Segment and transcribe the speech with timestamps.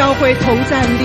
[0.00, 1.04] 教会同站立。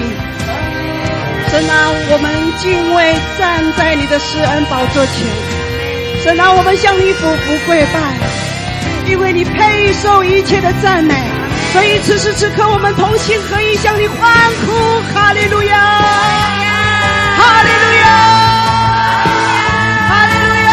[1.51, 5.13] 神啊，我们敬畏站在你的施恩宝座前。
[6.23, 7.99] 神啊，我们向你俯伏跪拜，
[9.11, 11.13] 因为你配受一切的赞美。
[11.73, 14.31] 所以此时此刻，我们同心合意向你欢
[14.63, 14.71] 呼，
[15.13, 15.75] 哈利路亚，
[17.35, 18.07] 哈利路亚，
[20.07, 20.71] 哈利路亚。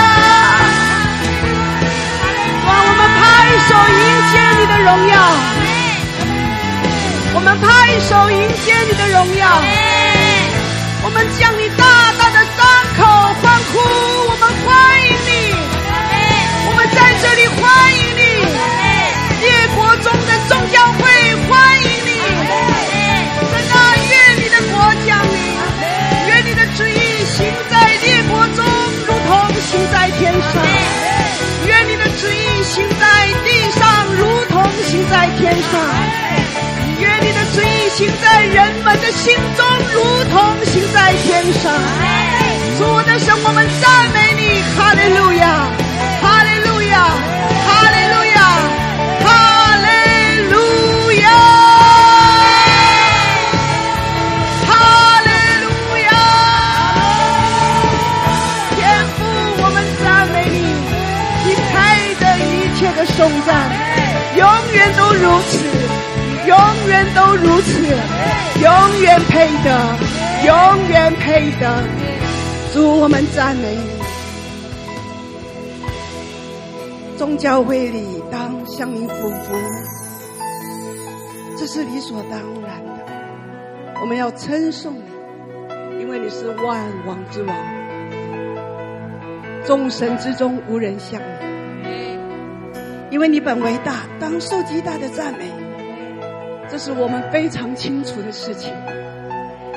[2.71, 3.21] 让我们拍
[3.67, 4.01] 手迎
[4.31, 5.52] 接你的荣耀。
[7.45, 9.49] 我们拍手迎接你的荣耀，
[11.03, 11.83] 我们向你大
[12.15, 12.63] 大的张
[12.95, 13.03] 口
[13.43, 13.83] 欢呼，
[14.31, 14.71] 我们欢
[15.03, 15.51] 迎你，
[16.63, 17.67] 我们在这里欢
[17.99, 18.47] 迎你，
[19.43, 21.03] 列国中的众教会
[21.51, 22.23] 欢迎你，
[23.51, 23.75] 神啊，
[24.07, 25.43] 愿你的国降临，
[26.31, 27.75] 愿你的旨意行在
[28.07, 28.63] 列国中，
[29.03, 30.63] 如同行在天上，
[31.67, 33.83] 愿你的旨意行在地上，
[34.15, 35.83] 如同行在天上。
[37.95, 41.71] 行在人们的心中，如同行在天上。
[42.79, 45.69] 主的神，我们赞美你，哈利路亚，
[46.23, 47.05] 哈利路亚，
[47.67, 48.41] 哈利路亚，
[49.23, 49.29] 哈
[49.77, 49.87] 利
[50.49, 50.57] 路
[51.21, 51.29] 亚，
[54.67, 54.71] 哈
[55.21, 55.29] 利
[55.61, 55.69] 路
[56.09, 56.11] 亚。
[58.75, 58.81] 天
[59.17, 59.21] 父，
[59.63, 60.57] 我们赞美你，
[61.45, 61.71] 你配
[62.19, 63.51] 得一切的颂赞，
[64.35, 64.41] 永
[64.73, 65.82] 远都如此。
[66.47, 66.59] 永
[66.89, 67.87] 远都如此，
[68.61, 69.97] 永远配得，
[70.47, 71.83] 永远配得。
[72.73, 73.93] 主，我们赞美你。
[77.17, 79.55] 众教会里当向你俯伏，
[81.57, 83.05] 这是理所当然的。
[84.01, 87.57] 我们要称颂你，因为你是万王之王，
[89.65, 91.53] 众神之中无人像你。
[93.11, 95.52] 因为你本为大，当受极大的赞美。
[96.83, 98.75] 是我们非常清楚的事情，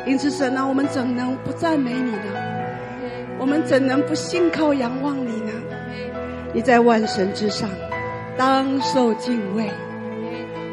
[0.07, 2.33] 因此神啊，我们怎能不赞美你呢？
[3.37, 5.51] 我们怎能不信靠仰望你呢？
[6.51, 7.69] 你在万神之上，
[8.35, 9.69] 当受敬畏，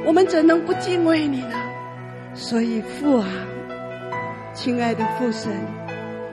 [0.06, 1.54] 我们怎能不敬畏你呢？
[2.32, 3.28] 所以父啊，
[4.54, 5.52] 亲爱的父神，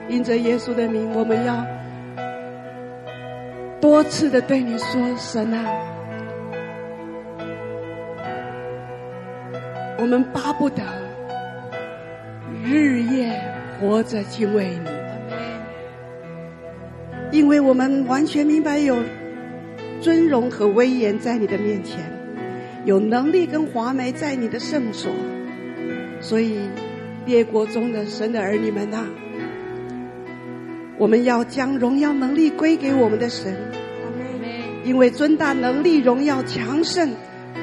[0.08, 1.62] 因着耶稣的名，我们要
[3.82, 5.62] 多次的对你说，神啊。
[10.00, 10.82] 我们巴不得
[12.64, 13.38] 日夜
[13.78, 14.70] 活着敬畏
[17.30, 18.96] 你，因为我们完全明白有
[20.00, 21.98] 尊荣和威严在你的面前，
[22.86, 25.12] 有能力跟华美在你的圣所，
[26.18, 26.58] 所以
[27.26, 29.04] 列国中的神的儿女们呐，
[30.96, 33.54] 我们要将荣耀能力归给我们的神，
[34.82, 37.10] 因为尊大能力、荣耀强盛、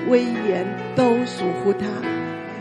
[0.07, 1.87] 威严都属乎他。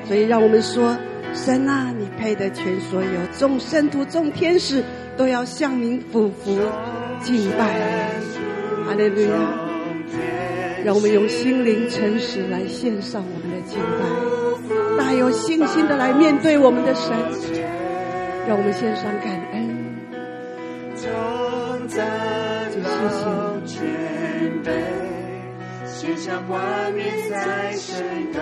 [0.06, 0.96] 所以，让我们说，
[1.34, 4.82] 神啊，你配得全所有，众圣徒、众天使
[5.16, 6.58] 都要向您俯伏
[7.22, 7.80] 敬拜。
[8.86, 9.36] 哈利路亚！
[10.84, 17.12] 让我们用心灵诚实来献上我们的敬拜，大有信心的来面对我们的神。
[18.46, 19.66] 让我们献上感恩。
[20.94, 21.08] 就
[22.80, 22.86] 谢
[23.66, 23.76] 谢。
[25.84, 26.60] 献上画
[26.94, 27.96] 面在升
[28.32, 28.40] 高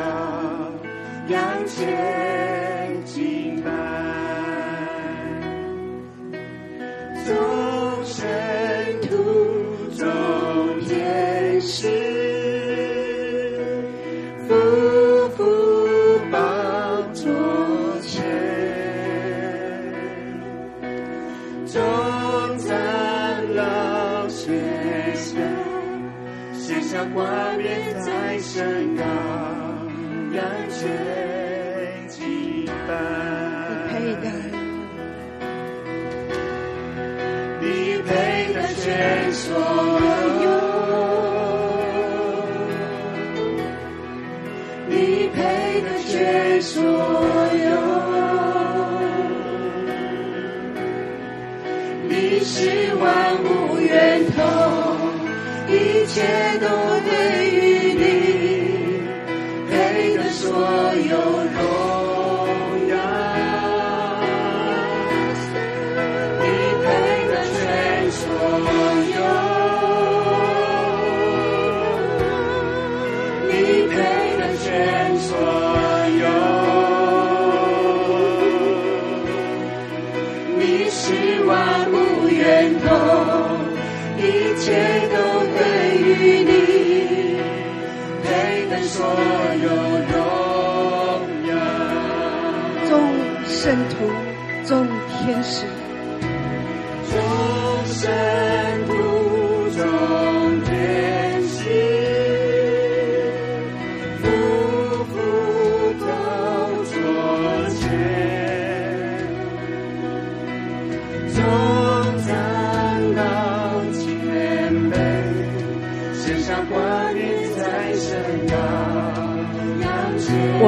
[1.28, 2.53] 杨戬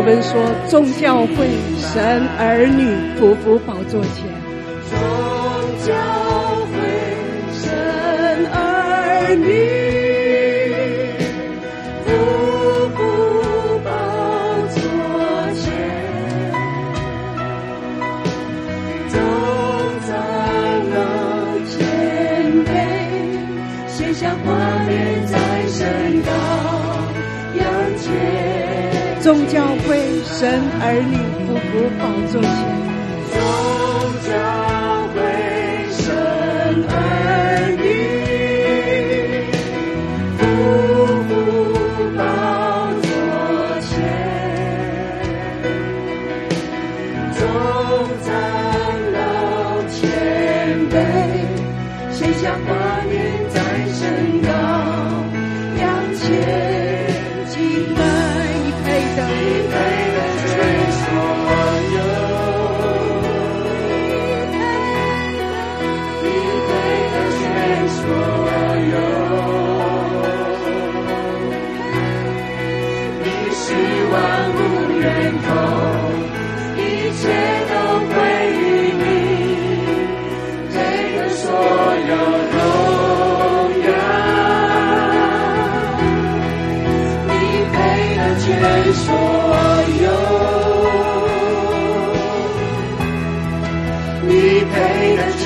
[0.07, 0.41] 我们说，
[0.71, 1.49] 众教会
[1.81, 2.85] 神儿女
[3.19, 4.26] 匍匐宝座前。
[30.89, 32.86] 儿女夫妇保重。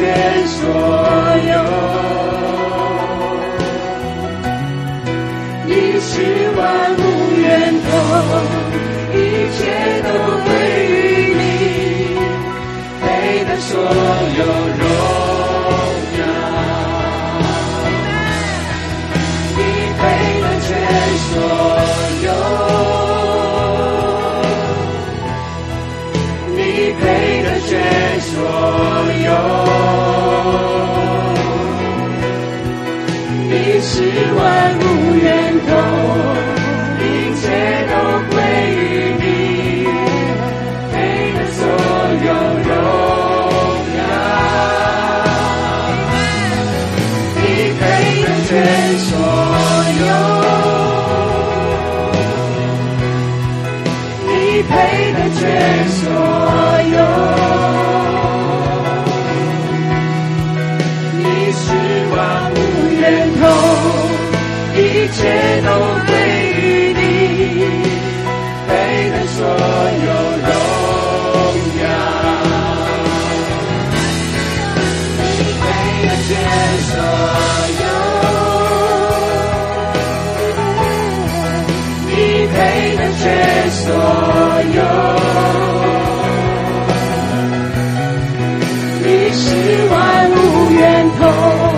[0.00, 0.66] 愿所
[1.46, 2.29] 有。
[65.12, 66.19] 제노
[83.70, 83.94] 所
[84.74, 84.80] 有，
[89.02, 89.94] 你是万
[90.30, 90.78] 物源
[91.18, 91.69] 头。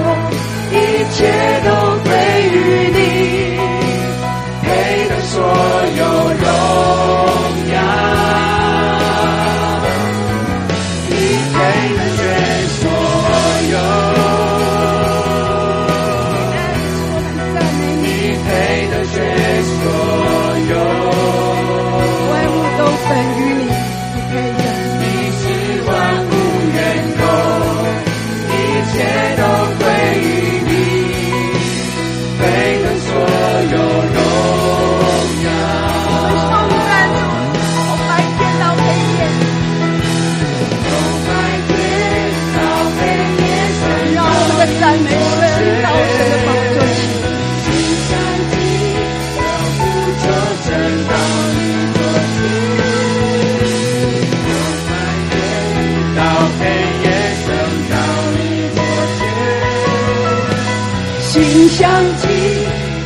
[61.93, 62.25] 想起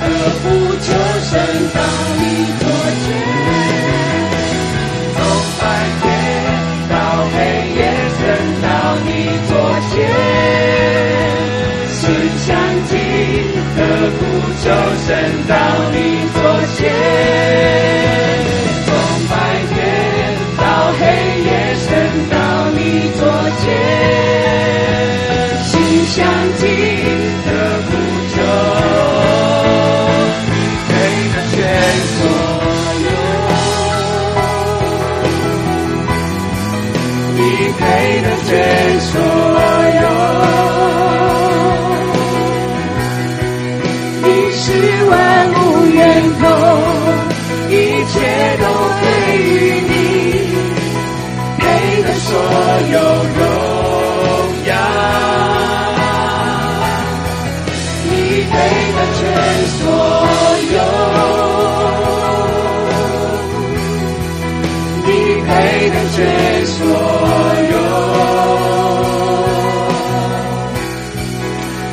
[0.01, 0.03] 何
[0.43, 0.47] 不
[0.77, 0.91] 就
[1.27, 1.33] 生
[1.75, 1.79] 到
[2.19, 2.23] 你
[2.61, 2.63] 座
[3.03, 3.05] 城？
[5.17, 5.19] 从
[5.59, 5.61] 白
[6.03, 6.05] 天
[6.89, 6.95] 到
[7.35, 7.37] 黑
[7.75, 7.81] 夜，
[8.17, 8.23] 升
[8.63, 8.65] 到
[9.05, 9.09] 你
[9.49, 9.51] 左
[9.91, 9.93] 前。
[12.47, 12.49] 想
[12.87, 12.91] 起
[13.75, 13.79] 何
[14.19, 14.21] 不
[14.63, 14.65] 就
[15.05, 15.09] 生
[15.49, 15.53] 到
[15.91, 15.97] 你
[16.33, 16.39] 桌
[16.77, 17.86] 前？
[52.37, 52.43] 所
[52.93, 52.97] 有。
[53.37, 53.43] 荣
[54.67, 54.71] 耀
[58.11, 58.55] 你给
[58.97, 59.21] 的全
[59.77, 59.79] 所
[60.75, 60.79] 有。
[65.07, 65.09] 你
[65.47, 65.51] 给
[65.91, 66.17] 的全
[66.67, 66.77] 所
[67.71, 67.75] 有。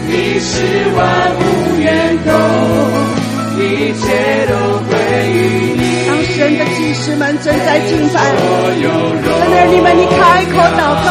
[0.10, 0.52] 你是
[0.96, 1.00] 万
[1.40, 1.42] 物
[1.80, 1.88] 源
[2.26, 2.28] 头
[3.60, 3.62] 一
[3.94, 4.04] 切
[4.48, 4.52] 都
[4.88, 4.92] 回
[5.32, 5.63] 忆
[6.34, 11.08] 神的祭司们正在敬拜，神儿你们，你开口祷告，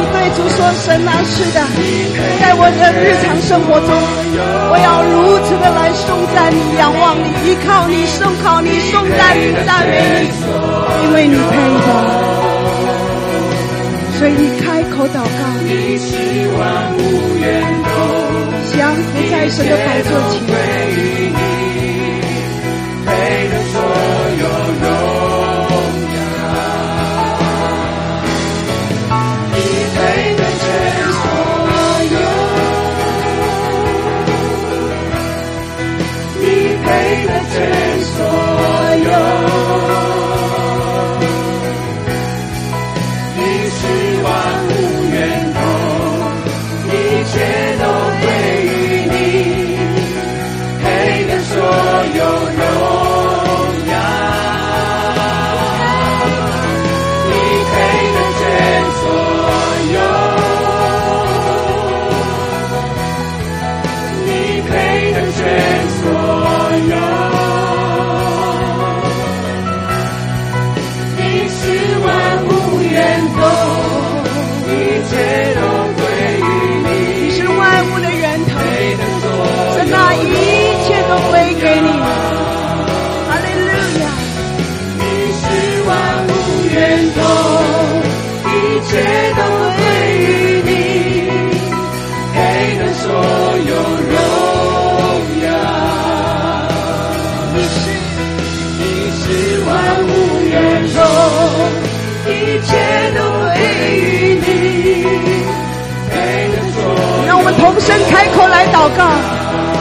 [0.00, 1.60] 你对主说：神啊，是的，
[2.40, 3.92] 在我的日常生活中，
[4.72, 10.32] 我要如此的来颂赞你、仰望你、依靠你、颂靠你、颂赞你、赞美你，
[11.04, 11.52] 因为你配
[11.84, 11.88] 的。
[14.16, 16.16] 所以你开口祷告，你是
[16.56, 16.64] 万
[16.96, 17.44] 物源
[17.84, 18.00] 头，
[18.72, 21.15] 降服在神的宝座前。
[23.96, 24.25] Lord.
[107.86, 109.06] 真开口来祷告，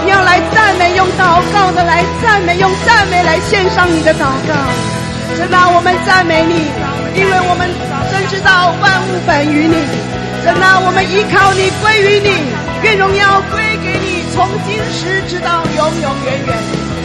[0.06, 4.54] 你要来赞美，用祷告的来赞美，用赞美来献上你的祷告。
[5.36, 6.70] 神啊，我们赞美你，
[7.18, 7.66] 因为我们
[8.14, 9.82] 真知道万物本于你。
[10.46, 12.46] 神啊，我们依靠你，归于你，
[12.84, 16.54] 愿荣耀归给你，从今时直到永永远远。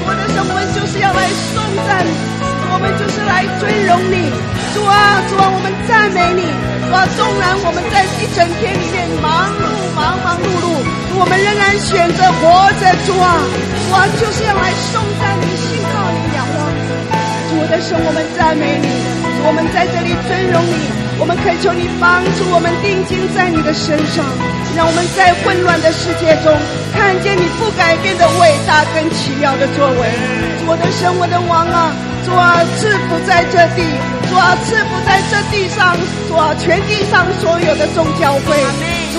[0.04, 1.24] 我的神，我们就是要来
[1.56, 2.12] 颂赞你，
[2.68, 4.28] 我们就是来尊荣你。
[4.76, 6.69] 主啊，主啊，我们赞美你。
[6.90, 10.66] 主啊，纵然我们在一整天里面忙碌，忙忙碌碌。
[11.14, 13.38] 我们仍然选择活着，主啊，
[13.86, 16.82] 主啊，就是要来颂赞你、信靠你、仰望你。
[17.46, 18.90] 主的神，我们赞美你，
[19.46, 20.90] 我们在这里尊荣你，
[21.22, 24.26] 我们恳求你帮助我们定睛在你的身上，
[24.74, 26.50] 让我们在混乱的世界中
[26.90, 30.10] 看见你不改变的伟大跟奇妙的作为。
[30.58, 31.94] 主的神，我的王啊，
[32.26, 33.86] 主啊，赐福在这地，
[34.30, 35.96] 主啊，赐福在这地上，
[36.28, 38.56] 主啊，全地上所有的众教会。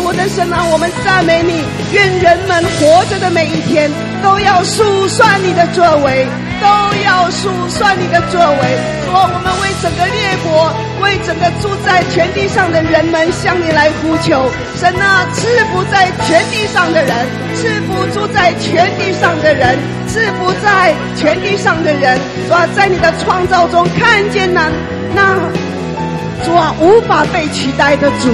[0.04, 3.92] 我的神啊，我们赞美你，愿人们活着的每一天
[4.24, 6.26] 都要数算你的作为，
[6.60, 6.68] 都
[7.04, 8.80] 要数算你的作为。
[9.06, 14.50] 主啊我们为整个列国，为整个住在全地上的人们向你来呼求。
[14.80, 17.14] 神啊，赐福在全地上的人，
[17.54, 22.18] 赐福住在全地上的人，赐福在全地上的人。
[22.48, 24.72] 主啊在你的创造中看见那
[25.16, 25.36] 那
[26.46, 28.30] 主啊，无法被取代的主。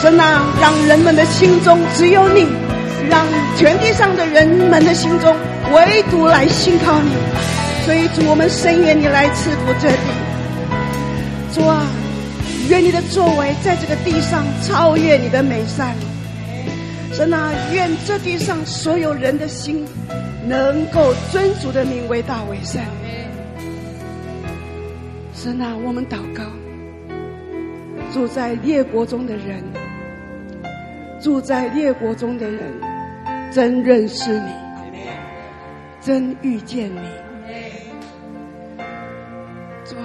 [0.00, 2.46] 神啊，让人们的心中只有你，
[3.08, 3.24] 让
[3.56, 5.36] 全地上的人们的心中
[5.72, 7.10] 唯独来信靠你。
[7.84, 9.96] 所以主，我们深愿你来赐福这地。
[11.54, 11.82] 主啊，
[12.68, 15.94] 愿你的作为在这个地上超越你的美善。
[17.12, 19.84] 神啊，愿这地上所有人的心
[20.48, 22.84] 能够尊主的名为大为善。
[25.42, 26.44] 神啊，我们祷告，
[28.12, 29.60] 住在列国中的人。
[31.20, 32.60] 住在列国中的人，
[33.50, 34.52] 真认识你，
[36.00, 37.00] 真遇见你。
[39.84, 39.98] 抓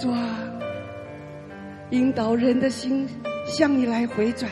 [0.00, 0.10] 抓，
[1.90, 3.06] 引导人的心
[3.46, 4.50] 向你来回转，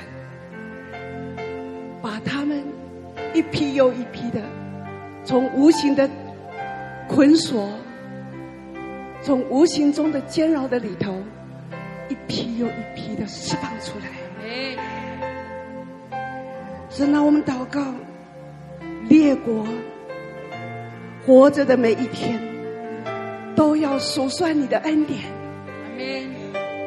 [2.02, 2.62] 把他们
[3.32, 4.42] 一批又一批的
[5.24, 6.06] 从无形的
[7.08, 7.70] 捆锁，
[9.64, 11.14] 无形中的煎熬的里头，
[12.10, 14.04] 一批又一批的释放出来。
[16.90, 17.82] 神让，我们祷告，
[19.08, 19.66] 列国
[21.26, 22.38] 活着的每一天，
[23.56, 25.20] 都要数算你的恩典，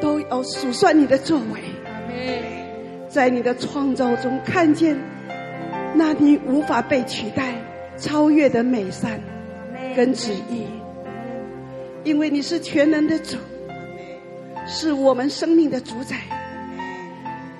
[0.00, 1.60] 都要数算你的作为，
[3.08, 4.96] 在你的创造中看见
[5.96, 7.54] 那你无法被取代、
[7.96, 9.20] 超越的美善
[9.96, 10.64] 跟旨意，
[12.08, 13.36] 因为你是全能的主，
[14.66, 16.16] 是我们生命的主宰。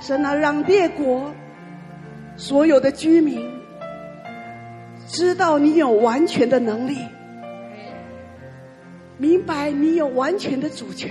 [0.00, 1.30] 神啊，让列国。
[2.38, 3.44] 所有的居民，
[5.08, 6.96] 知道你有完全的能力，
[9.16, 11.10] 明白你有完全的主权。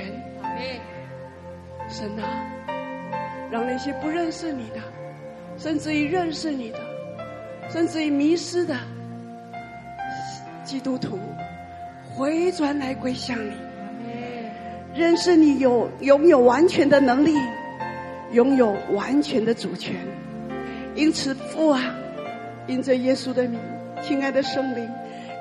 [1.89, 2.47] 神啊，
[3.51, 4.79] 让那些不认识你的，
[5.57, 6.79] 甚至于认识你的，
[7.69, 8.73] 甚至于迷失的
[10.63, 11.19] 基督徒，
[12.17, 13.51] 回转来归向你。
[14.95, 17.35] 认识你有拥有完全的能力，
[18.31, 19.93] 拥有完全的主权。
[20.95, 21.93] 因此，父啊，
[22.65, 23.59] 因着耶稣的名，
[24.01, 24.89] 亲爱的圣灵，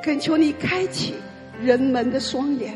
[0.02, 1.14] 恳求你开启
[1.58, 2.74] 人们的双眼，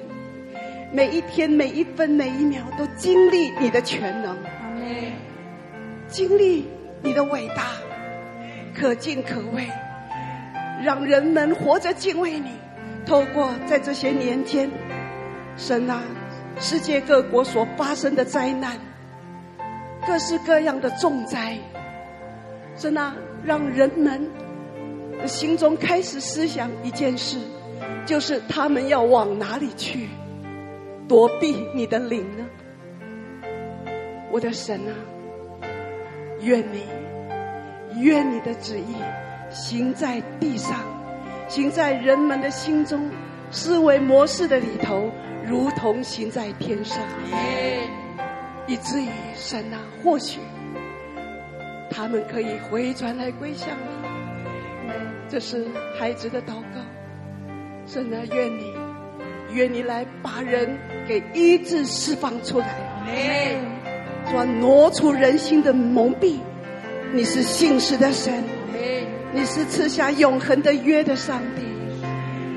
[0.91, 4.35] 每一天、每一分、每一秒都经历你的全能，
[6.09, 6.67] 经历
[7.03, 7.73] 你的伟大，
[8.75, 9.67] 可敬可畏，
[10.83, 12.49] 让人们活着敬畏你。
[13.07, 14.71] 透过在这些年间，
[15.57, 16.03] 神啊，
[16.59, 18.79] 世界各国所发生的灾难，
[20.07, 21.59] 各式各样的重灾。
[22.77, 24.31] 神啊，让人们
[25.27, 27.39] 心中开始思想一件事，
[28.07, 30.09] 就是他们要往哪里去
[31.09, 32.47] 躲避你的灵呢？
[34.31, 34.95] 我的神啊，
[36.41, 36.85] 愿你，
[38.01, 38.95] 愿你的旨意
[39.51, 40.79] 行在地上，
[41.51, 43.11] 行在人们的心中，
[43.51, 45.11] 思维模式的里头，
[45.45, 47.03] 如同行在天上，
[48.69, 50.39] 以至于神啊，或许。
[51.91, 53.71] 他们可以回转来归向
[54.87, 54.93] 你，
[55.29, 55.67] 这是
[55.99, 56.81] 孩子的祷告。
[57.85, 58.73] 神啊，愿你，
[59.53, 62.69] 愿你来把人给医治释放出来，
[64.31, 66.37] 转挪出人心的蒙蔽。
[67.13, 68.33] 你是信实的神，
[69.33, 71.63] 你是赐下永恒的约的上帝。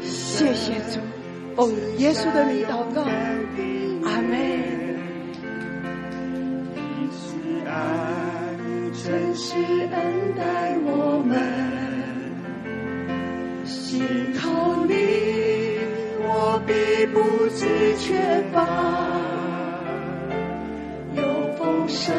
[0.02, 1.00] 谢谢主，
[1.56, 3.04] 奉耶稣的名祷告，
[4.06, 4.74] 阿门。
[9.06, 11.36] 真是恩待我们，
[13.66, 14.02] 信
[14.34, 14.94] 靠你，
[16.22, 16.74] 我必
[17.08, 17.66] 不致
[17.98, 18.66] 缺乏，
[21.16, 21.22] 有
[21.58, 22.16] 丰盛，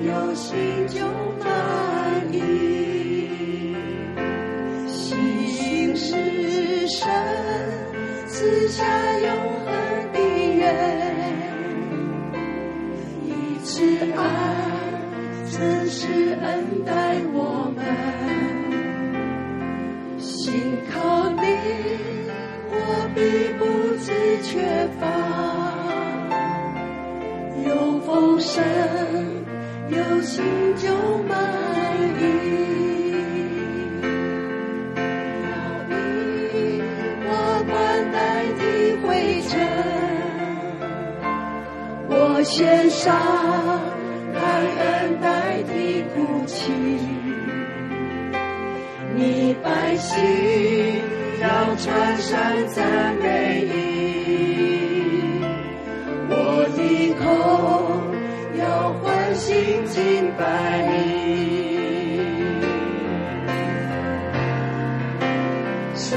[0.00, 1.04] 有心就
[1.44, 2.77] 满意，
[5.98, 7.08] 是神
[8.28, 8.84] 赐下
[9.18, 9.28] 永
[9.64, 9.66] 恒
[10.12, 10.18] 的
[10.54, 10.62] 约，
[13.26, 13.28] 以
[13.64, 13.82] 此
[14.16, 14.18] 爱。
[15.50, 16.06] 真是
[16.40, 16.92] 恩待
[17.32, 17.82] 我们，
[20.20, 21.40] 信靠你，
[22.70, 22.76] 我
[23.12, 23.18] 必
[23.58, 23.64] 不
[24.04, 24.06] 致
[24.44, 25.02] 缺乏，
[27.66, 28.62] 有丰盛，
[29.88, 30.44] 有心
[30.76, 30.86] 就
[31.26, 31.34] 满
[32.20, 32.87] 意，
[42.38, 43.12] 我献上
[44.32, 44.40] 感
[44.78, 46.70] 恩代替哭泣，
[49.16, 50.14] 你百姓
[51.42, 55.42] 要穿上赞美衣，
[56.30, 57.26] 我的口
[58.56, 61.02] 要唤醒敬拜音，
[65.96, 66.16] 神，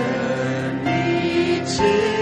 [0.85, 2.20] 你之。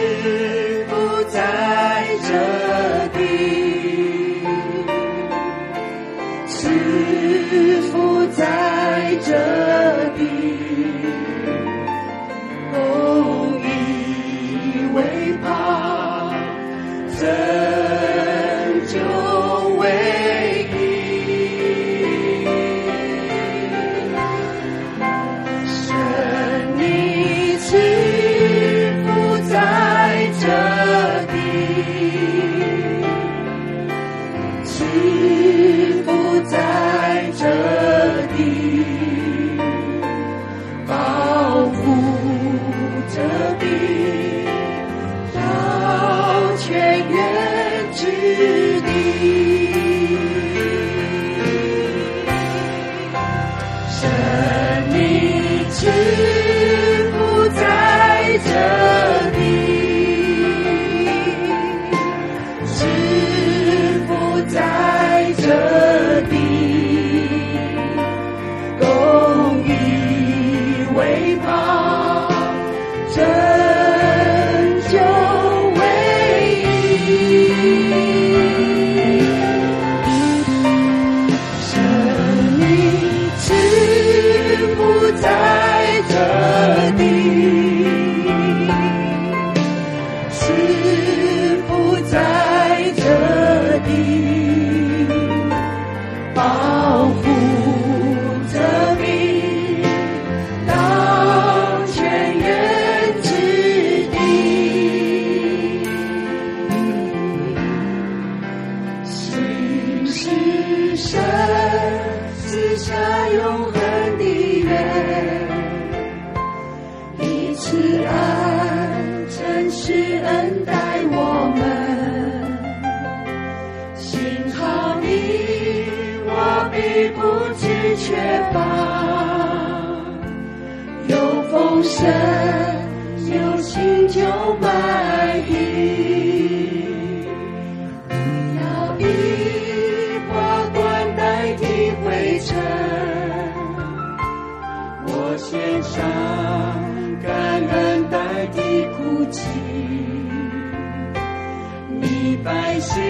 [152.80, 153.02] 心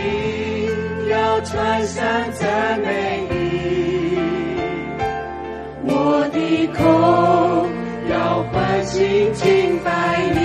[1.10, 4.18] 要穿散赞美意
[5.84, 7.68] 我的口
[8.10, 10.40] 要唤醒敬拜礼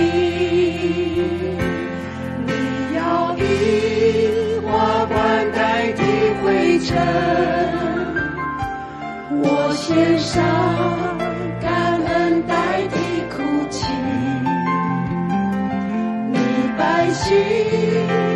[2.45, 6.03] 你要以花瓣代替
[6.43, 6.95] 灰尘
[9.41, 10.43] 我献上
[11.61, 12.95] 感恩代替
[13.29, 13.81] 哭泣
[16.31, 16.37] 你
[16.77, 18.34] 百姓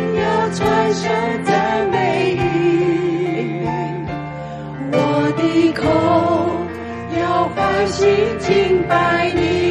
[0.52, 3.64] 传神的美丽。
[4.92, 5.86] 我的口
[7.20, 8.04] 要欢喜
[8.40, 9.69] 敬拜你。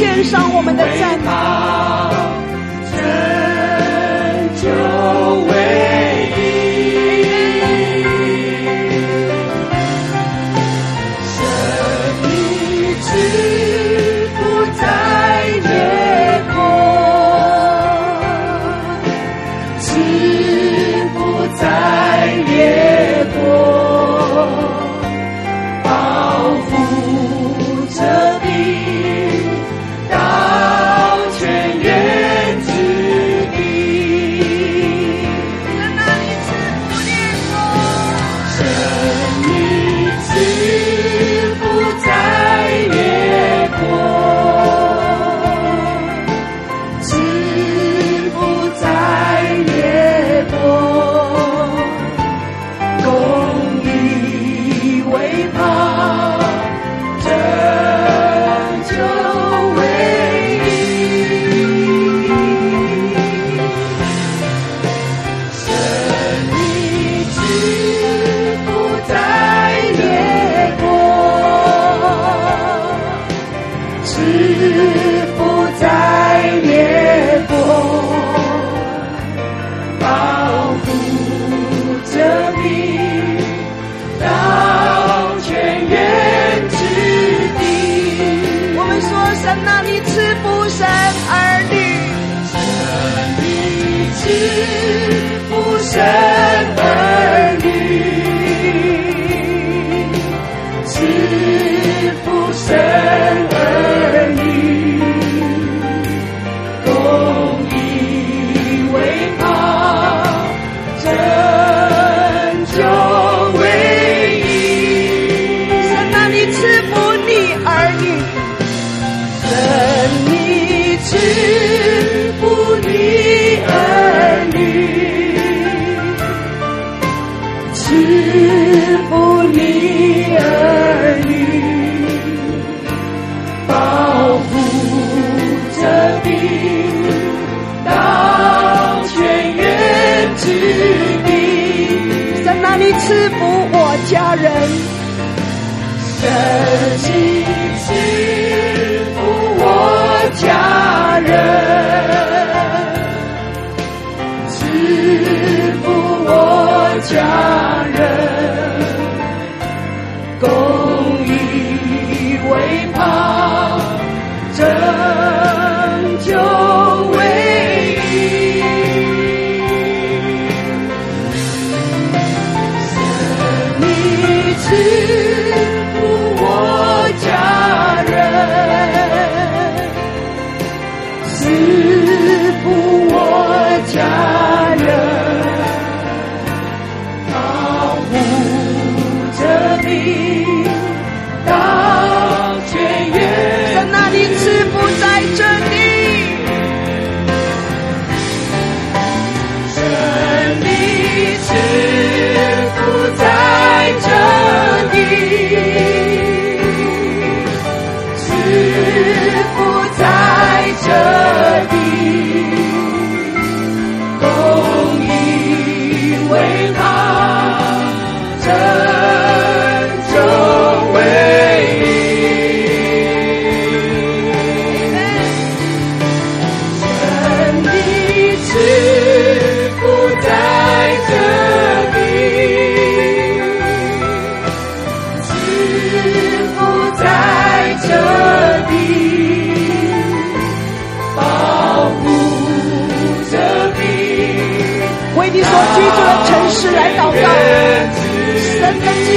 [0.00, 1.59] 献上我们的赞美。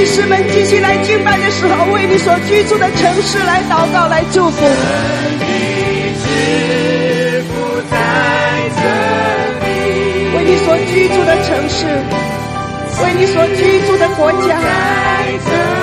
[0.05, 4.65] 师们，继续来敬拜的时候，为你所居住的城市来祷告，来祝福。
[10.35, 11.85] 为你所居住的城市，
[13.03, 15.82] 为你所居住的国家。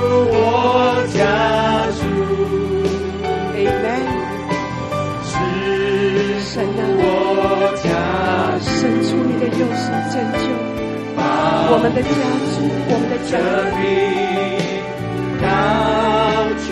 [0.00, 0.34] 我
[1.14, 1.18] 家
[1.98, 2.00] 族
[3.56, 4.06] ，Amen。
[6.40, 7.02] 神啊，我
[7.82, 7.86] 家
[8.60, 8.70] 伸
[9.04, 10.44] 出你的右手拯救
[11.70, 12.08] 我们的家
[12.54, 12.56] 族，
[12.90, 13.02] 我们。
[13.08, 13.36] 的家
[16.58, 16.70] 族，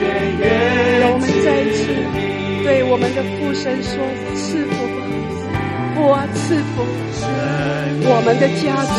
[1.00, 1.78] 让我们再一次
[2.64, 3.92] 对我们的父神说：
[4.34, 4.74] 赐福
[6.00, 6.74] 吧，赐福，
[8.08, 8.64] 我们的家
[8.96, 8.98] 族，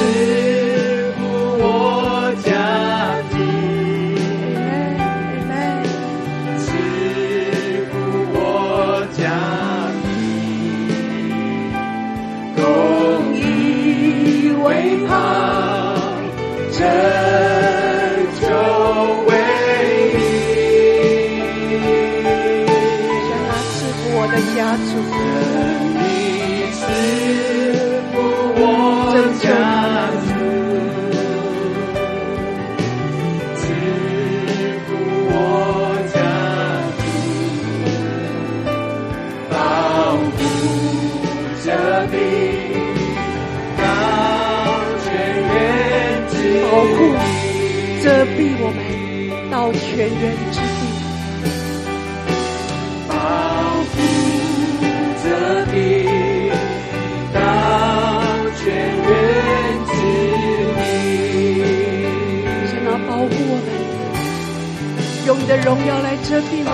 [16.77, 17.16] Jesus.
[50.07, 50.63] 全员之地，
[53.09, 53.13] 保
[53.91, 53.95] 护
[55.21, 55.25] 着
[55.73, 55.75] 你
[57.33, 57.37] 到
[58.55, 59.05] 全员
[59.85, 59.91] 之
[60.77, 60.87] 地。
[62.67, 63.67] 神啊，保护我们，
[65.25, 66.71] 用你的荣耀来遮蔽我。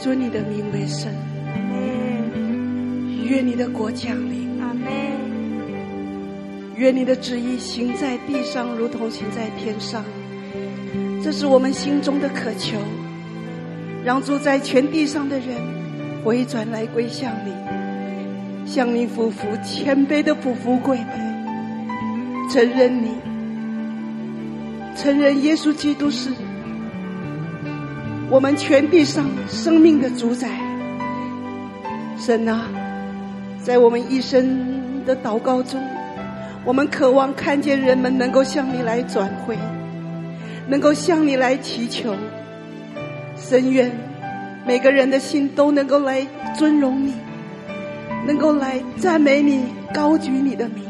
[0.00, 1.12] 尊你的名为圣。
[3.28, 4.60] 愿你的国降临。
[4.60, 4.84] 阿门。
[6.76, 10.04] 愿你的旨意行在地上，如同行在天上。
[11.22, 12.78] 这是我们心中的渴求。
[14.04, 15.56] 让住在全地上的人
[16.22, 17.50] 回转来归向你，
[18.64, 21.18] 向你俯伏，谦卑的俯伏跪拜，
[22.48, 23.10] 承认你，
[24.94, 26.30] 承认耶稣基督是。
[28.28, 30.48] 我们全地上生命的主宰，
[32.18, 32.68] 神啊，
[33.62, 35.80] 在我们一生的祷告中，
[36.64, 39.56] 我们渴望看见人们能够向你来转回，
[40.66, 42.16] 能够向你来祈求。
[43.36, 43.92] 深愿
[44.66, 47.14] 每个人的心都能够来尊荣你，
[48.26, 50.82] 能够来赞美你，高举你的名，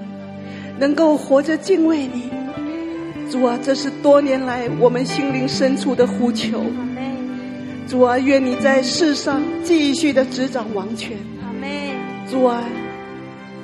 [0.78, 2.30] 能够活着敬畏你。
[3.30, 6.64] 主啊，这是多年来我们心灵深处的呼求。
[7.88, 11.16] 主啊，愿你在世上继续的执掌王权。
[11.40, 11.70] 阿门。
[12.28, 12.64] 主啊，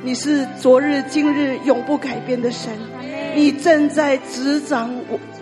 [0.03, 2.73] 你是昨日、今日永不改变的神。
[3.35, 4.95] 你正在执掌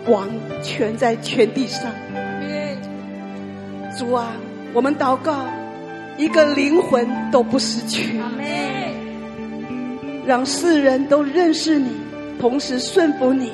[0.07, 0.27] 王
[0.63, 1.91] 权在全地上。
[3.97, 4.33] 主啊，
[4.73, 5.45] 我们祷告，
[6.17, 8.17] 一个灵魂都不失去。
[8.19, 8.43] 阿门。
[10.25, 11.91] 让世人都认识你，
[12.39, 13.51] 同时顺服你，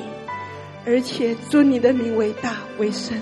[0.86, 3.14] 而且尊你的名为大为圣。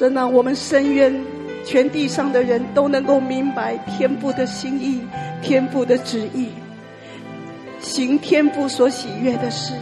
[0.00, 1.14] 神啊，我们深渊
[1.62, 4.98] 全地上的人都能够明白天父的心意、
[5.42, 6.48] 天父的旨意，
[7.82, 9.74] 行天父所喜悦的事。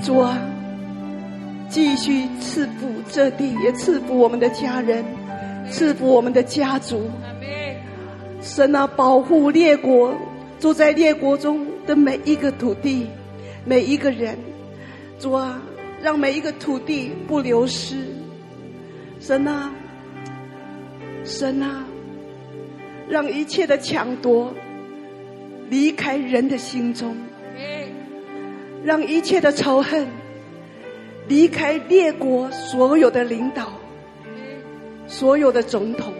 [0.00, 0.38] 主啊，
[1.68, 5.04] 继续赐福这地，也赐福我们的家人，
[5.68, 7.10] 赐福我们的家族。
[8.40, 10.14] 神啊，保护列国，
[10.60, 13.08] 住在列国中的每一个土地，
[13.64, 14.38] 每一个人。
[15.18, 15.60] 主啊，
[16.00, 17.96] 让每一个土地不流失。
[19.20, 19.70] 神啊，
[21.24, 21.84] 神啊，
[23.06, 24.52] 让一切的抢夺
[25.68, 27.14] 离开人的心中，
[28.82, 30.06] 让一切的仇恨
[31.28, 33.70] 离开列国所有的领导、
[35.06, 36.14] 所有的总统、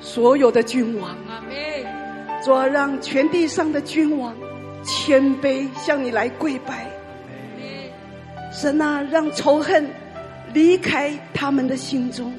[0.00, 1.16] 所有的君王，
[2.44, 4.32] 主啊，让全地上的君王
[4.84, 6.86] 谦卑向你来跪拜。
[8.52, 9.84] 神啊，让仇恨。
[10.56, 12.32] 离开他们的心中，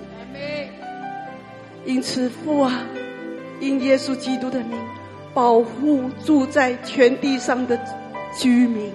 [1.85, 2.81] 因此父啊，
[3.59, 4.75] 因耶稣基督的名，
[5.35, 7.79] 保护住在全地上的
[8.33, 8.91] 居民，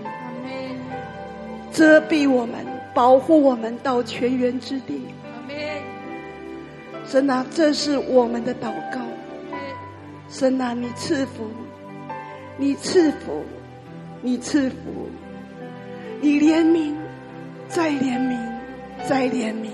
[1.71, 5.01] 遮蔽我们，保护我们到泉源之地。
[7.07, 8.99] 神啊，这是我们的祷告。
[10.29, 11.49] 神啊，你赐福，
[12.57, 13.45] 你赐福，
[14.21, 15.09] 你赐福，
[16.21, 16.93] 你怜悯，
[17.69, 18.52] 再怜悯。
[19.09, 19.69] 再怜悯，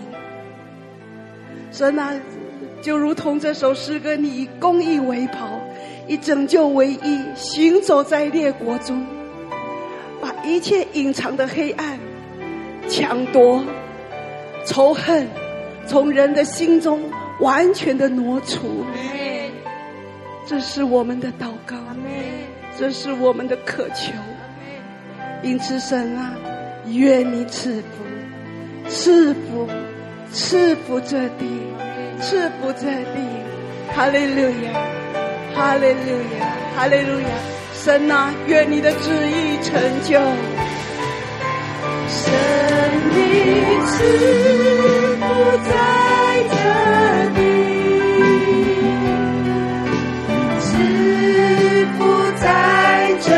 [1.70, 2.12] 神啊，
[2.80, 5.60] 就如同这首诗歌，你以公义为袍，
[6.06, 9.06] 以拯救为衣，行走在列国中，
[10.20, 11.98] 把一切隐藏的黑暗、
[12.88, 13.62] 抢夺、
[14.64, 15.26] 仇恨，
[15.86, 17.02] 从人的心中
[17.40, 18.84] 完全的挪除。
[20.46, 21.76] 这是我们的祷告，
[22.78, 24.12] 这是我们的渴求。
[25.42, 26.34] 因此，神啊，
[26.86, 28.07] 愿你赐福。
[28.88, 29.68] 赐福，
[30.32, 31.44] 赐福这地，
[32.20, 33.18] 赐福这地，
[33.94, 34.72] 哈利路亚，
[35.54, 37.28] 哈利路亚，哈利路亚，
[37.74, 40.18] 神啊，愿你的旨意成就，
[42.08, 42.32] 神
[43.10, 43.16] 的
[43.86, 43.96] 赐
[45.16, 45.24] 福
[45.68, 45.70] 在
[46.50, 46.56] 这
[47.34, 47.40] 地，
[50.60, 50.66] 赐
[51.98, 51.98] 福
[52.40, 52.46] 在
[53.20, 53.28] 这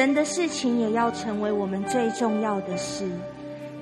[0.00, 3.06] 神的事情也要成为我们最重要的事，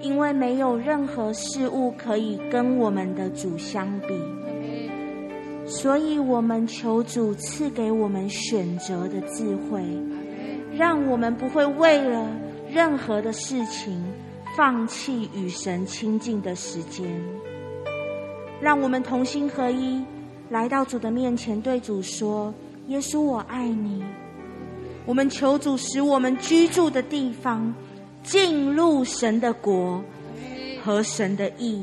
[0.01, 4.09] 因为没有任何事物可以跟我们的主相比。
[5.64, 9.81] 所以，我们求主赐给我们选择的智慧，
[10.77, 12.29] 让我们不会为了
[12.69, 14.05] 任何的事情
[14.57, 17.09] 放弃与神亲近的时间。
[18.61, 20.03] 让我们同心合一，
[20.51, 22.53] 来到主的面前，对主说
[22.89, 24.03] ：“耶稣，我爱你。”
[25.09, 27.75] 我们求主使我们居住的地方
[28.23, 30.05] 进入神的国
[30.85, 31.83] 和神的意，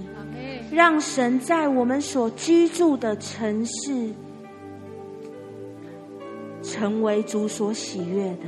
[0.71, 4.11] 让神在我们所居住的城市
[6.61, 8.45] 成为主所喜悦的。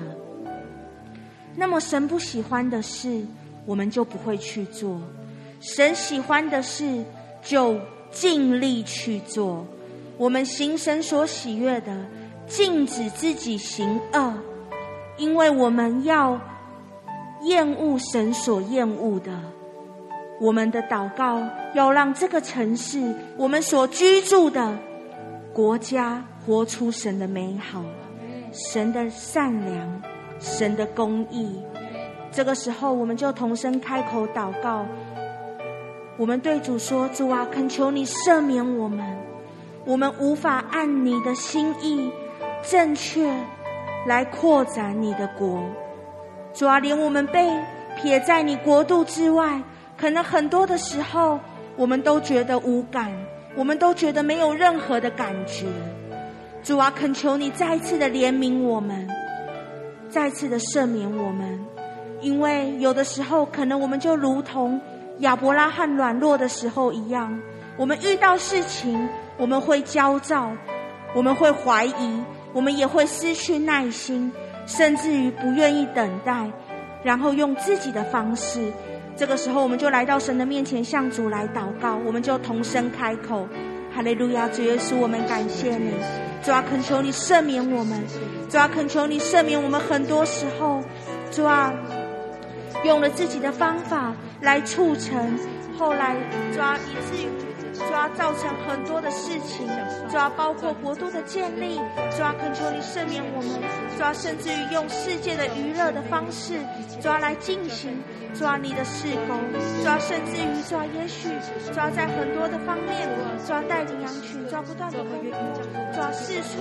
[1.56, 3.26] 那么，神不喜欢的事，
[3.66, 5.00] 我们就不会去做；
[5.60, 7.04] 神喜欢的事，
[7.42, 7.76] 就
[8.12, 9.66] 尽力去做。
[10.20, 12.06] 我们行神所喜悦的，
[12.46, 14.34] 禁止自己行恶。
[15.18, 16.40] 因为我们要
[17.42, 19.32] 厌恶神所厌恶的，
[20.40, 21.42] 我们的祷告
[21.74, 24.78] 要让这个城市，我们所居住的
[25.54, 27.84] 国家，活出神的美好、
[28.52, 30.02] 神的善良、
[30.40, 31.62] 神的公义。
[32.32, 34.86] 这个时候，我们就同声开口祷告，
[36.18, 39.04] 我们对主说：“主啊，恳求你赦免我们，
[39.86, 42.12] 我们无法按你的心意
[42.64, 43.34] 正确。”
[44.08, 45.62] 来扩展你的国，
[46.54, 47.46] 主啊，连我们被
[47.98, 49.62] 撇在你国度之外，
[49.98, 51.38] 可能很多的时候，
[51.76, 53.12] 我们都觉得无感，
[53.54, 55.66] 我们都觉得没有任何的感觉。
[56.64, 59.06] 主啊，恳求你再次的怜悯我们，
[60.10, 61.60] 再次的赦免我们，
[62.22, 64.80] 因为有的时候，可能我们就如同
[65.20, 67.38] 亚伯拉罕软弱的时候一样，
[67.76, 70.50] 我们遇到事情，我们会焦躁，
[71.14, 72.24] 我们会怀疑。
[72.58, 74.32] 我们也会失去耐心，
[74.66, 76.52] 甚至于不愿意等待，
[77.04, 78.74] 然后用自己的方式。
[79.16, 81.96] 这个时候，我们就来到神的面前，向主来祷告。
[82.04, 83.48] 我们就同声开口
[83.94, 85.92] ：“哈利路亚，主耶稣，我们感谢你。
[86.42, 88.04] 主啊，恳求你赦免我们。
[88.50, 89.80] 主啊，恳求你赦免我们。
[89.80, 90.82] 很多时候，
[91.30, 91.72] 主啊，
[92.84, 95.38] 用了自己的方法来促成，
[95.78, 96.16] 后来
[96.52, 97.28] 主啊，以至于。”
[97.88, 99.66] 主要造成很多的事情，
[100.10, 101.80] 主要包括国度的建立，
[102.12, 103.62] 主要恳求你赦免我们，
[103.96, 106.60] 主要甚至于用世界的娱乐的方式，
[107.02, 107.98] 主要来进行，
[108.36, 109.40] 主要你的事工，
[109.82, 111.30] 主要甚至于主要也许，
[111.72, 113.08] 主要在很多的方面，
[113.46, 115.32] 主要带领羊群，主要不断的回应，
[115.94, 116.60] 主要四处，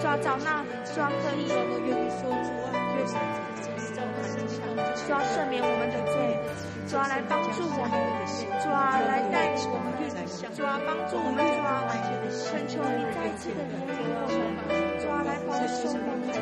[0.00, 0.62] 主要找那，
[0.94, 1.48] 主要可以，
[5.06, 6.67] 主要赦免我们的罪。
[6.88, 7.92] 主啊，来帮助我们，
[8.64, 9.92] 主啊，来带领我们，
[10.56, 11.84] 主啊，帮助我们，主啊，
[12.50, 14.24] 恳求你再次的怜悯我
[14.56, 14.64] 们，
[14.98, 16.32] 主啊，来保守我们，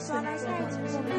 [0.00, 1.12] 主啊，来带领我们。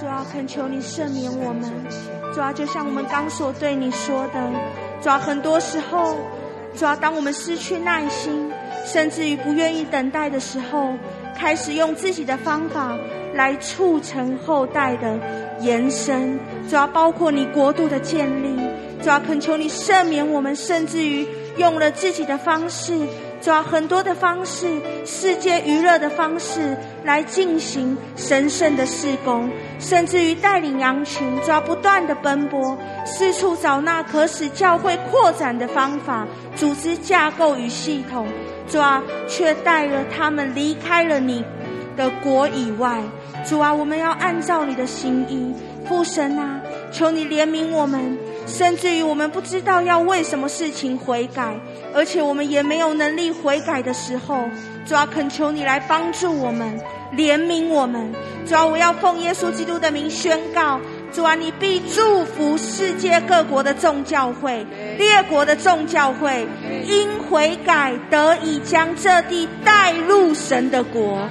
[0.00, 1.70] 主啊，恳求你赦免我们，
[2.34, 4.50] 主啊，就像我们刚所对你说的，
[5.00, 6.16] 主啊，很多时候。
[6.76, 8.52] 主要当我们失去耐心，
[8.84, 10.92] 甚至于不愿意等待的时候，
[11.34, 12.96] 开始用自己的方法
[13.34, 15.18] 来促成后代的
[15.60, 16.38] 延伸。
[16.68, 18.54] 主要包括你国度的建立，
[19.02, 22.92] 主要恳求你赦免我们，甚至于用了自己的方式。
[23.40, 24.66] 抓很多的方式，
[25.04, 36.26] 世界娱乐的方式来进行神圣的事工，甚至于带领羊群，抓不断的奔波，四处找那可使教会扩展的方法、
[36.56, 38.26] 组织架构与系统，
[38.68, 41.44] 抓，却带了他们离开了你
[41.96, 43.00] 的国以外。
[43.44, 45.54] 主啊，我们要按照你的心意，
[45.86, 46.60] 父神啊，
[46.90, 48.18] 求你怜悯我们。
[48.46, 51.58] 甚至于我们不知道要为什么事情悔改，
[51.96, 54.44] 而且我们也没有能力悔改的时候，
[54.84, 56.78] 主啊，恳求你来帮助我们，
[57.14, 58.12] 怜悯我们。
[58.46, 60.78] 主啊，我要奉耶稣基督的名宣告，
[61.10, 64.62] 主啊，你必祝福世界各国的众教会、
[64.98, 66.46] 列国的众教会，
[66.84, 71.26] 因悔改得以将这地带入神的国，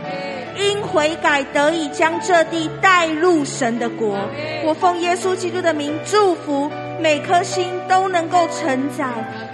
[0.57, 4.18] 因悔改得以将这地带入神的国。
[4.66, 6.72] 我奉耶稣基督的名祝福。
[6.97, 9.05] 每颗心都能够承载，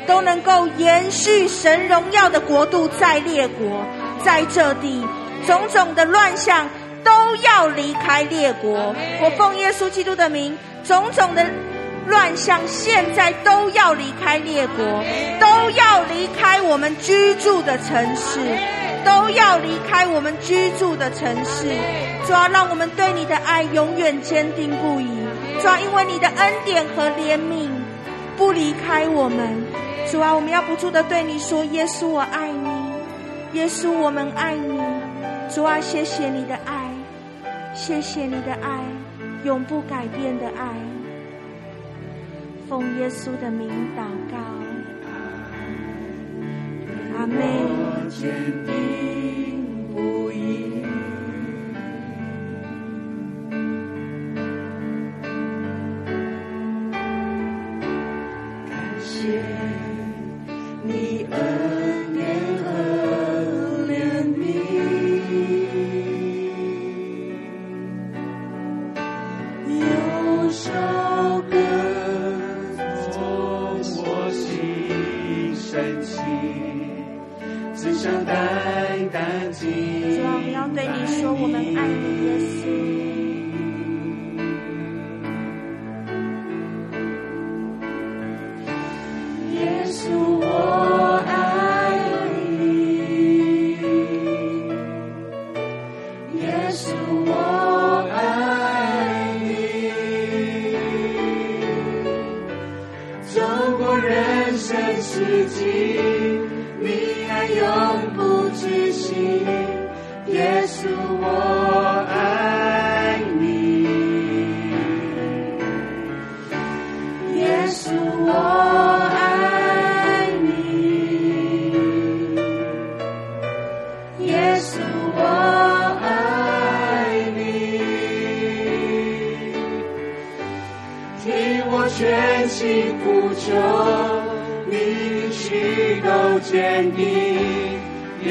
[0.07, 3.85] 都能够延续神荣耀的国度在列国
[4.23, 5.05] 在这地
[5.45, 6.67] 种种的乱象
[7.03, 8.93] 都要离开列国。
[9.21, 11.45] 我奉耶稣基督的名种种的
[12.07, 14.85] 乱象现在都要离开列国
[15.39, 18.39] 都要离开我们居住的城市
[19.03, 21.67] 都要离开我们居住的城市。
[22.25, 25.07] 主要让我们对你的爱永远坚定不移。
[25.59, 27.67] 主要因为你的恩典和怜悯
[28.37, 29.63] 不离开我们
[30.11, 34.77] 主啊我们要不住的对你说耶稣我爱你耶稣我们爱你。
[35.49, 36.93] 主啊谢谢你的爱
[37.73, 38.83] 谢谢你的爱
[39.45, 40.67] 永不改变的爱。
[42.67, 44.37] 奉耶稣的名祷告。
[47.17, 47.35] 阿妹
[48.09, 48.29] 坚
[48.65, 50.83] 定不移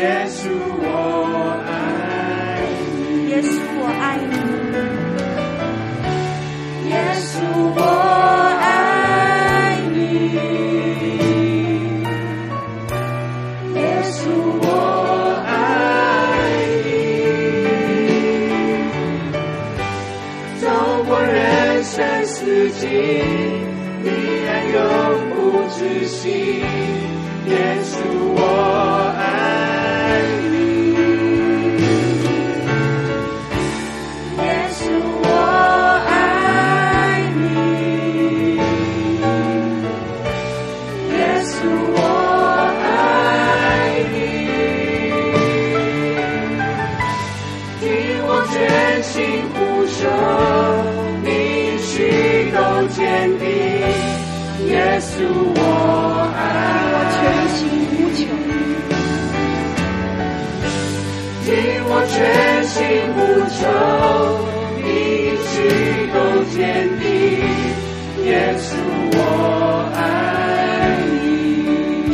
[0.00, 0.48] 耶稣，
[0.80, 0.88] 我
[1.68, 1.68] 爱
[2.80, 4.32] 你；耶稣，我爱你；
[6.88, 7.36] 耶稣，
[7.76, 7.78] 我
[8.62, 8.64] 爱
[9.92, 9.98] 你。
[13.76, 13.78] 耶
[14.10, 14.24] 稣，
[14.62, 14.64] 我
[15.46, 15.52] 爱
[16.86, 16.88] 你。
[20.62, 20.64] 走
[21.04, 21.36] 过人
[21.84, 21.92] 生
[22.24, 22.86] 四季，
[24.02, 24.06] 依
[24.46, 24.78] 然永
[25.36, 25.38] 不
[25.76, 26.64] 止息。
[27.48, 27.52] 耶
[27.84, 27.99] 稣。
[63.60, 63.64] 手，
[64.76, 64.82] 你
[65.50, 65.52] 去
[66.14, 66.16] 够
[66.50, 66.56] 天
[66.98, 67.02] 地，
[68.24, 68.68] 耶稣
[69.12, 69.18] 我
[69.94, 69.98] 爱
[71.20, 72.08] 你。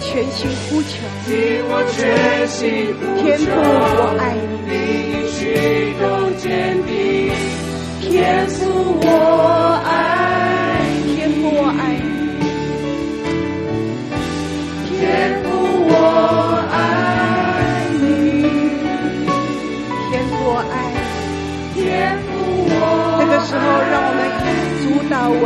[0.00, 0.38] 全心
[0.70, 0.92] 呼求，
[1.68, 1.94] 我全
[2.48, 2.62] 心，
[3.22, 4.22] 天父我爱。
[4.66, 4.72] 你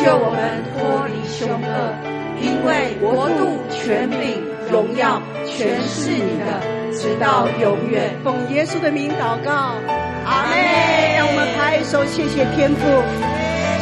[0.00, 1.94] 就我们脱离凶恶，
[2.40, 6.60] 因为国度、权柄、荣耀全是你的，
[6.96, 8.16] 直到永远。
[8.24, 9.76] 奉耶稣的名祷告，
[10.24, 12.80] 阿妹，让我们拍手，谢谢天父，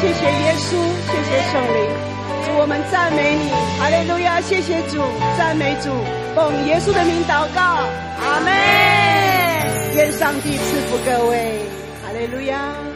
[0.01, 0.77] 谢谢耶稣，
[1.09, 1.79] 谢谢圣灵，
[2.59, 3.49] 我们赞美你。
[3.79, 5.01] 哈利路亚，谢谢主，
[5.39, 5.91] 赞美主。
[6.35, 7.61] 奉耶稣的名祷告，
[8.21, 8.51] 阿妹，
[9.97, 11.63] 愿上帝赐福各位。
[12.03, 12.90] 哈利路亚。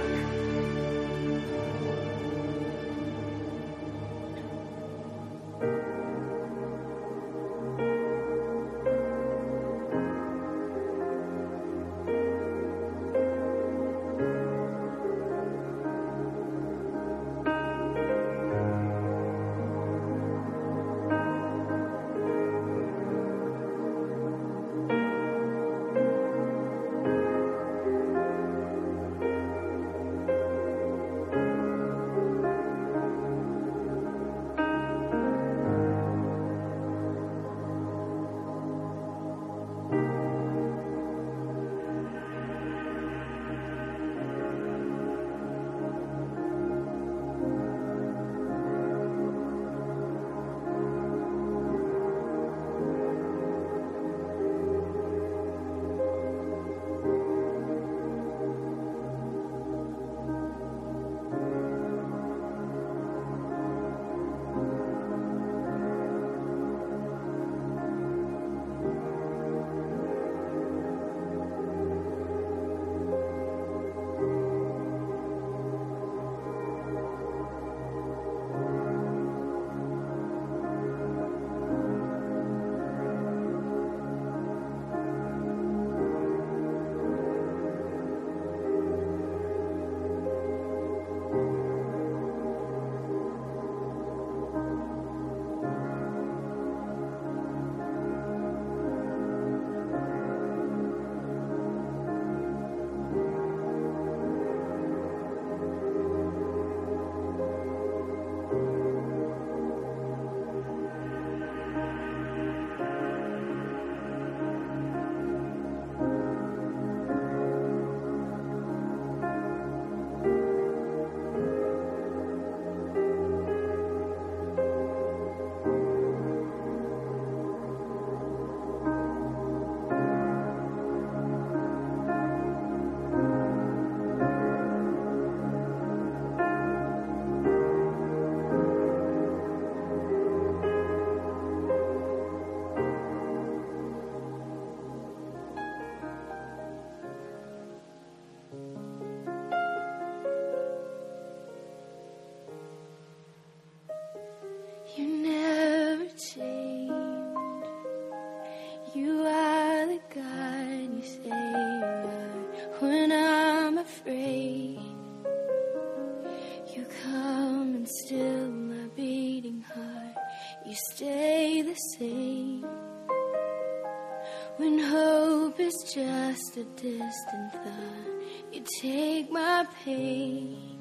[176.64, 180.78] A distant thought, you take my pain.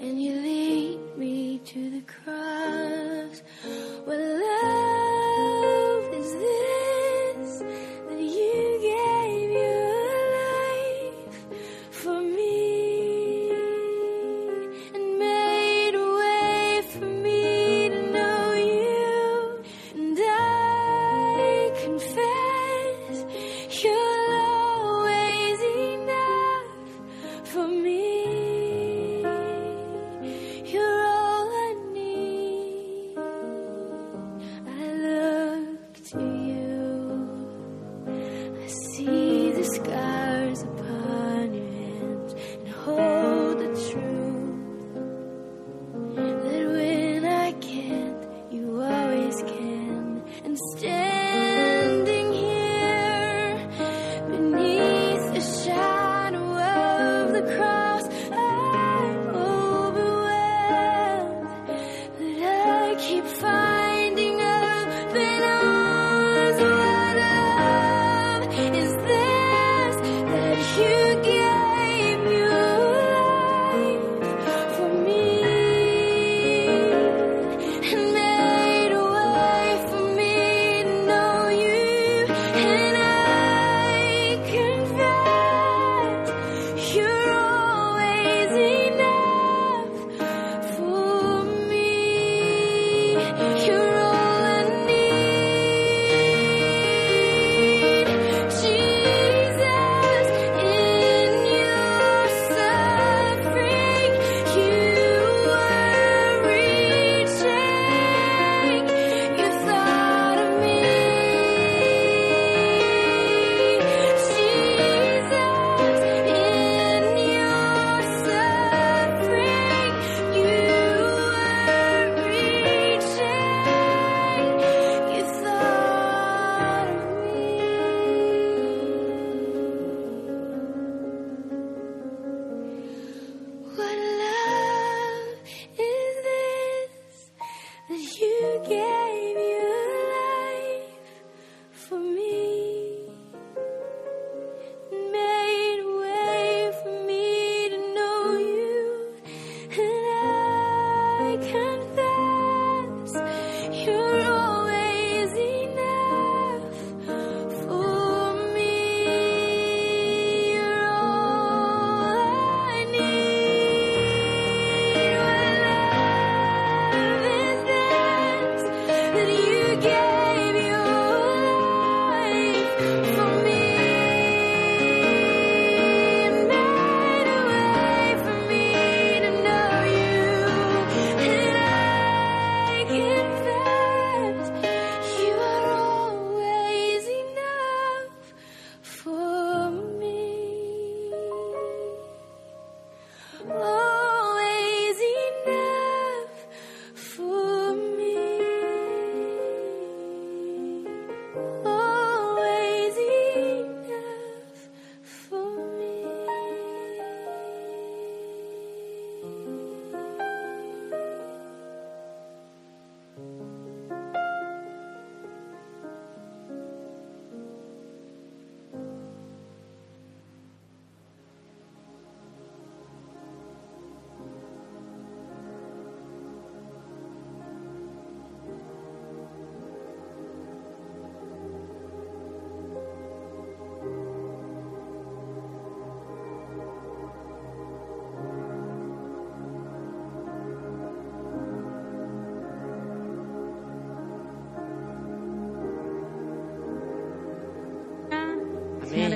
[0.00, 1.89] And you lead me to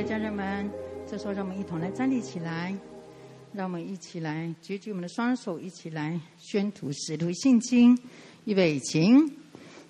[0.04, 0.70] 家人们，
[1.10, 2.74] 这时候让我们一同来站立起来，
[3.52, 7.98] 让我们一起来举起我们的双手，一起来宣读使徒信经。
[8.44, 9.08] 预备起，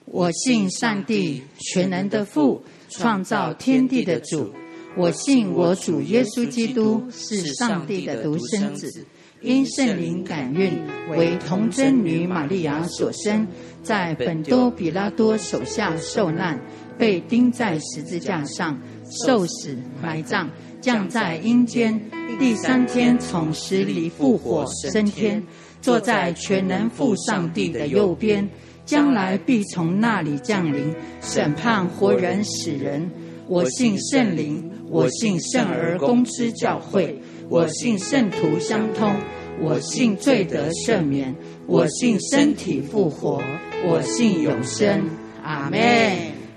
[0.05, 4.53] 我信上帝全能的父，创造天地的主。
[4.97, 9.05] 我信我主耶稣基督是上帝的独生子，
[9.41, 10.81] 因圣灵感孕，
[11.11, 13.49] 为童真女玛利亚所生，
[13.83, 16.61] 在本多比拉多手下受难，
[16.97, 18.81] 被钉在十字架上。
[19.25, 20.49] 受死、埋葬，
[20.81, 22.01] 降在阴间，
[22.39, 25.43] 第三天从死里复活升天，
[25.81, 28.49] 坐在全能父上帝的右边，
[28.85, 33.09] 将来必从那里降临，审判活人死人。
[33.47, 37.19] 我信圣灵，我信圣而公之教会，
[37.49, 39.15] 我信圣徒相通，
[39.61, 41.35] 我信罪得赦免，
[41.67, 43.43] 我信身体复活，
[43.87, 45.05] 我信永生。
[45.43, 45.79] 阿门。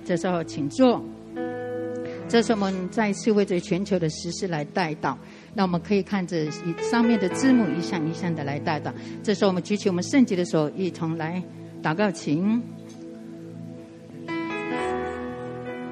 [0.06, 1.04] 这时候请坐。
[2.30, 5.16] 这是我们再次为着全球的时事来代祷。
[5.54, 8.92] 那我们可以看着以上面的字幕一项一项的来代祷。
[9.24, 11.42] 这时候我们举起我们圣洁的手，一同来
[11.82, 12.62] 祷告，请。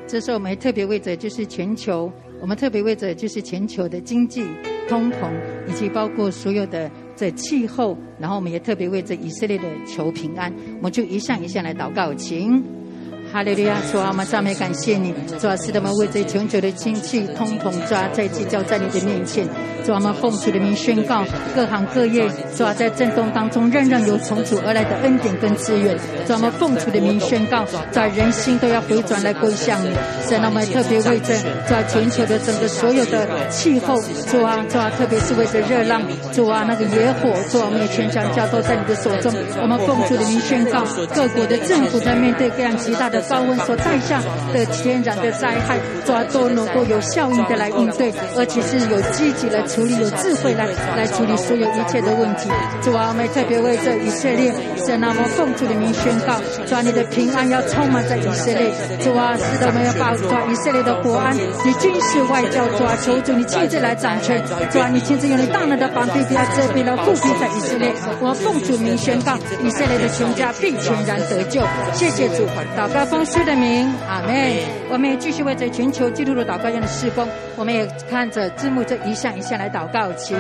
[0.08, 4.46] 这时候我们特别为着就是全球，我们特别为着就是全球的经济、
[4.88, 5.32] 通膨，
[5.68, 12.64] 以及包括所有的这气候，然后我们也特别为着以色列的求平安，我们就一项一项来祷告，请。
[13.36, 13.76] 哈利路亚！
[13.92, 19.46] 主啊，我们赞美感谢你，主啊，使他们为这全球的经济通统抓，在聚焦在你的面前，
[19.84, 22.26] 主啊，我们奉主的名宣告，各行各业，
[22.56, 29.90] 主啊，在震动当中，仍然有从主而来的恩典跟资源，主啊，我们奉主的名宣告，在人心都要回转来归向你。
[30.26, 31.36] 神啊，我们特别为这
[31.68, 34.02] 在全球的整个所有的气候，
[34.32, 36.02] 主啊，主啊，特别是为着热浪，
[36.32, 39.34] 主啊，那个野火，主啊，我们也全家交托在你的手中。
[39.62, 43.25] 我们奉主的名宣告，各国的政府在面对各样极大的。
[43.30, 44.22] 高温所带下
[44.54, 52.50] 的天然的灾害，主啊，都能够有效应的来应对，而且是有积极来处理，有智慧来来处理所有一切的问题。
[52.82, 54.54] 主啊，我们特别为这以色列，
[54.86, 58.70] 神啊，我奉主的名宣告，主啊，你的平安要充满在以色列。
[59.02, 64.44] 主啊，是的，我们要保住以色列的国安，你军事外交，主啊，求主你亲自来掌权。
[64.70, 67.94] 主啊，你亲自用你大能的膀臂，不要遮蔽了覆庇在以色列。
[68.22, 71.62] 我奉主名宣告，以色列的全家必全然得救。
[71.94, 72.46] 谢谢主，
[72.78, 73.15] 祷告。
[73.16, 74.66] 奉主的名，阿妹。
[74.90, 77.26] 我们也继续为这全球基督的祷告院的施工，
[77.56, 80.36] 我们也看着字幕，这一项一项来祷告，请。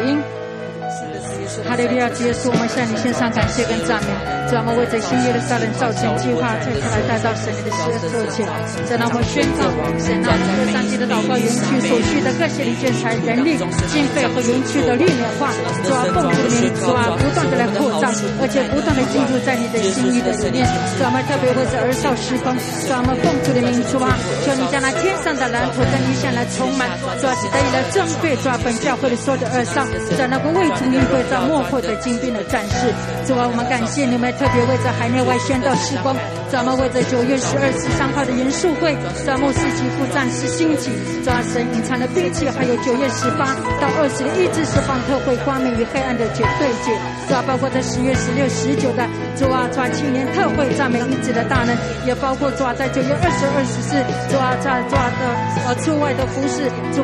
[1.67, 2.09] 哈利路亚！
[2.09, 4.09] 结束，我们向你献上感谢跟赞美。
[4.49, 8.45] 主啊，我们为这新耶路撒冷造城计划，再次来带到神你的十二座前。
[8.85, 9.65] 神啊，我们宣告，
[9.97, 13.57] 神啊，这个三级的祷告园区所需的各些的建材、人力、
[13.89, 15.49] 经费和园区的绿美化，
[15.81, 20.61] 主啊，奉主的名，主啊，不断的来扩张，而且不断的进入在你的心意的里面。
[20.97, 22.53] 主啊，我们特别为这儿少施工，
[22.85, 24.13] 主啊，我们奉主的名，主啊，
[24.45, 26.85] 求你将那天上的蓝图跟异象来充满，
[27.17, 29.81] 主啊，得以来正对，主啊，本教会的所有的儿少，
[30.13, 31.01] 在那个为主名
[31.41, 31.55] 会。
[31.55, 32.91] 幕后的精兵的战士，
[33.25, 36.11] 主啊，我们感谢你们，特别为着海内外宣道事工，
[36.51, 38.91] 主啊，为着九月十二十三号的严肃会，
[39.23, 40.91] 主啊，牧师级副战士兴起，
[41.23, 46.91] 抓，神隐藏的兵器，还有九月十八到二十的医治释放特会，光明与黑暗的绝对解，
[47.27, 49.07] 主啊，包括在十月十六、十九的
[49.39, 51.71] 主啊，抓青年特会赞美医治的大能，
[52.05, 53.95] 也包括抓在九月二十二、十四
[54.27, 55.21] 抓抓，抓的
[55.67, 57.01] 呃出外的服饰，主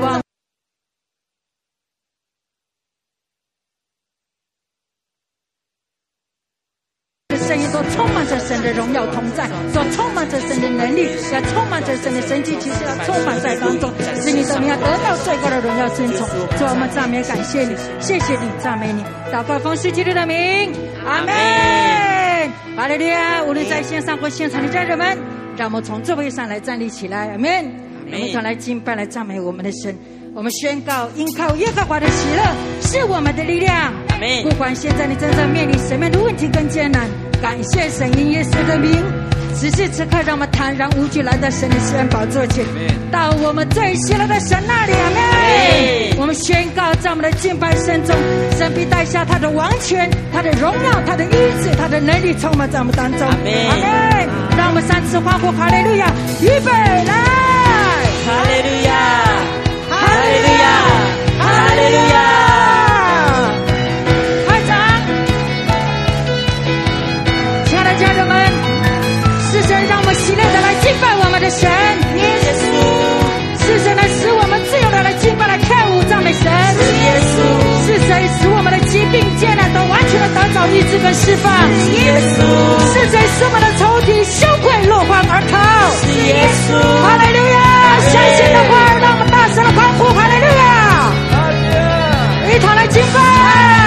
[9.07, 13.91] 同在，所充满着神的能力，要充满着神的神迹，其实要充满在当中，
[14.21, 16.27] 使你怎么样得到最高的荣耀尊崇。
[16.57, 19.03] 主，我们赞美感谢你，谢谢你，赞美你，
[19.33, 20.71] 祷告奉基督的名，
[21.05, 22.51] 阿门。
[22.75, 23.43] 哈利路亚！
[23.43, 25.17] 无论在线上或现场的家人们，
[25.57, 27.71] 让我们从座位上来站立起来，阿门。
[28.05, 29.95] 我们一同来敬拜，来赞美我们的神。
[30.33, 32.43] 我们宣告，依靠耶和华的喜乐
[32.81, 33.93] 是我们的力量。
[34.09, 34.43] 阿门。
[34.43, 37.07] 不管现在你正在面临什么样的问题跟艰难。
[37.41, 39.03] 感谢神，因耶稣的名，
[39.55, 42.63] 此时此刻，让我们坦然无惧来到神的施恩宝座前，
[43.11, 44.93] 到我们最喜乐的神那里。
[44.93, 45.19] 阿门。
[46.19, 48.15] 我们宣告，在我们的敬拜声中，
[48.57, 51.31] 神必带下他的王权、他的荣耀、他的医
[51.63, 53.27] 治、他的能力，充满在我们当中。
[53.27, 54.29] 阿门。
[54.55, 56.05] 让我们三次欢呼，哈利路亚！
[56.41, 57.13] 预备来，
[58.23, 58.93] 哈利路亚，
[59.89, 59.97] 哈
[60.29, 60.65] 利路亚，
[61.39, 62.50] 哈利路亚。
[71.41, 76.43] 的神，耶稣，是谁来使我们自由的来敬拜、来跳舞赞美神？
[76.45, 77.41] 是耶稣，
[77.85, 81.51] 是谁使我们的疾病艰难都完全的得到医治跟释放？
[81.81, 82.45] 是耶稣，
[82.93, 85.57] 是谁使我们的仇敌羞愧落荒而逃？
[86.05, 87.97] 是耶稣，哈利路亚！
[88.05, 91.09] 相信的话，让我们大声的欢呼，哈利路亚！
[92.53, 93.80] 一同来敬拜。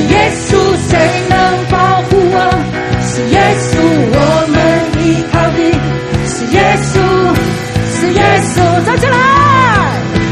[0.00, 0.16] 是耶
[0.48, 0.56] 稣，
[0.88, 0.96] 谁
[1.28, 1.36] 能
[1.68, 1.76] 保
[2.08, 2.34] 护我？
[3.04, 3.76] 是耶稣，
[4.16, 4.16] 我
[4.48, 4.56] 们
[5.04, 5.60] 依靠的。
[6.26, 6.56] 是耶
[6.88, 6.96] 稣，
[7.92, 8.56] 是耶稣，
[8.86, 9.12] 站起来！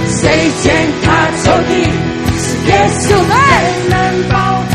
[0.08, 0.72] 谁践
[1.04, 1.06] 踏
[1.44, 1.70] 仇敌？
[2.38, 3.36] 是耶稣，谁
[3.90, 3.94] 能
[4.30, 4.72] 保护？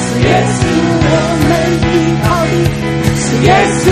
[0.00, 0.62] 是耶稣，
[1.04, 1.12] 我
[1.44, 1.52] 们
[1.84, 1.86] 依
[2.24, 2.52] 靠的。
[3.20, 3.48] 是耶
[3.80, 3.84] 稣，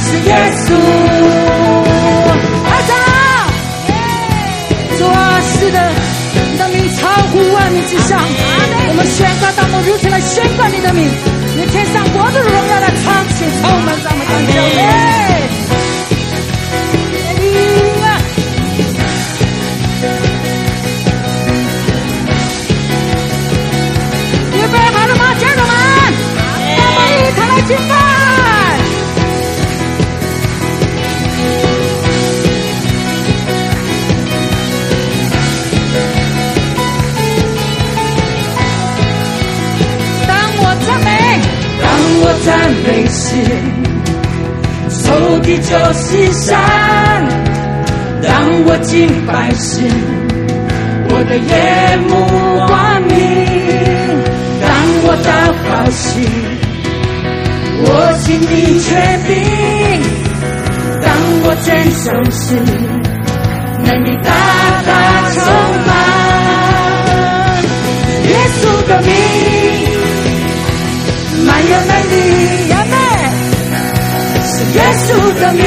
[0.00, 0.32] 是耶
[0.64, 0.68] 稣。
[10.40, 11.06] 宣告你的名，
[11.54, 14.54] 你天上国度的荣耀来唱起，充满咱们当中。
[14.54, 14.64] 准！
[24.72, 25.72] 备好了吗，家人们？
[26.76, 27.99] 我们一同来敬拜。
[42.50, 43.22] 当我赞美时，
[44.88, 46.58] 仇敌就西散；
[48.22, 48.28] 当
[48.64, 48.90] 我敬
[49.24, 49.86] 拜时，
[51.08, 51.48] 我的眼
[52.08, 52.10] 目
[52.66, 52.68] 光
[53.02, 53.14] 明；
[54.60, 54.68] 当
[55.04, 55.30] 我祷
[55.64, 56.02] 告时，
[57.84, 57.86] 我
[58.18, 58.88] 心里确
[59.28, 59.30] 定；
[61.00, 61.06] 当
[61.44, 61.68] 我遵
[62.02, 62.58] 守时，
[63.84, 64.28] 能力大
[64.86, 64.90] 大
[65.34, 65.38] 充
[65.86, 65.88] 满。
[68.26, 68.90] 耶稣的
[71.50, 72.14] 满有能力，
[72.70, 72.94] 阿妹，
[74.46, 75.06] 是耶稣
[75.40, 75.64] 的名，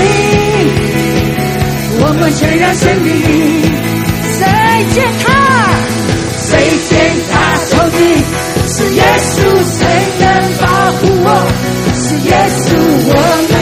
[1.99, 3.07] 我们全然胜利。
[4.39, 4.41] 谁
[4.93, 5.27] 见他？
[6.47, 6.49] 谁
[6.87, 6.91] 见
[7.29, 7.33] 他
[7.67, 7.99] 仇敌？
[8.65, 9.35] 是耶稣，
[9.75, 9.77] 谁
[10.19, 10.23] 能
[10.61, 11.27] 保护我？
[11.99, 12.31] 是耶
[12.61, 12.65] 稣，
[13.09, 13.11] 我
[13.49, 13.52] 们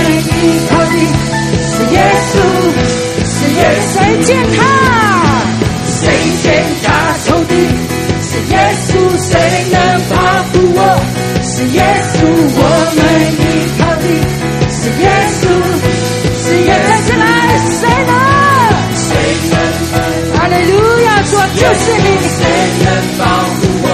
[21.42, 22.40] 路亚，说就是你，谁
[22.84, 22.88] 能
[23.18, 23.22] 保
[23.58, 23.86] 护我？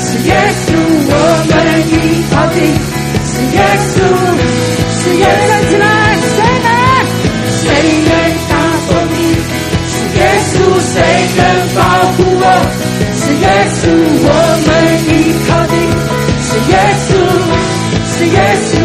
[0.00, 0.30] 是耶
[0.64, 0.68] 稣，
[1.08, 1.12] 我
[1.48, 1.52] 们
[1.88, 1.92] 依
[2.30, 2.56] 靠的，
[3.24, 3.58] 是耶
[3.90, 3.96] 稣，
[4.92, 5.84] 是耶稣来，
[6.34, 6.68] 谁能？
[7.60, 7.64] 谁
[8.04, 8.10] 能
[8.48, 8.52] 打
[8.86, 9.16] 破你？
[9.88, 10.20] 是耶
[10.50, 10.54] 稣，
[10.92, 10.94] 谁
[11.36, 11.40] 能
[11.74, 11.80] 保
[12.12, 12.44] 护我？
[13.16, 13.44] 是耶
[13.74, 13.82] 稣，
[14.24, 14.28] 我
[14.66, 14.68] 们
[15.08, 15.10] 依
[15.48, 15.74] 靠的，
[16.42, 16.72] 是耶
[17.04, 17.10] 稣，
[18.16, 18.36] 是耶
[18.68, 18.83] 稣。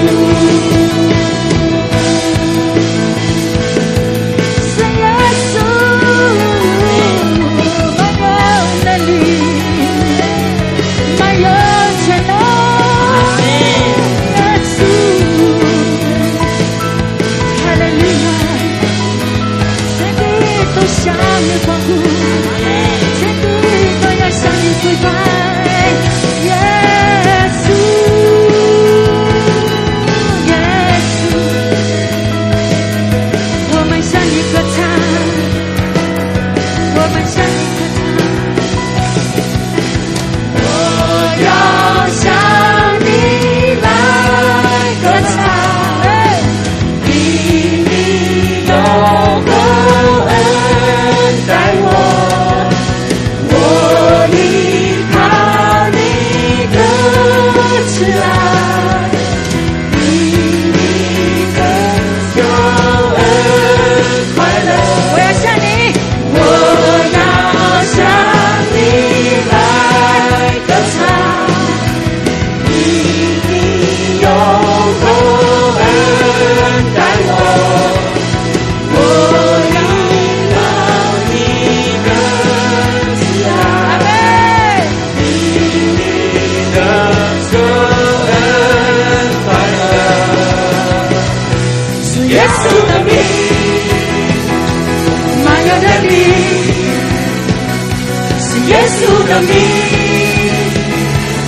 [99.30, 99.47] 的名，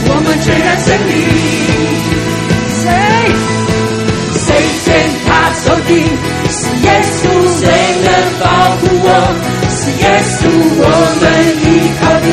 [0.06, 1.12] 我们全然胜利。
[2.78, 2.84] 谁
[4.38, 4.46] 谁
[4.86, 4.88] 见
[5.26, 5.30] 他
[5.64, 5.90] 仇敌？
[6.52, 6.88] 是耶
[7.18, 7.22] 稣，
[7.60, 7.62] 谁
[8.04, 8.08] 能
[8.40, 8.46] 保
[8.78, 9.08] 护我？
[9.72, 10.40] 是耶稣，
[10.78, 10.82] 我
[11.22, 11.24] 们
[11.58, 11.66] 依
[12.00, 12.26] 靠的。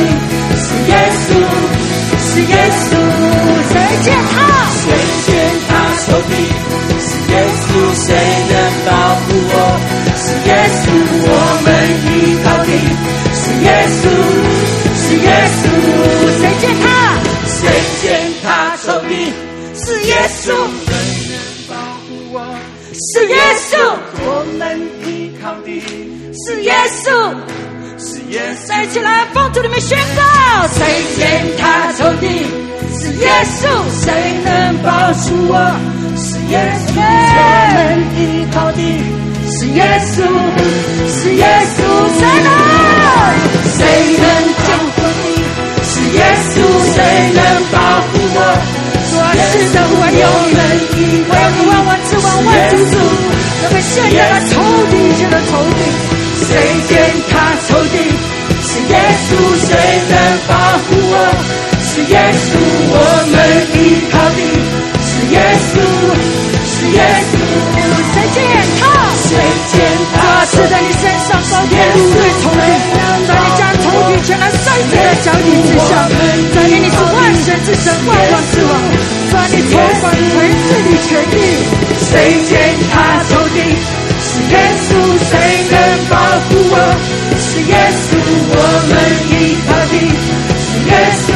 [28.89, 30.79] 起来，奉主的名宣告：谁
[31.15, 32.25] 见他仇敌？
[32.97, 33.69] 是耶稣，
[34.03, 34.11] 谁
[34.43, 35.53] 能保护我？
[36.17, 36.57] 是耶
[36.87, 37.01] 稣，我
[37.75, 37.77] 们
[38.17, 38.19] 依
[38.51, 38.81] 靠的。
[39.51, 40.25] 是耶稣，
[41.07, 41.45] 是耶
[41.75, 41.77] 稣，
[42.17, 42.49] 谁能？
[43.77, 43.79] 谁
[44.17, 44.25] 能
[44.65, 45.25] 救活你？
[45.85, 46.57] 是耶稣，
[46.93, 46.97] 谁
[47.33, 47.39] 能
[47.71, 47.77] 保
[48.09, 48.37] 护我？
[49.09, 50.59] 说是的，我有能
[50.97, 50.99] 依
[51.29, 52.93] 我要不万万之王万主主，
[53.61, 54.51] 能够现在的仇
[54.89, 55.79] 敌，现在仇敌，
[56.45, 56.49] 谁
[56.87, 56.91] 见
[57.29, 57.33] 他
[57.67, 57.69] 仇
[60.47, 60.53] 保
[60.85, 61.13] 护我，
[61.81, 62.47] 是耶稣，
[62.91, 62.95] 我
[63.31, 63.35] 们
[63.73, 63.77] 依
[64.11, 64.41] 靠你，
[65.03, 65.35] 是耶
[65.69, 65.71] 稣，
[66.65, 66.97] 是耶
[67.31, 67.33] 稣。
[69.19, 69.35] 神
[69.69, 69.77] 剑，
[70.15, 72.57] 他是在你身上高天路的头顶，
[73.27, 75.91] 在你将头顶前来三天的脚底之下，
[76.55, 78.71] 在你你是万神之神，万王之王，
[79.29, 81.37] 在你头管全自己权力，
[81.99, 82.51] 谁践
[82.89, 83.59] 他头顶。
[84.19, 84.57] 是耶
[84.87, 84.89] 稣，
[85.29, 85.31] 谁
[85.69, 85.75] 能
[86.09, 86.15] 保
[86.49, 86.73] 护我？
[87.37, 88.17] 是耶稣，
[88.49, 88.55] 我
[88.89, 88.91] 们
[89.99, 91.27] 是耶稣，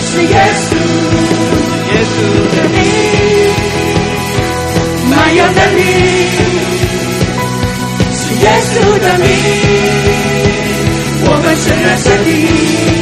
[0.00, 0.70] 是耶稣，
[1.88, 2.16] 耶稣
[2.56, 2.78] 的名，
[5.10, 5.80] 满有能力。
[8.14, 9.26] 是耶稣的名，
[11.24, 13.01] 我们承认胜利。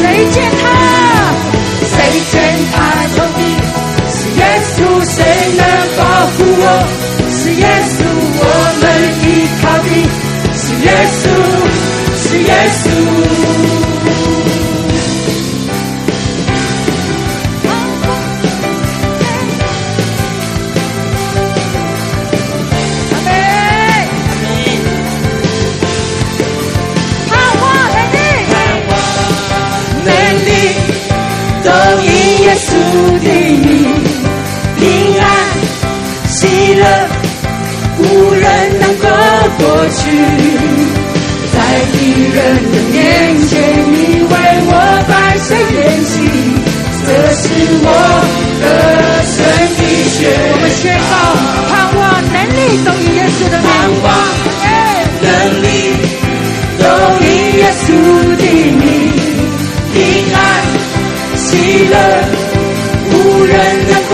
[0.00, 0.64] 谁见他？
[1.84, 1.94] 谁
[2.32, 2.34] 见
[2.72, 2.74] 他
[3.14, 3.40] 仇敌？
[4.08, 4.40] 是耶
[4.72, 5.16] 稣，谁
[5.58, 5.62] 能
[5.98, 6.64] 保护我？
[7.30, 8.00] 是耶稣，
[8.40, 8.42] 我
[8.80, 8.84] 们
[9.20, 9.24] 依
[9.60, 9.88] 靠的。
[10.56, 10.88] 是耶
[11.20, 11.22] 稣，
[12.16, 12.50] 是耶
[12.82, 13.79] 稣。
[36.80, 36.88] 喜乐，
[37.98, 38.00] 无
[38.32, 38.48] 人
[38.80, 39.04] 能够
[39.58, 40.00] 过去。
[41.52, 41.56] 在
[41.92, 41.94] 敌
[42.32, 42.38] 人
[42.72, 42.96] 的面
[43.48, 43.52] 前，
[43.92, 44.32] 你为
[44.64, 44.72] 我
[45.06, 45.76] 摆设筵
[46.08, 46.12] 席，
[47.04, 47.42] 这是
[47.84, 47.86] 我
[48.62, 48.64] 的
[49.26, 49.36] 神
[49.76, 49.78] 的
[50.08, 50.18] 血。
[50.52, 51.12] 我们宣告
[51.68, 52.00] 盼望
[52.32, 53.62] 能力都以耶稣的名。
[53.68, 53.70] 盼
[54.00, 54.08] 望
[54.62, 54.64] 哎，
[55.20, 55.28] 能
[55.62, 55.66] 力
[56.78, 56.82] 都
[57.20, 57.28] 因
[57.58, 57.84] 耶稣
[58.38, 58.42] 的
[58.72, 58.82] 名，
[59.92, 59.98] 平
[60.32, 60.38] 安
[61.36, 61.44] 喜
[61.90, 61.94] 乐，
[63.40, 63.56] 无人
[63.88, 64.12] 能够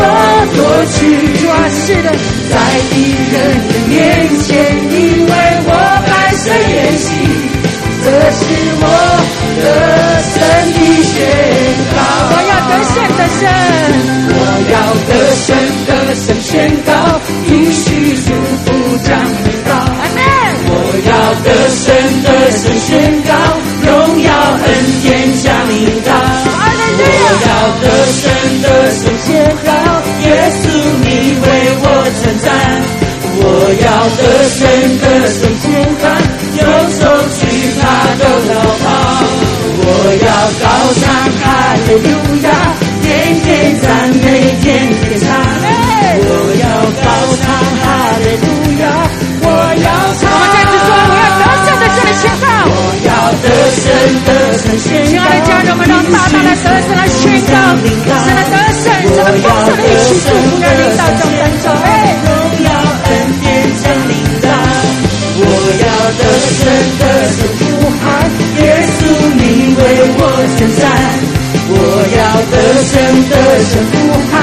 [0.54, 0.62] 夺
[0.94, 0.98] 去。
[1.38, 2.06] 主啊，是的，
[2.48, 2.54] 在
[2.90, 2.94] 敌
[3.32, 3.34] 人
[3.66, 3.98] 的面
[4.42, 4.54] 前，
[4.90, 4.94] 因
[5.26, 5.32] 为
[5.66, 5.70] 我
[6.06, 7.06] 摆设筵席，
[8.04, 8.40] 这是
[8.78, 8.84] 我
[9.62, 9.64] 的
[10.22, 10.34] 神
[10.72, 11.14] 的宣
[11.90, 11.98] 告。
[12.30, 13.42] 我要得胜的胜，
[14.30, 14.38] 我
[14.70, 14.74] 要
[15.08, 15.10] 得
[15.42, 15.46] 胜
[15.86, 16.54] 的胜宣
[16.86, 16.88] 告，
[17.48, 17.84] 应许
[18.24, 18.28] 祝
[18.64, 18.66] 福
[19.02, 19.70] 将临到。
[20.68, 20.70] 我
[21.06, 21.10] 要
[21.42, 21.84] 得胜
[22.22, 22.90] 的胜宣
[23.22, 23.30] 告，
[23.82, 23.90] 荣
[24.22, 24.28] 耀
[24.62, 24.66] 恩
[25.02, 25.04] 典
[25.42, 26.08] 降临到。
[26.98, 27.02] 我
[27.46, 27.48] 要
[27.82, 28.22] 得胜
[28.62, 28.66] 的
[32.22, 32.46] 称赞。
[33.38, 33.42] 我
[33.84, 33.86] 要
[34.16, 34.58] 得胜
[34.98, 35.64] 的胜宣
[36.00, 36.04] 告，
[36.56, 37.00] 右手
[37.36, 37.40] 举
[37.78, 37.82] 他
[38.18, 38.50] 都逃
[38.82, 38.84] 跑。
[39.78, 39.90] 我
[40.24, 40.28] 要
[40.62, 40.64] 高
[41.00, 41.04] 唱
[41.42, 41.44] 哈
[41.86, 42.08] 利路
[42.42, 42.48] 亚，
[43.02, 43.06] 天
[43.44, 43.46] 天
[43.82, 44.26] 赞美
[44.62, 45.24] 天天唱。
[46.18, 46.64] 我要
[46.96, 47.06] 高
[47.36, 47.44] 唱
[47.76, 47.84] 哈
[48.18, 48.48] 利路
[48.80, 48.82] 亚，
[49.42, 49.46] 我
[49.84, 50.24] 要唱。
[50.26, 52.44] 我们再次说，我要得胜的胜的宣告。
[52.66, 52.74] 我
[53.04, 53.10] 要
[53.42, 53.84] 得胜
[54.24, 54.28] 的
[54.58, 55.06] 胜宣告。
[55.06, 57.54] 亲爱的家人们，让大大的得胜来宣告，
[58.24, 61.25] 神的得胜，神的丰盛的一起祝福要临到众
[70.36, 70.84] 为我称赞。
[71.68, 71.72] 我
[72.12, 72.20] 要
[72.52, 72.54] 得
[72.84, 72.94] 胜
[73.30, 73.34] 得
[73.64, 73.94] 胜不
[74.30, 74.34] 喊，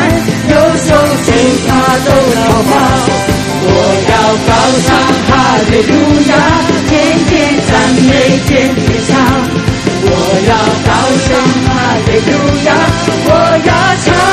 [0.50, 0.54] 右
[0.84, 0.90] 手
[1.24, 1.28] 举
[1.68, 1.70] 他
[2.04, 2.72] 都逃跑。
[3.66, 3.70] 我
[4.10, 4.12] 要
[4.48, 4.52] 高
[4.86, 4.90] 唱
[5.30, 5.32] 哈
[5.70, 5.92] 利路
[6.30, 6.32] 亚，
[6.90, 6.92] 天
[7.30, 7.32] 天
[7.70, 7.72] 赞
[8.04, 8.10] 美
[8.48, 9.12] 天天唱。
[10.06, 10.10] 我
[10.50, 10.52] 要
[10.84, 10.90] 高
[11.24, 11.30] 唱
[11.64, 11.68] 哈
[12.06, 12.32] 利路
[12.66, 12.68] 亚，
[13.26, 13.30] 我
[13.66, 13.70] 要
[14.04, 14.33] 唱。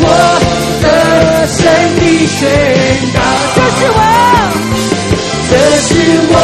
[0.00, 0.06] 我
[0.82, 0.86] 的
[1.46, 1.58] 神
[1.96, 2.38] 的宣
[3.14, 3.18] 告，
[3.54, 3.98] 这是我，
[5.50, 5.90] 这是
[6.28, 6.34] 我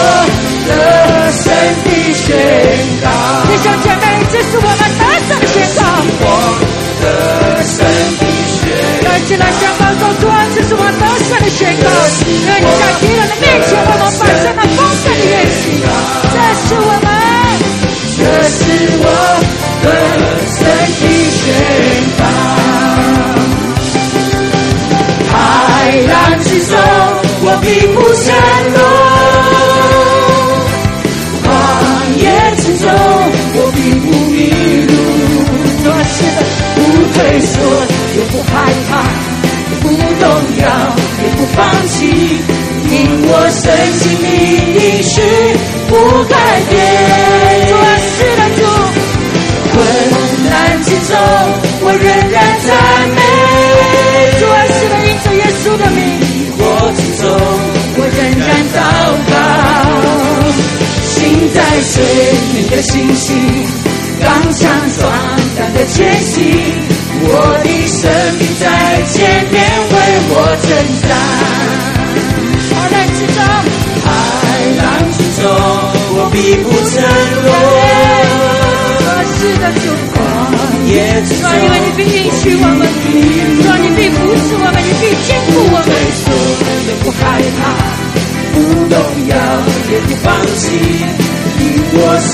[0.67, 0.71] 的
[1.33, 1.45] 神
[1.85, 2.27] 的宣
[3.03, 3.07] 告，
[3.47, 4.03] 弟兄姐妹，
[4.33, 5.81] 这是我们得胜的宣告。
[6.21, 6.23] 我
[7.01, 7.05] 的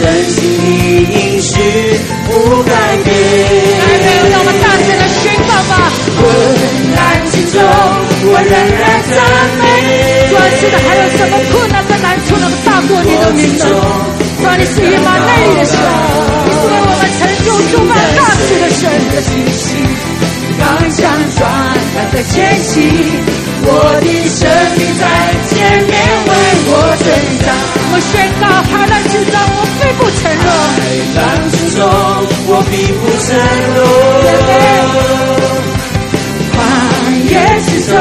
[0.00, 1.60] 我深信你应许
[2.24, 2.32] 不
[2.64, 2.72] 改
[3.04, 3.12] 变。
[3.76, 5.72] 来，没有，让我们大声的宣告吧。
[6.16, 6.24] 困
[6.96, 6.98] 难
[7.28, 8.82] 之中，我仍然
[9.12, 9.20] 赞
[9.60, 9.62] 美。
[10.30, 13.68] 主啊，是的，还有什么困难跟难处能大过你的名呢？
[13.68, 13.76] 主
[14.48, 18.88] 啊，你是以马内利的神，你是为我们成就诸般大事的神。
[19.12, 19.84] 的信心，
[20.56, 20.64] 刚
[20.96, 21.44] 强壮
[21.92, 22.88] 胆在前行，
[23.68, 23.68] 我
[24.00, 24.48] 的生
[24.80, 25.04] 命在
[25.44, 25.92] 前面
[26.24, 26.32] 为
[26.72, 27.12] 我征
[27.44, 27.52] 战。
[27.92, 29.69] 我宣告，海难之中，我必不
[30.18, 30.46] 沉沦。
[30.76, 30.78] 海
[31.16, 31.18] 浪
[31.50, 31.78] 之中，
[32.48, 33.28] 我必不沉
[33.74, 33.78] 沦。
[36.54, 36.56] 旷
[37.30, 37.32] 野
[37.66, 37.92] 之中，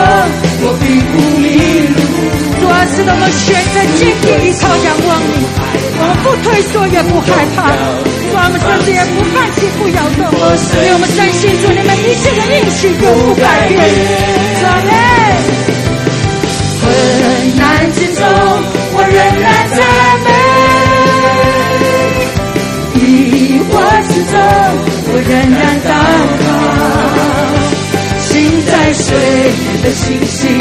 [0.62, 1.46] 我必不迷
[1.96, 1.98] 路。
[2.60, 5.32] 主啊，是，我们选择坚定依靠仰望你，
[5.98, 7.58] 我们不退缩，也不害怕。
[8.32, 13.80] 我们甚至也不放弃，不摇动，因为我们深信主你们一切的应许永不改变。
[14.60, 14.70] 主啊，
[16.80, 16.84] 困
[17.58, 18.22] 难之中，
[18.94, 19.80] 我仍然在
[25.30, 25.88] 仍然祷
[26.42, 26.44] 告。
[28.20, 28.28] 心
[28.66, 30.60] 在水面的信心，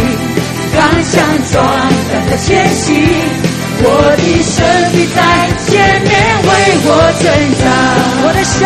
[0.74, 1.14] 刚强
[1.50, 1.56] 壮
[2.12, 2.86] 胆的前行，
[3.80, 3.86] 我
[4.16, 4.54] 的生
[4.92, 5.18] 命在
[5.66, 5.72] 前
[6.02, 6.10] 面
[6.44, 6.48] 为
[6.84, 6.88] 我
[7.18, 7.24] 征
[7.58, 7.64] 战。
[8.20, 8.56] 我的神，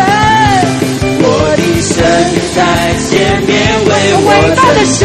[1.23, 1.25] 我
[1.55, 1.91] 的神
[2.53, 2.57] 在
[2.99, 3.09] 前
[3.47, 3.51] 面
[3.85, 3.89] 为
[4.19, 5.01] 我伟大的征神战。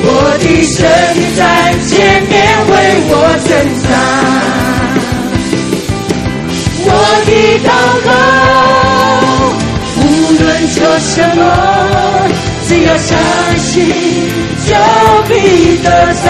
[0.00, 0.76] 我的生
[1.16, 1.42] 命在
[1.84, 1.90] 前
[2.22, 2.32] 面
[2.70, 2.72] 为
[3.10, 3.12] 我
[3.44, 3.50] 征
[3.82, 3.86] 战，
[7.28, 7.70] 的祷
[8.04, 8.10] 告，
[9.96, 10.02] 无
[10.40, 11.40] 论求什么，
[12.66, 13.10] 只要相
[13.58, 13.68] 信
[14.66, 14.70] 就
[15.28, 15.32] 必
[15.82, 16.24] 得着。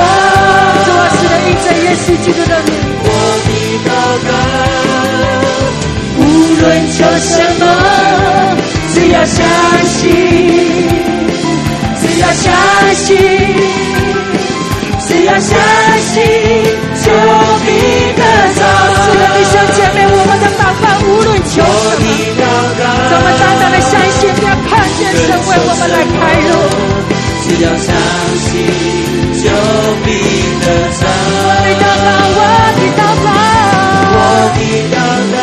[0.84, 2.68] 主啊，是的，因着耶稣基督的名，
[3.04, 3.06] 我
[3.46, 3.48] 的
[3.86, 3.88] 祷
[4.26, 4.30] 告，
[6.18, 6.20] 无
[6.60, 7.62] 论求什么，
[8.92, 9.38] 只要相
[9.86, 9.96] 信。
[12.00, 12.44] 只要相
[12.94, 13.08] 信，
[15.06, 15.50] 只要相
[16.00, 16.16] 信，
[17.04, 17.06] 就
[17.64, 17.66] 必
[18.16, 18.20] 得
[18.56, 18.60] 着。
[19.04, 20.44] 是的，弟兄姐妹，我们的
[21.58, 21.66] 祷
[22.78, 26.16] 告无论求什么，我们单单的相信，要看见神为我们来开
[26.46, 26.50] 路。
[27.42, 27.90] 只要相
[28.44, 28.50] 信，
[29.42, 29.44] 就
[30.04, 30.06] 必
[30.60, 30.64] 得
[30.98, 31.02] 着。
[31.46, 32.06] 我的祷告，
[32.38, 32.40] 我
[32.76, 33.28] 的祷告，
[34.14, 34.20] 我
[34.54, 34.58] 的
[34.94, 34.96] 祷
[35.32, 35.36] 告，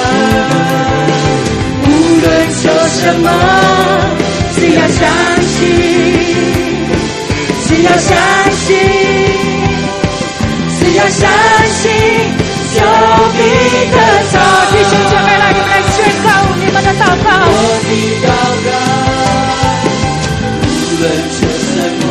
[1.85, 2.25] 无论
[2.61, 3.27] 求什么，
[4.55, 5.01] 只要相
[5.41, 5.53] 信。
[7.67, 8.15] 只要相
[8.51, 8.71] 信，
[10.79, 11.27] 只要相
[11.73, 11.83] 信，
[12.73, 12.77] 就
[13.35, 13.37] 必
[13.91, 13.97] 得
[17.23, 17.89] 我的
[18.23, 18.27] 祷
[18.65, 18.69] 告，
[20.65, 21.67] 无论求什
[22.01, 22.07] 么，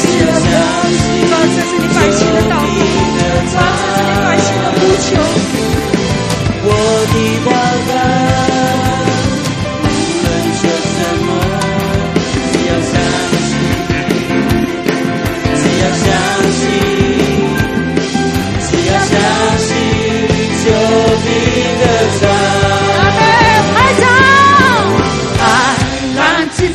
[0.00, 0.44] 只要相
[0.92, 0.94] 信，
[1.26, 2.54] 主啊，这是你的祷告，
[3.46, 5.45] 主啊，这是你百姓的呼求。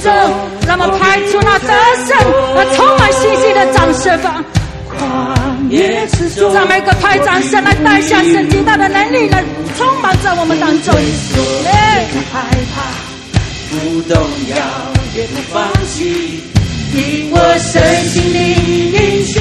[0.01, 0.11] 浪之中，
[0.67, 1.67] 让我们拍出那得
[2.05, 2.17] 胜、
[2.55, 4.43] 那充满信心的掌声吧！
[6.53, 9.43] 让每个拍掌声来带下神极大的能力来
[9.77, 10.93] 充满在我们当中。
[11.65, 12.41] 哎，不害
[12.73, 12.81] 怕，
[13.69, 14.17] 不动
[14.49, 14.55] 摇，
[15.15, 16.43] 也不放弃。
[16.93, 19.39] 因我深信你应许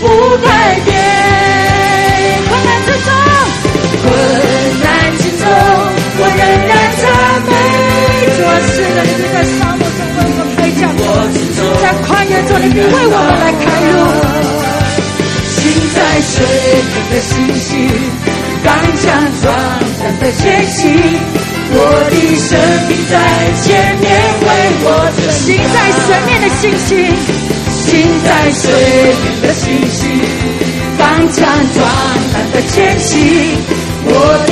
[0.00, 0.06] 不
[0.42, 0.90] 改变，
[2.48, 3.08] 困难之中，
[4.02, 4.04] 困
[4.82, 5.46] 难之中，
[6.18, 7.02] 我仍然赞
[7.46, 7.50] 美。
[8.34, 8.82] 主啊，是
[11.92, 13.96] 之中，在旷野中，你为我们来开路。
[15.52, 15.60] 心
[15.94, 16.34] 在水
[16.88, 17.70] 面的星星，
[18.64, 19.04] 刚强
[19.42, 19.44] 壮
[20.00, 20.40] 胆的前
[20.70, 20.80] 行。
[21.74, 21.76] 我
[22.10, 22.50] 的生
[22.88, 23.14] 命在
[23.62, 23.66] 前
[23.98, 24.04] 面
[24.42, 24.48] 为
[24.84, 24.86] 我
[25.16, 26.90] 征战，行在水面的星星
[27.70, 27.90] 心，
[28.24, 28.64] 在水
[29.22, 30.00] 面的星星，
[30.98, 31.02] 刚
[31.32, 31.38] 强
[31.72, 31.80] 壮
[32.32, 33.10] 胆的前行。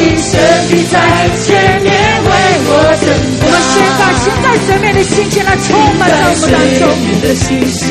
[0.01, 0.33] 我的神
[0.71, 0.97] 必在
[1.45, 1.53] 前
[1.83, 2.29] 面为
[2.65, 3.07] 我征
[3.37, 3.45] 战。
[3.45, 5.69] 我们宣告行在水面的心情来充
[5.99, 6.89] 满在我们当中。
[6.89, 7.85] 水面的信心，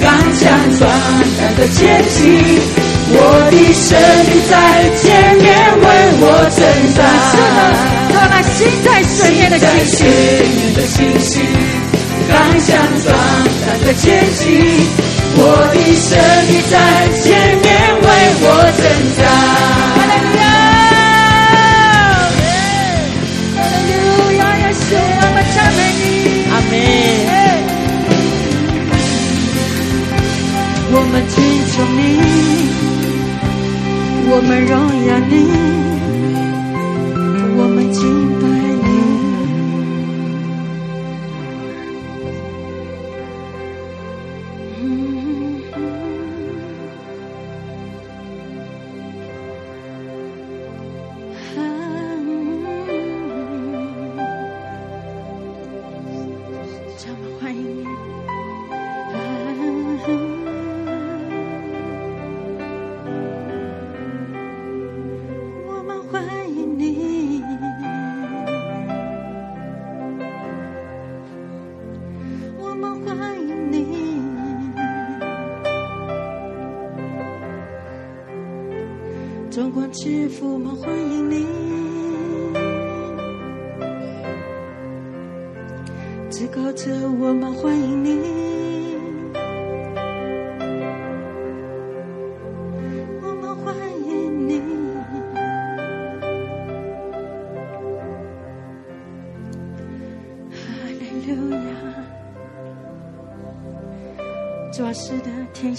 [0.00, 0.06] 刚
[0.38, 0.46] 强
[0.78, 0.86] 壮
[1.36, 2.22] 胆的前行。
[3.08, 3.18] 我
[3.50, 3.98] 的神
[4.30, 4.54] 必在
[5.02, 5.02] 前
[5.42, 5.44] 面
[5.82, 5.84] 为
[6.22, 6.24] 我
[6.54, 6.62] 征
[6.94, 6.98] 战。
[7.30, 7.60] 是的，
[8.14, 11.42] 让那行在水面的信心，
[12.28, 12.70] 刚强
[13.02, 13.06] 壮
[13.66, 14.38] 胆的前行。
[15.38, 15.42] 我
[15.74, 16.06] 的神
[16.46, 16.74] 必在
[17.20, 17.26] 前
[17.58, 17.66] 面
[18.00, 18.06] 为
[18.42, 18.46] 我
[18.78, 18.86] 征
[19.18, 20.05] 战。
[30.92, 31.36] 我们敬
[31.72, 32.56] 重你。
[34.28, 34.74] 我们荣
[35.06, 35.95] 耀你，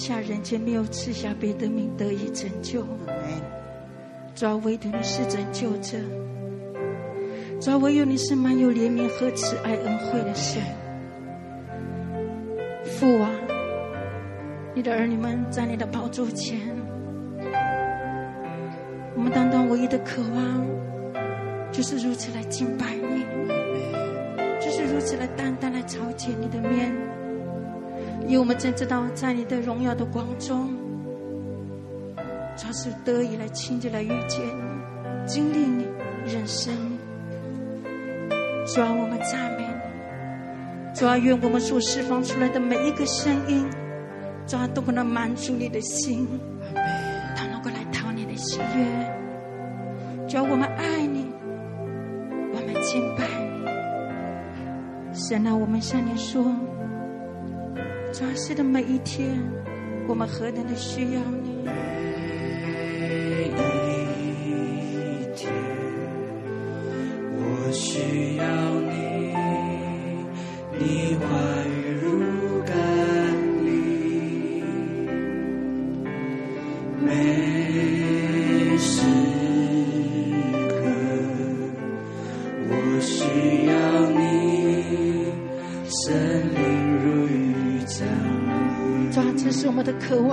[0.07, 2.81] 下人间没有赐下别的名得以拯救。
[4.33, 5.97] 主啊，唯独你是拯救者。
[7.59, 10.63] 主啊，唯有你是满有怜悯和慈爱恩惠的神。
[12.85, 13.29] 父啊，
[14.73, 16.57] 你的儿女们在你的宝座前，
[19.13, 20.65] 我们单单唯一的渴望，
[21.69, 23.25] 就是如此来敬拜你，
[24.61, 26.95] 就是如此来单单来朝见你的面，
[28.27, 30.75] 因为我们真知道，在你的荣耀的光中。
[32.57, 35.85] 主是得以来亲自来遇见你，经历你，
[36.25, 36.97] 认识你。
[38.65, 40.93] 主啊，我们赞美你。
[40.93, 43.63] 主啊，愿我们所释放出来的每一个声音，
[44.45, 46.27] 主啊，都不能满足你的心，
[46.73, 50.27] 都能够来讨你的喜悦。
[50.27, 51.27] 主啊，我们爱你，
[52.51, 53.23] 我们敬拜
[53.53, 53.67] 你。
[55.13, 56.43] 神啊，我们向你说，
[58.17, 59.39] 主啊，是的每一天，
[60.07, 61.96] 我们何等的需要你。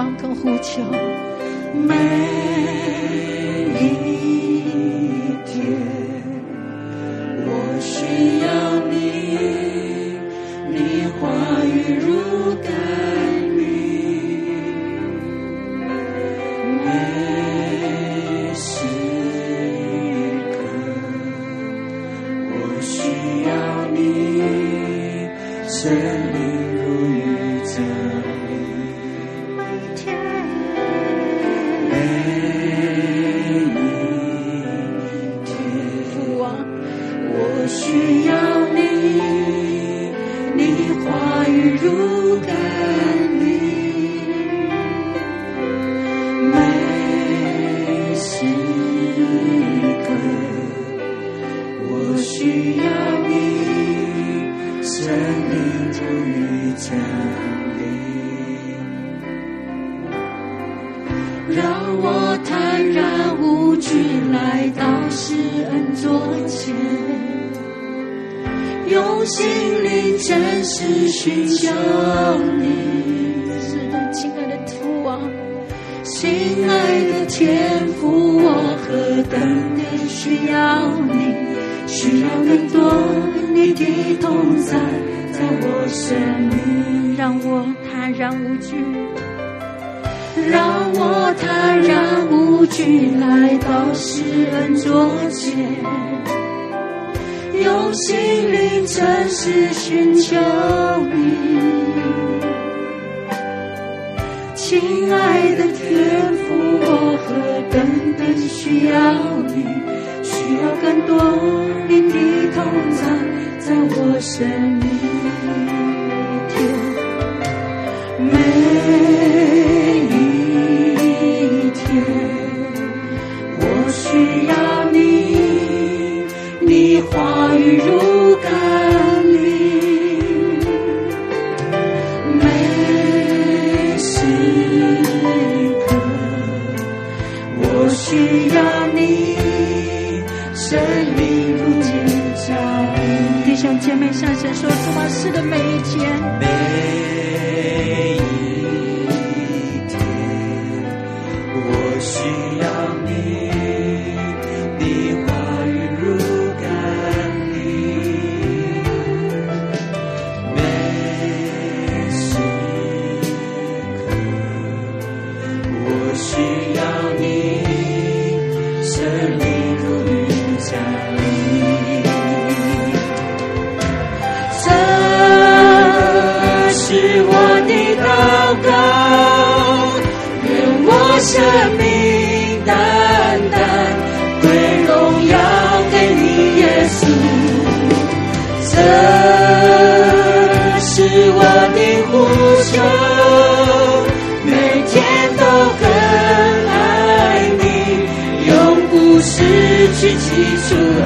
[0.05, 0.83] 望跟呼求，
[1.73, 2.34] 每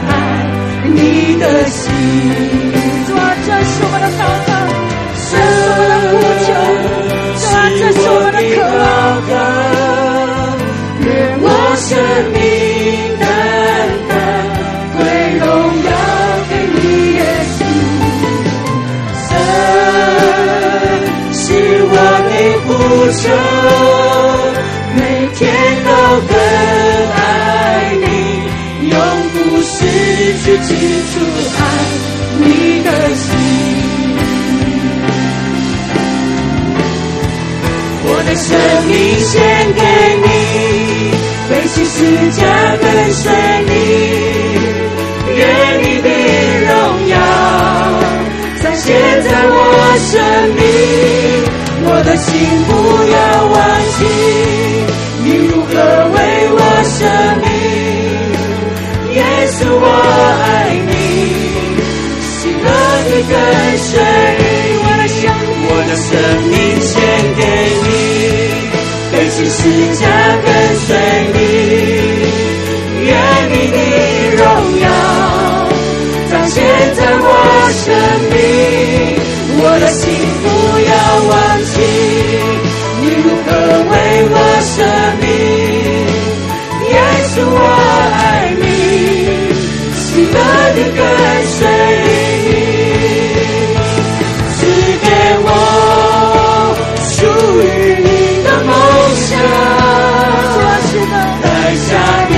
[0.09, 0.11] 爱
[0.95, 0.99] 你
[1.39, 1.87] 的心，
[3.07, 3.11] 这
[3.47, 4.51] 这是我的祷告，
[5.31, 5.33] 这是
[5.69, 6.49] 我的呼求，
[7.39, 7.45] 这
[7.79, 8.57] 这是我的渴
[9.29, 9.33] 望。
[11.01, 11.07] 愿
[11.41, 11.87] 我生
[12.35, 12.37] 命
[13.21, 13.23] 单
[14.09, 14.11] 单
[14.97, 14.99] 归
[15.39, 15.43] 荣
[15.87, 15.89] 耀
[16.51, 16.77] 给你，
[17.15, 17.19] 耶
[17.55, 17.57] 稣。
[19.29, 19.31] 神，
[21.33, 21.39] 是
[21.85, 21.93] 我
[22.29, 22.31] 的
[22.65, 22.69] 呼
[23.13, 23.23] 求，
[24.97, 24.99] 每
[25.35, 25.39] 天
[25.85, 25.89] 都
[26.29, 26.33] 跟。
[30.49, 30.73] 去记
[31.13, 31.21] 住
[31.59, 31.61] 爱
[32.41, 32.47] 你
[32.83, 33.27] 的心，
[38.03, 38.49] 我的生
[38.87, 39.37] 命献
[39.75, 39.83] 给
[40.25, 40.27] 你，
[41.51, 41.97] 背起时
[42.31, 42.41] 间
[42.81, 43.23] 跟随
[43.67, 43.71] 你，
[45.37, 45.39] 愿
[45.83, 46.09] 你的
[46.65, 46.73] 荣
[47.09, 47.13] 耀
[48.63, 48.87] 再现
[49.25, 49.55] 在我
[50.09, 50.17] 生
[50.57, 50.59] 命，
[51.85, 52.27] 我的心
[52.65, 52.71] 不
[53.13, 53.55] 要忘
[53.99, 54.01] 记。
[59.71, 59.85] 我
[60.45, 60.47] 爱
[60.87, 60.91] 你，
[62.23, 62.67] 喜乐
[63.09, 63.33] 你跟
[63.79, 63.91] 随，
[64.81, 66.09] 我的生命，我的生
[66.49, 66.93] 命献
[67.37, 67.41] 给
[67.85, 67.87] 你，
[69.13, 69.59] 背起十
[69.95, 70.03] 架
[70.45, 70.47] 跟
[70.77, 70.89] 随
[71.35, 71.37] 你，
[73.05, 73.09] 愿
[73.51, 73.77] 你的
[74.37, 74.41] 荣
[74.81, 74.87] 耀
[76.31, 76.57] 彰显
[76.95, 77.25] 在我
[77.73, 77.85] 生
[78.31, 78.37] 命，
[79.61, 80.03] 我的心
[80.43, 80.47] 不
[80.89, 80.91] 要
[81.29, 81.33] 忘
[81.65, 81.77] 记，
[83.01, 83.47] 你如何
[83.91, 83.93] 为
[84.31, 84.77] 我舍
[85.21, 85.27] 命，
[86.91, 86.95] 耶
[87.35, 87.88] 稣我。
[90.99, 91.03] 跟
[91.47, 91.59] 随
[92.05, 92.09] 你，
[94.57, 94.59] 赐
[95.05, 95.07] 给
[95.45, 95.49] 我
[97.05, 97.17] 属
[97.63, 97.65] 于
[98.03, 98.09] 你
[98.43, 98.71] 的梦
[99.29, 99.31] 想，
[101.43, 101.47] 带
[101.77, 101.89] 下
[102.29, 102.33] 你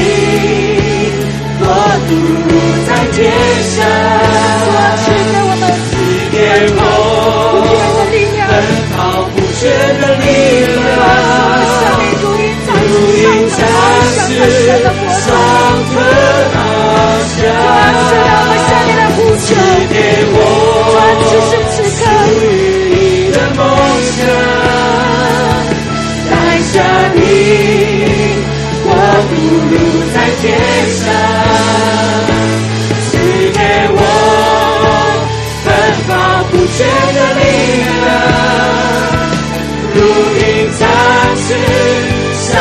[1.63, 1.65] 我
[2.07, 2.11] 独
[2.87, 3.19] 在天
[3.65, 3.77] 上，
[5.07, 5.63] 赐给我们，
[8.49, 8.53] 奔
[8.95, 8.99] 跑
[9.35, 9.63] 不倦
[10.01, 10.25] 的力
[10.67, 10.79] 量，
[17.93, 19.49] 我想要把下面的风传
[19.91, 19.95] 给
[20.33, 20.37] 我，
[21.31, 22.01] 就是此刻
[22.41, 22.43] 与
[22.95, 22.97] 你
[23.33, 23.59] 的梦
[24.11, 24.19] 想。
[26.31, 26.33] 带
[26.73, 26.75] 着
[27.15, 27.19] 你，
[28.85, 28.89] 我
[29.29, 29.33] 不
[29.71, 29.73] 如
[30.15, 30.43] 在天
[31.01, 31.03] 上，
[33.11, 33.13] 赐
[33.53, 33.59] 给
[33.93, 33.99] 我
[35.65, 35.67] 奋
[36.07, 36.09] 发
[36.51, 36.79] 不倦
[37.15, 37.43] 的力
[37.83, 38.09] 量，
[39.95, 39.97] 如
[40.39, 40.41] 影
[40.79, 40.81] 在
[41.37, 41.49] 世
[42.53, 42.55] 上。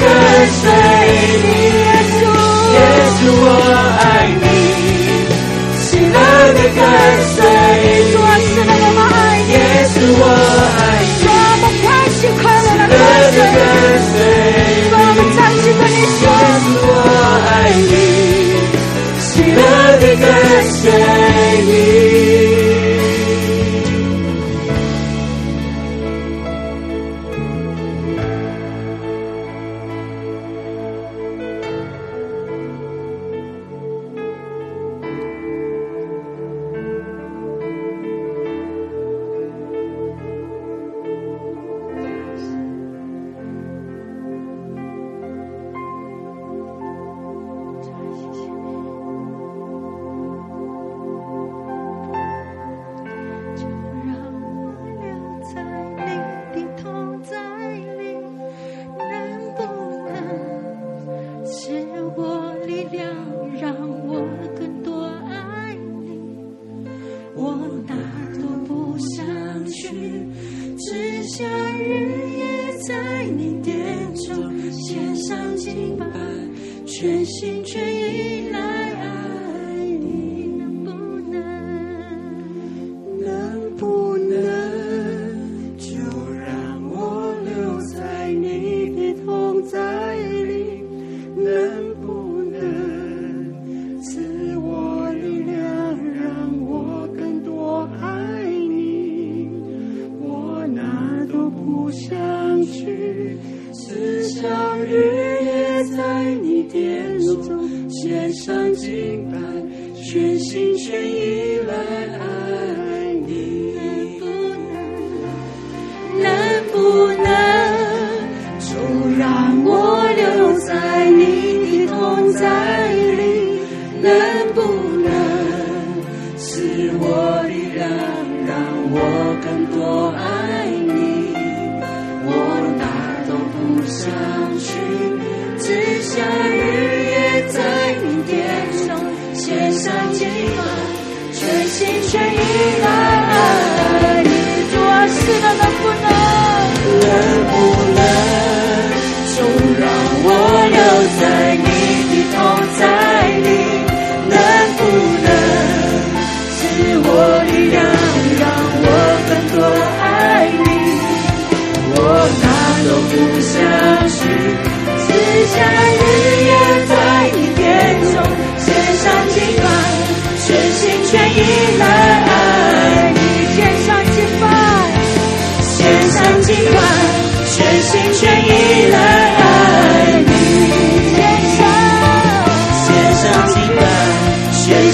[0.00, 0.04] 跟
[0.48, 0.64] 随
[1.42, 1.46] 你，
[1.78, 2.20] 耶稣，
[2.74, 2.76] 耶
[3.14, 3.46] 稣，我
[4.00, 4.02] 爱
[4.42, 4.46] 你，
[5.80, 6.16] 喜乐
[6.54, 6.80] 的跟
[7.34, 7.36] 随，
[8.12, 9.12] 主啊，喜的爱
[9.46, 9.56] 你，耶
[9.92, 10.22] 稣，我
[10.78, 10.87] 爱你。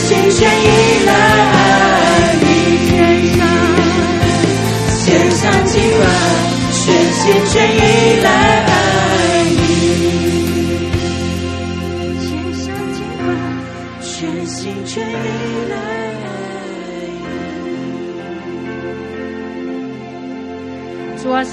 [0.04, 1.33] 心悬依赖。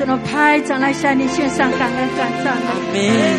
[0.01, 2.73] 主啊，是我们拍掌来向你献上感恩感谢呢。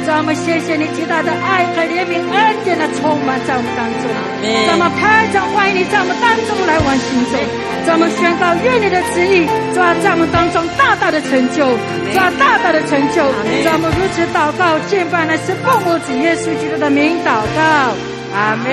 [0.06, 4.06] 主啊，我们谢谢你极大的爱和怜悯恩典的充满在我们当中。
[4.06, 7.34] 主啊，我们拍掌欢迎你在我们当中来完行中。
[7.82, 9.42] 主啊，我们宣告愿你的旨意，
[9.74, 13.26] 主啊，在我们当中大大的成就，主啊，大大的成就。
[13.26, 17.90] 主啊，我们如此祷告，敬拜乃是奉我主耶稣基督的名祷告。
[18.38, 18.70] 阿门。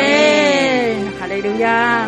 [1.17, 2.05] 哈利路亚。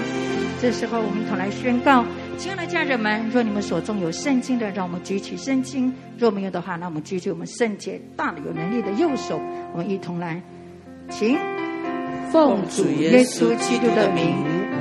[0.61, 2.05] 这时候，我们一同来宣告。
[2.41, 9.39] 亲爱的家人们，若你们手中有圣经的，让我们举起圣经；若没有的话，那我们举起我们圣洁、大的有能力的右手，
[9.73, 10.41] 我们一同来，
[11.07, 11.37] 请
[12.31, 14.33] 奉主耶稣基督的名，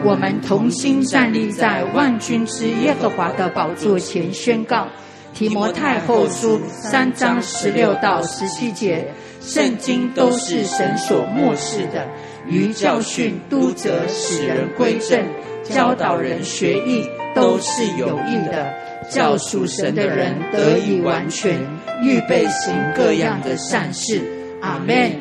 [0.02, 4.88] 我们同心站立在万军之耶和华的宝座前，宣告
[5.34, 9.06] 提摩太后书三章十六到十七节，
[9.42, 12.08] 圣经都是神所默示的，
[12.48, 15.22] 于教训、督责、使人归正、
[15.70, 17.08] 教导人学艺。
[17.32, 18.74] 都是有益的，
[19.08, 21.60] 叫属神的人得以完全，
[22.02, 24.20] 预备行各样的善事。
[24.60, 25.12] 阿门。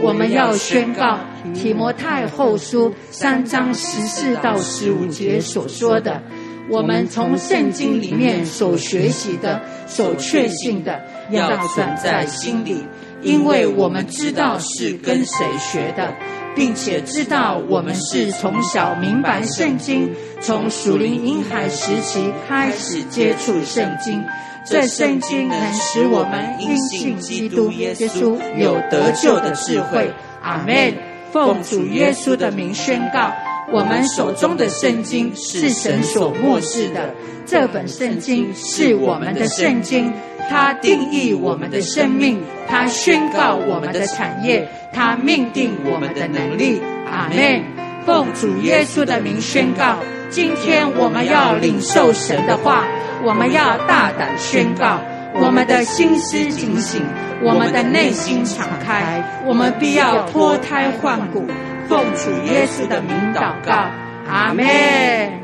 [0.00, 1.18] 我们要宣告
[1.52, 6.22] 提摩太后书三章十四到十五节所说的，
[6.70, 12.86] 我们从圣经里面所学习的、所确信的，要存在心里，
[13.22, 16.14] 因为我们知道是跟谁学的。
[16.56, 20.10] 并且知道我们是从小明白圣经，
[20.40, 24.24] 从属灵婴孩时期开始接触圣经。
[24.64, 30.10] 这圣经能使我们因信基督耶稣有得救的智慧。
[30.42, 30.92] 阿门。
[31.32, 33.30] 奉主耶稣的名宣告，
[33.70, 37.12] 我们手中的圣经是神所默示的，
[37.44, 40.10] 这本圣经是我们的圣经，
[40.48, 46.80] 它定义我们的生命，它宣告我们的产业，它命定我们的能力。
[47.10, 47.62] 阿门。
[48.04, 49.96] 奉主耶稣的名宣告，
[50.30, 52.84] 今天我们要领受神的话，
[53.24, 55.00] 我们要大胆宣告，
[55.34, 57.02] 我们的心思警醒，
[57.42, 61.46] 我们的内心敞开，我们必要脱胎换骨。
[61.88, 63.90] 奉主耶稣的名祷告，
[64.28, 64.64] 阿门。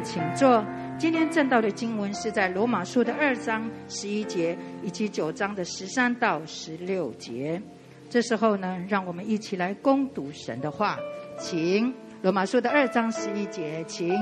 [0.04, 0.64] 请坐。
[1.02, 7.60] 今天正道的经文是在罗马书的二章十一节以及九章的十三到十六节。
[8.08, 10.96] 这时候呢，让我们一起来攻读神的话。
[11.40, 11.92] 请
[12.22, 14.14] 罗马书的二章十一节，请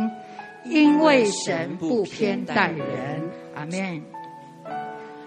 [0.64, 4.02] 因为神不偏待人，阿门。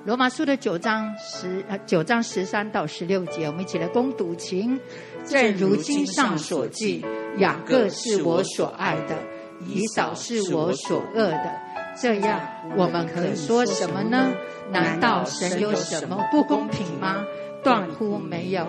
[0.06, 4.80] 罗马书的九章十呃九章十三到十六节，我们一起来攻读，请。
[5.24, 7.06] 正如经上所记，
[7.38, 9.16] 雅各是我所爱的，
[9.68, 11.52] 以扫是我所恶的。
[12.02, 12.40] 这样，
[12.76, 14.34] 我们可说什么呢？
[14.72, 17.24] 难道神有什么不公平吗？
[17.64, 18.66] 断乎没有，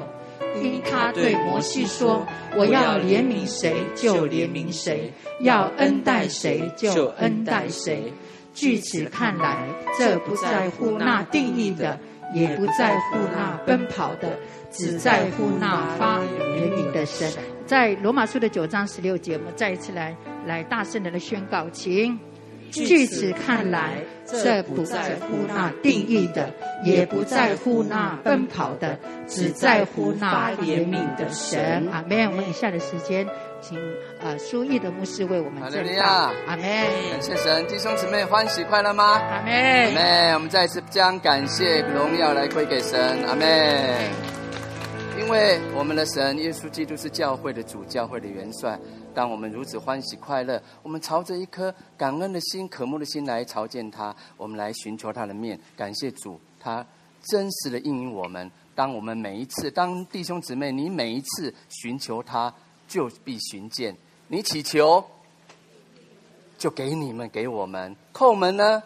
[0.62, 8.12] 因他对摩西说：“我要怜悯谁就怜悯谁，要恩待谁就恩待谁。”
[8.54, 9.66] 据此看来，
[9.98, 11.98] 这不在乎那定义的，
[12.34, 14.38] 也不在乎那奔跑的。
[14.70, 17.32] 只在乎那发怜悯的神，
[17.66, 20.16] 在罗马书的九章十六节，我们再一次来
[20.46, 22.18] 来大声的来宣告，请。
[22.70, 31.88] 据此看来，这不在乎那定义的，也不在乎那奔跑的，只在乎那怜悯的神。
[31.92, 32.26] 阿门。
[32.32, 33.24] 我们以下的时间，
[33.60, 33.78] 请
[34.20, 36.32] 呃书义的牧师为我们证道。
[36.48, 36.64] 阿门。
[36.64, 39.20] 感谢神，弟兄姊妹欢喜快乐吗？
[39.20, 39.52] 阿门。
[39.52, 40.34] 阿门。
[40.34, 42.98] 我们再一次将感谢荣耀来归给神。
[43.28, 44.43] 阿门。
[45.16, 48.78] 因为我们的神耶稣基督是教会的主，教会的元帅。
[49.14, 56.84] 当我们如此欢喜快乐，我们朝着一颗感恩的心、渴慕的心来朝见他，我们来寻求他的面，感谢主，他
[57.22, 58.50] 真实的应允我们。
[58.74, 62.52] 当我们每一次，当弟兄姊妹，你每一次寻求他，
[62.88, 63.94] 就必寻见；
[64.28, 65.04] 你祈求，
[66.58, 68.82] 就给你们，给我们叩门呢，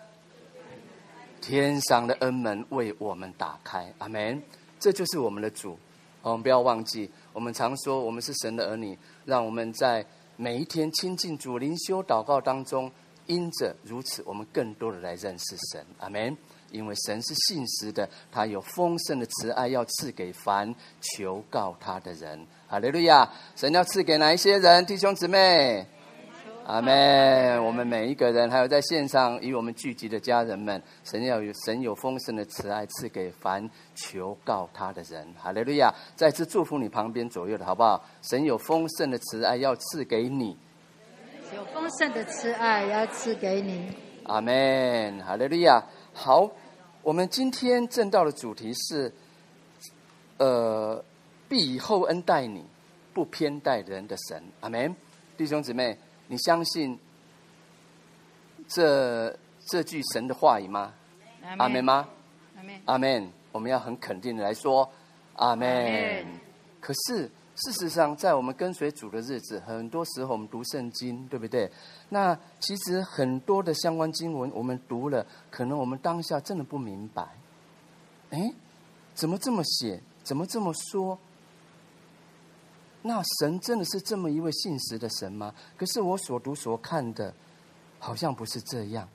[1.41, 3.93] 天上的恩门为我们打开。
[3.99, 4.43] 阿门。
[4.81, 5.77] 这就是我们的主。
[6.23, 10.05] 我们不要忘记，我们常说我们是神的儿女，让我们在
[10.37, 12.91] 每一天亲近主、灵修、祷告当中，
[13.27, 15.85] 因着如此，我们更多的来认识神。
[15.99, 16.37] 阿门。
[16.71, 22.47] 因为神是信实的，他有丰盛的慈爱要赐给凡求告他的人。
[22.67, 23.27] 哈利路亚！
[23.57, 24.85] 神要赐给哪一些人？
[24.85, 25.87] 弟兄姊妹。
[26.67, 27.65] 阿门！
[27.65, 33.67] 我们每一个人，还有在线上与我们聚集的家人们，神要有神有丰盛的慈爱赐给凡
[33.99, 35.27] 求告他的人。
[35.37, 35.93] 哈利路亚！
[36.17, 38.03] 再次祝福你旁边左右的好不好？
[38.23, 40.57] 神有丰盛的慈爱要赐给你，
[41.55, 43.93] 有丰盛的慈爱要赐给你。
[44.25, 45.19] 阿门！
[45.25, 45.85] 哈利路亚！
[46.15, 46.51] 好，
[47.03, 49.13] 我们今天正道的主题是，
[50.39, 51.05] 呃，
[51.49, 52.65] 必以厚恩待你，
[53.13, 54.43] 不偏待人的神。
[54.61, 54.95] 阿门！
[55.37, 55.99] 弟兄姊妹。
[56.31, 56.99] 你相信
[58.69, 59.35] 这
[59.65, 60.93] 这句神的话语吗？
[61.57, 62.07] 阿门吗？
[62.85, 63.33] 阿门。
[63.59, 64.89] 我们要很肯定的来说，
[65.35, 66.25] 阿门。
[66.81, 71.69] 可是事实上，在我们跟随主的日子，很多时候我们读圣经，对不对？
[72.11, 77.27] 那其实很多的相关经文，我们读了，可能我们当下真的不明白。
[78.31, 78.39] 哎，
[79.13, 80.01] 怎么这么写？
[80.23, 81.19] 怎么这么说？
[83.03, 85.53] 那神真的是这么一位信实的神吗？
[85.77, 87.35] 可是我所读所看的，
[87.99, 89.09] 好像不是这样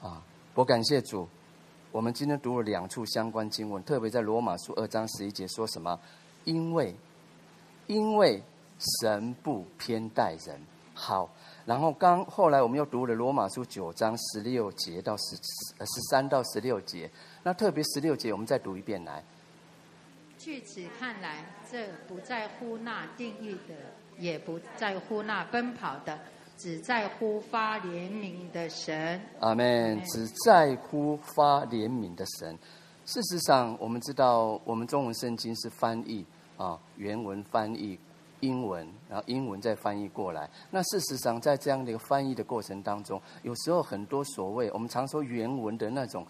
[0.00, 0.22] 啊！
[0.54, 1.28] 我感谢主，
[1.92, 6.00] 我们今天读了两处相关经文，特别在罗马书二章十一节说什么？
[6.44, 6.96] 因为，
[7.86, 8.42] 因为
[9.02, 10.58] 神不偏待人。
[10.94, 11.30] 好，
[11.66, 17.10] 然后刚后来我们又读了罗马书九章十六节到十十三到十六节，
[17.42, 19.22] 那特别十六节我们再读一遍来。
[20.38, 23.74] 据此看来，这不在乎那定义的，
[24.18, 26.18] 也不在乎那奔跑的，
[26.62, 29.20] 只在乎发怜悯的神。
[29.40, 30.00] 阿门。
[30.04, 32.56] 只在乎发怜悯的神。
[33.04, 36.24] 事实上，我们知道，我们中文圣经是翻译
[36.56, 37.98] 啊，原文翻译
[38.38, 40.48] 英文，然后英文再翻译过来。
[40.70, 46.24] 那事实上，在这样的一个翻译的过程当中，有时候很多所谓我们常说原文的那种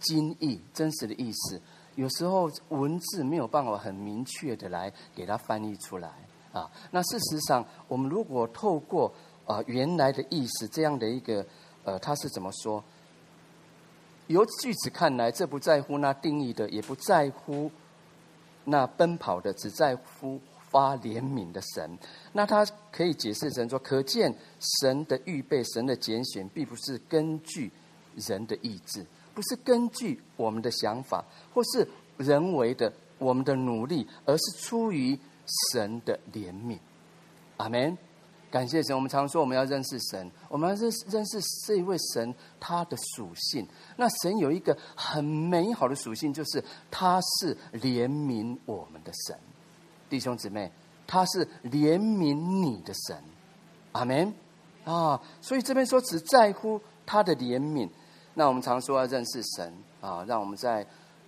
[0.00, 1.60] 精义、真实的意思。
[1.94, 6.10] 有时候文字没有办法很明确的来给它翻译出来
[6.52, 6.68] 啊。
[6.90, 9.12] 那事实上，我们如果透过
[9.46, 11.46] 啊原来的意思这样的一个
[11.84, 12.82] 呃，他是怎么说？
[14.26, 17.70] 由句子看来，这不在乎那定义的，也不在乎
[18.64, 21.96] 那奔跑的，只在乎发怜悯的神。
[22.32, 24.34] 那他可以解释成说，可见
[24.80, 27.70] 神的预备、神的拣选，并不是根据
[28.16, 31.24] 人的意志，不是根据我们的想法，
[31.54, 31.86] 或是
[32.16, 35.16] 人为的我们的努力，而是出于
[35.72, 36.76] 神的怜悯。
[37.58, 37.96] 阿门。
[38.50, 43.66] 感谢神，我们常说我们要认识神，我们要认识认识这一位神他的属性。
[43.96, 49.38] 那神有一个很美好的属性，就是他是怜悯我们的神。
[50.08, 50.70] 弟兄姊妹。
[51.08, 53.16] 他是怜悯你的神，
[53.92, 54.34] 阿门
[54.84, 55.22] 啊！
[55.40, 57.88] 所以这边说只在乎他的怜悯。
[58.34, 60.84] 那我们常说要认识神啊，让我们在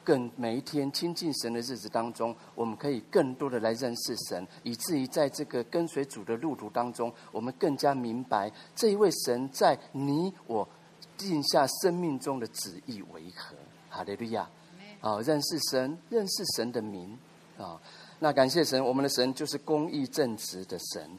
[0.09, 10.67] 更每一天亲近神的日子当中，我们可以更多的来认识神，以至于在这个跟随主的路途当中，我们更加明白这一位神在你我
[11.19, 13.55] 定下生命中的旨意为何。
[13.91, 14.49] 哈利路亚！
[15.03, 17.19] 啊，认识神，认识神的名
[17.59, 17.79] 啊。
[18.19, 21.11] 那感谢神，我们的神就是公义正直的神，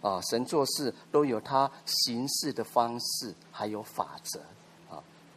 [0.00, 4.46] 啊，神做事都有他行事的方式，还有法则，啊，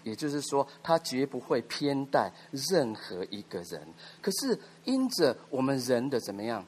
[0.03, 3.88] 也就是说，他绝不会偏待任何一个人。
[4.22, 6.65] 可是因着我们人的怎么样，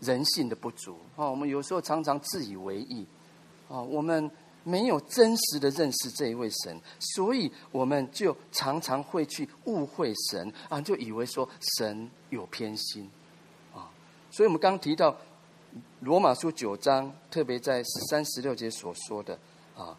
[0.00, 3.06] 人性的不足，啊，我们有时候常常自以为意，
[3.68, 4.30] 啊，我们
[4.64, 11.48] 没有真实的认识这一位神，所以我们就常常会去误会神，啊，就以为说
[11.78, 13.10] 神有偏心。
[13.74, 13.90] 啊。
[14.30, 15.16] 所以，我们刚提到
[16.00, 19.38] 罗马书九章，特别在三、十六节所说的。
[19.76, 19.96] 啊，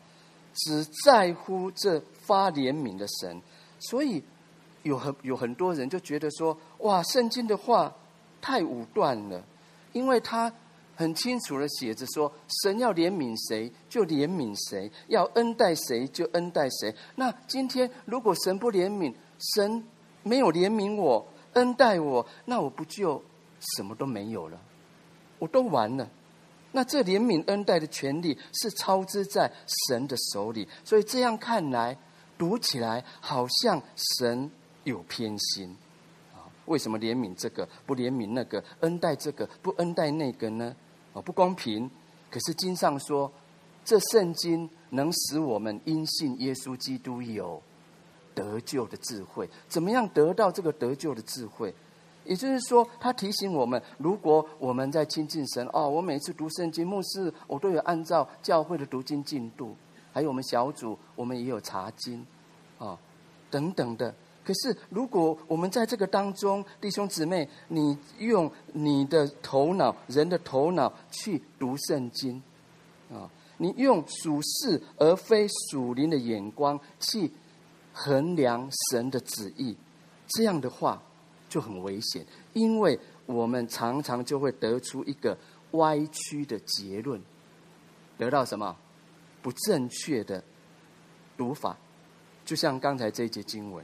[0.60, 3.42] 只在乎这发怜悯的神。
[3.80, 4.24] 所以，
[4.84, 7.94] 有很有很多人就觉得说，哇，圣经的话
[8.42, 9.44] 太武断了，
[9.94, 10.52] 因为他
[10.96, 12.32] 很清楚的写着说，
[12.62, 16.94] 神要怜悯谁就怜悯谁，要恩待谁就恩待谁。
[17.16, 19.14] 那今天如果神不怜悯，
[19.56, 19.84] 神
[20.24, 23.24] 没有怜悯我、恩待我，那我不就？
[23.76, 24.58] 什么都没有了，
[25.38, 26.10] 我都完了。
[26.72, 29.52] 那这怜悯恩待的权利是操之在
[29.88, 31.98] 神的手里，所以这样看来，
[32.38, 33.82] 读起来好像
[34.22, 34.50] 神
[34.84, 35.76] 有偏心
[36.34, 36.46] 啊？
[36.66, 40.76] 为什么怜悯这个不怜悯那个，恩待这个不恩待那个呢？
[41.14, 41.90] 啊，不公平。
[42.30, 43.32] 可是经上说，
[43.84, 47.60] 这圣经能使我们因信耶稣基督有
[48.36, 49.50] 得救的智慧。
[49.68, 51.74] 怎么样得到这个得救的智慧？
[52.30, 59.76] 也就是说，他提醒我们，如果我们在亲近神哦，我每次读圣经，牧师我都有按照教会的读经进度，
[60.14, 62.20] 还有我们小组，我们也有查经，
[62.78, 63.00] 啊、哦，
[63.50, 64.14] 等等的。
[64.46, 72.40] 可是，如果我们在这个当中，弟兄姊妹，你用你的头脑，人的头脑去读圣经，
[73.12, 73.26] 啊、
[73.58, 77.32] 你用属世而非属灵的眼光去
[77.92, 79.76] 衡量神的旨意，
[80.28, 81.02] 这样的话。
[81.50, 85.38] 就很危险，因为我们常常就会得出一个
[85.72, 87.22] 歪曲的结论，
[88.18, 88.78] 得到什么？
[89.42, 90.44] 不正确的
[91.38, 91.78] 读法，
[92.46, 93.84] 就像刚才这一节经文，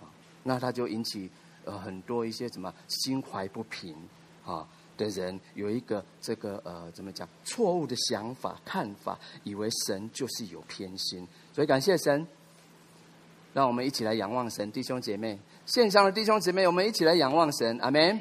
[0.00, 0.10] 啊
[0.42, 1.30] 那他就引起
[1.64, 3.96] 呃很多一些什么心怀不平
[4.44, 7.28] 啊的人有一个这个呃怎么讲？
[7.44, 12.26] 错误的想法看法，以为神就是有偏心，所以感谢神。
[13.52, 18.20] 让我们一起来仰望神，弟兄姐妹，线上的弟兄姐妹，我们一起来仰望神，阿门。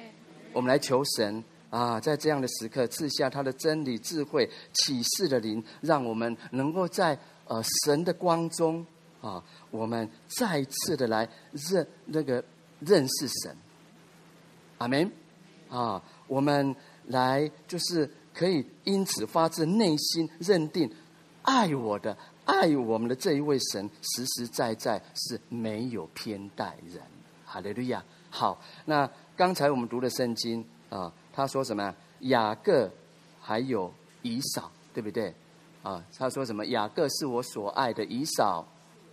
[0.54, 8.86] 我们来求神啊，在这样的时刻赐下他的真理、智慧、启示的灵，让我们能够在呃神的光中
[9.22, 12.44] 啊，我们再次的来认那个
[12.80, 13.56] 认识神，
[14.80, 15.12] 阿门。
[15.70, 16.76] 啊，我们
[17.06, 20.92] 来就是可以因此发自内心认定
[21.44, 22.18] 爱我的。
[22.46, 27.00] 爱我们的这一位神，实实在在是没有偏待人。
[27.50, 28.04] 哈利路亚。
[28.30, 31.96] 好，那刚才我们读的圣经啊，他说什么？
[32.20, 32.88] 雅各
[33.42, 35.34] 还有以扫，对不对？
[35.82, 36.64] 啊，他说什么？
[36.68, 38.68] 雅各是我所爱的，以扫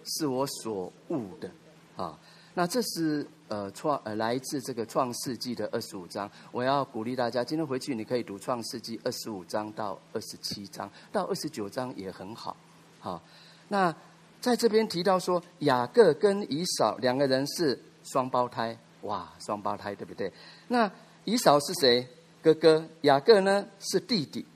[0.04, 1.50] 是我所恶的。
[1.96, 2.18] 啊，
[2.52, 6.30] 那这是呃创呃来自这个创世纪的二十五章。
[6.52, 12.54] 我要鼓励大家，今天回去你可以读创世纪二十五章到二十七章，到二十九章也很好。
[13.00, 13.22] 好，
[13.68, 13.94] 那
[14.40, 20.32] 在这边提到说，雅各跟以扫两个人是双胞胎，哇，双胞胎对不对？
[20.68, 20.90] 那
[21.24, 22.08] 以扫是谁？
[22.42, 24.46] 哥哥，雅各呢是弟弟。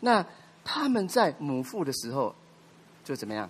[0.00, 0.24] 那
[0.64, 2.34] 他们在母腹的时候
[3.04, 3.48] 就怎么样？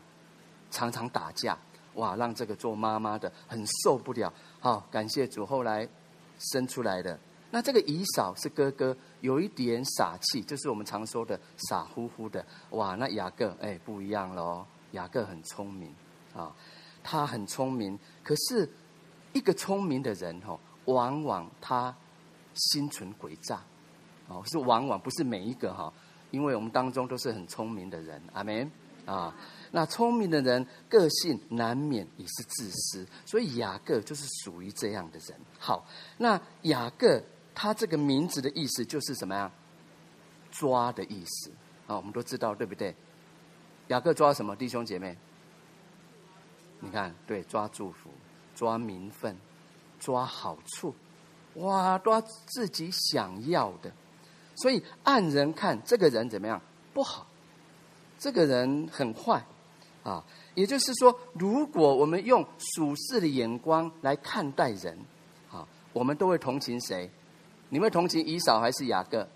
[0.71, 1.57] 常常打架，
[1.95, 4.33] 哇，让这个做妈妈的很受不了。
[4.59, 5.89] 好，感谢主，后来
[6.39, 7.17] 生出来的。
[7.53, 12.45] 那这个以嫂是哥哥，有一点傻气，就是我们常说的傻乎乎的。
[12.71, 15.95] 哇，那雅各哎不一样喽，雅各很聪明
[16.35, 16.53] 啊，
[17.05, 17.97] 他很聪明。
[18.25, 18.69] 可是
[19.35, 21.95] 一个聪明的人哈，往往他
[22.55, 23.63] 心存诡诈，
[24.29, 25.93] 哦，是往往不是每一个哈，
[26.31, 28.71] 因为我们当中都是很聪明的人，阿门
[29.05, 29.37] 啊。
[29.73, 35.37] 那聪明的人个性难免也是自私，所以雅各就是属于这样的人。
[35.59, 35.85] 好，
[36.17, 37.21] 那雅各
[37.55, 39.51] 他这个名字的意思就是什么呀？
[40.53, 41.51] 抓的意思
[41.89, 42.95] 啊，我们都知道对不对？
[43.89, 44.55] 雅各抓什么？
[44.55, 45.19] 弟兄姐妹，
[46.79, 48.09] 你看，对，抓祝福，
[48.55, 49.37] 抓名分，
[49.99, 50.95] 抓好处，
[51.55, 53.93] 哇，抓自己想要的。
[54.57, 56.61] 所以按人看，这个人怎么样？
[56.93, 57.27] 不好，
[58.19, 59.45] 这个人很坏。
[60.05, 60.23] 啊，
[60.55, 64.99] 也就是说，如果我们用属世的眼光来看待人，
[65.51, 67.11] 啊，我们都会同情谁？
[67.71, 69.27] 你会同情以扫还是雅各？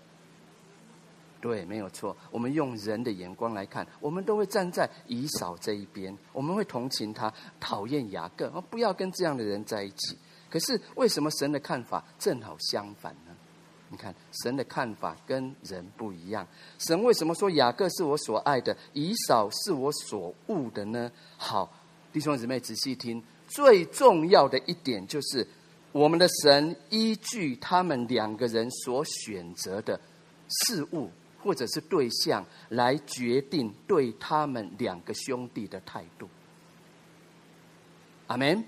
[1.41, 2.15] 对，没有错。
[2.31, 10.17] 我们用人的眼光来看，我们都会站在以扫这一边，我们会同情他，讨厌雅各，不要跟这样的人在一起。
[10.49, 13.35] 可是为什么神的看法正好相反呢？
[13.91, 14.13] 你看，
[14.43, 16.47] 神的看法跟人不一样。
[16.77, 21.11] 神为什么说雅各是我所爱的，以扫是我所恶的呢？
[21.37, 21.71] 好，
[22.13, 25.47] 弟兄姊妹仔细听，最重要的一点就是，
[25.91, 29.99] 我们的神依据他们两个人所选择的
[30.47, 31.09] 事物
[31.41, 36.27] 或者是对象，来决定对他们两个兄弟的态度。
[38.27, 38.63] 阿门。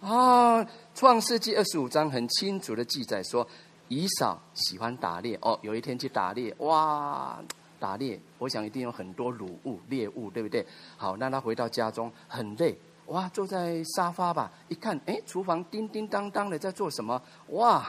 [0.00, 3.46] 啊，创世纪二十五章很清楚的记载说。
[3.92, 7.42] 以扫喜欢打猎哦，有一天去打猎，哇，
[7.80, 10.64] 打猎，我想一定有很多掳物猎物，对不对？
[10.96, 17.20] 好，那他回到家中很累，哇，坐在沙发吧，一看，哎，厨房叮叮当当的在做什么？
[17.48, 17.84] 哇，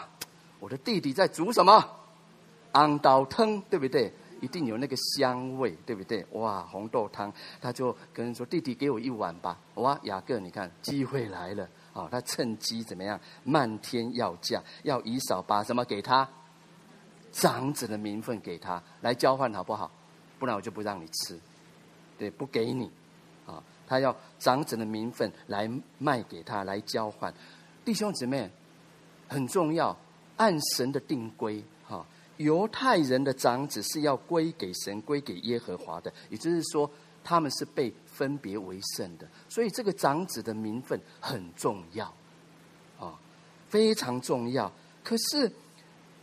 [0.60, 2.01] 我的弟弟在煮什么？
[2.73, 4.14] 红豆汤，对不对？
[4.41, 6.26] 一定有那个香味，对不对？
[6.31, 7.31] 哇，红豆汤，
[7.61, 11.69] 他就跟人说：“弟弟，给我一碗吧。”哇，雅各，你看，机会来了。
[11.93, 13.19] 哦，他趁机怎么样？
[13.43, 16.27] 漫天要价，要以少把什么给他？
[17.31, 19.91] 长子的名分给他，来交换好不好？
[20.39, 21.39] 不然我就不让你吃，
[22.18, 22.89] 对，不给你。
[23.45, 25.69] 啊、他要长子的名分来
[25.99, 27.31] 卖给他，来交换。
[27.85, 28.49] 弟兄姊妹，
[29.27, 29.95] 很重要，
[30.38, 31.64] 按神的定规，
[32.42, 36.90] 犹太人的长子是要归给神，归给耶和华的，也就是说，
[37.24, 37.94] 他们是被。
[38.14, 42.06] 分别为圣的，所以这个长子的名分很重要，
[43.00, 43.18] 啊，
[43.68, 44.72] 非常重要。
[45.02, 45.52] 可是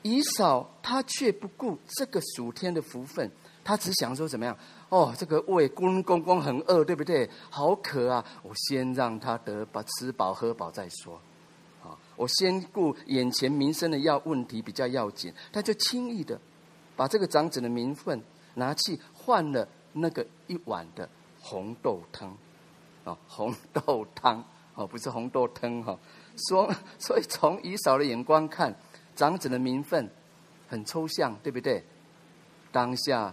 [0.03, 3.29] 以扫他却不顾这个属天的福分，
[3.65, 4.57] 他只想说怎么样？
[4.91, 7.29] 哦，这个胃公公公很饿，对不对？
[7.51, 8.25] 好渴啊！
[8.43, 11.21] 我先让他得饱，吃饱喝饱再说。
[12.19, 16.39] 我先顾眼前民生的要问题比较要紧，他就轻易的
[16.95, 18.21] 把这个长子的名分
[18.55, 21.09] 拿去换了那个一碗的。
[21.41, 22.37] 红豆汤，
[23.05, 25.97] 啊， 红豆汤，哦，不是红豆汤哈。
[26.49, 26.69] 说，
[26.99, 28.75] 所以从以嫂的眼光看，
[29.15, 30.11] 长子的名分
[30.69, 31.83] 很抽象，对不对？
[32.73, 33.33] 当下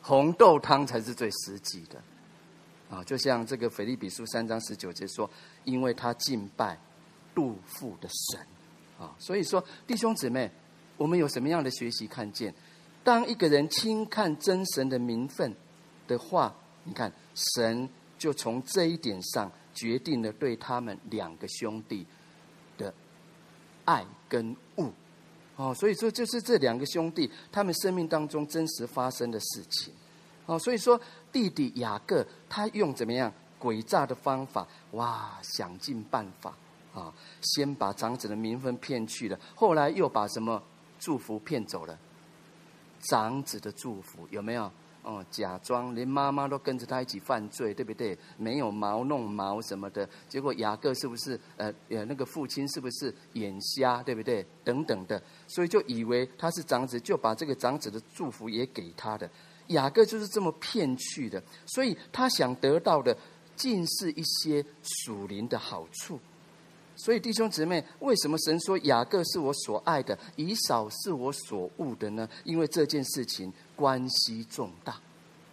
[0.00, 2.02] 红豆汤才是最实际的，
[2.90, 5.30] 啊，就像这个腓立比书三章十九节说，
[5.64, 6.78] 因为他敬拜
[7.34, 8.40] 肚腹的神，
[8.98, 10.50] 啊，所以说弟兄姊妹，
[10.96, 12.54] 我们有什么样的学习看见？
[13.02, 15.54] 当一个人轻看真神的名分
[16.06, 16.54] 的话，
[16.84, 17.12] 你看。
[17.56, 22.06] 神就从这一点上决定了对他们两个兄弟
[22.78, 22.94] 的
[23.84, 24.88] 爱跟恶，
[25.56, 29.92] 哦，所以说就是这两个兄弟他们生命当中真实发生的事情，
[30.46, 30.98] 哦，所以说
[31.32, 36.56] 弟弟雅各他用怎么样诡诈的方法，哇，想尽办法
[36.94, 37.12] 啊，
[37.42, 40.62] 先把长子的名分骗去了，后来又把什么
[40.98, 41.98] 祝福骗走了，
[43.00, 44.70] 长子的祝福有没有？
[45.02, 48.16] 哦，假装连妈妈都跟着他一起犯罪，对不对？
[48.38, 54.46] 没有毛弄毛什么的，结果雅各是不是呃呃那个父亲是不是眼瞎，对不对？
[54.64, 59.28] 等等的，所以就以为他是长子，就把这个长子的祝福也给他的。
[59.66, 63.14] 雅各就是这么骗去的，所以他想得到的
[63.56, 64.64] 尽是一些
[65.04, 66.18] 属灵的好处。
[66.96, 72.28] 所以弟兄姊妹，为什么神说雅各是我所爱的，以扫是我所恶的呢？
[72.44, 75.00] 因为这件事情关系重大，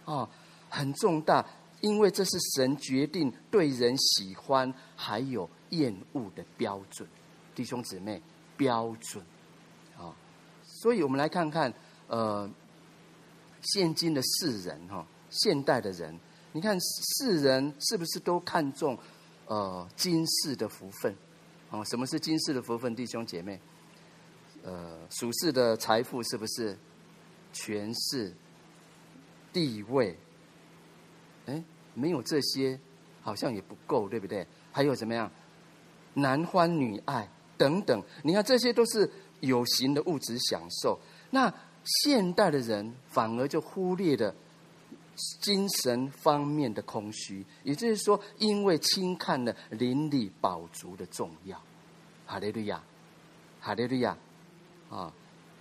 [0.04, 0.28] 啊、
[0.68, 1.44] 很重大，
[1.80, 7.08] 因为这是神决定对人喜欢还有厌恶的标准。
[7.56, 8.22] 弟兄姊妹，
[8.56, 9.24] 标准，
[9.98, 10.14] 啊、
[10.64, 11.74] 所以我们来看看，
[12.06, 12.48] 呃，
[13.62, 16.16] 现今的世人哈、哦，现代的人，
[16.52, 18.96] 你看世人是不是都看重
[19.46, 21.12] 呃今世的福分？
[21.72, 23.58] 哦，什么是今世的福分，弟兄姐妹？
[24.62, 26.76] 呃，属世的财富是不是
[27.50, 28.30] 权势、
[29.54, 30.14] 地位？
[31.46, 32.78] 哎，没有这些，
[33.22, 34.46] 好像也不够，对不对？
[34.70, 35.32] 还有怎么样？
[36.12, 37.26] 男欢女爱
[37.56, 41.00] 等等，你看这些都是有形的物质享受。
[41.30, 41.50] 那
[42.04, 44.34] 现代的人反而就忽略了
[45.40, 51.60] 精神方面的空虚，也就是说，因为轻看了灵里饱足的重要。
[52.26, 52.82] 哈利路亚，
[53.60, 54.16] 哈利路亚，
[54.90, 55.12] 啊！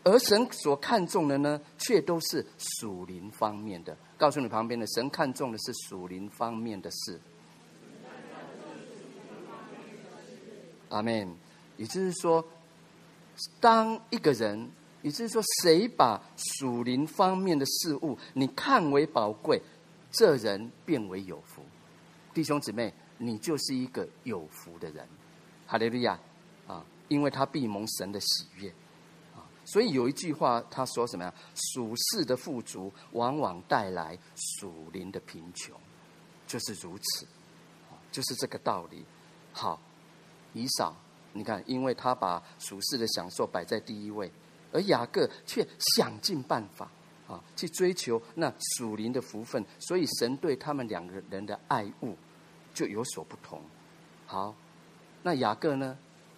[0.03, 3.95] 而神所看重的呢，却都是属灵方面的。
[4.17, 7.19] 告诉你旁边的，神看重的是属灵方面的事。
[10.89, 11.35] 阿门。
[11.77, 12.45] 也就是说，
[13.59, 14.69] 当一个人，
[15.01, 19.61] 也就是说，谁把属灵方面的事物你看为宝贵，
[20.11, 21.63] 这人变为有福。
[22.33, 25.07] 弟兄姊妹，你就是一个有福的人。
[25.65, 26.19] 哈利路亚
[26.67, 26.85] 啊！
[27.07, 28.69] 因为他必蒙神的喜悦
[29.35, 29.43] 啊。
[29.65, 31.33] 所以有一句话，他说什么呀？
[31.73, 35.75] 属世的富足往往带来属灵的贫穷，
[36.45, 37.27] 就是如此，
[38.11, 39.03] 就是这个道理。
[39.51, 39.81] 好，
[40.53, 40.95] 以扫。
[41.33, 44.29] 你看，因为他把属世的享受摆在第一位，
[44.71, 46.89] 而雅各却想尽办法
[47.27, 52.15] 啊，去追求那属灵的福分，所以神对他们两个人的爱物
[52.73, 53.61] 就有所不同。
[54.25, 54.55] 好，
[55.23, 55.97] 那雅各呢？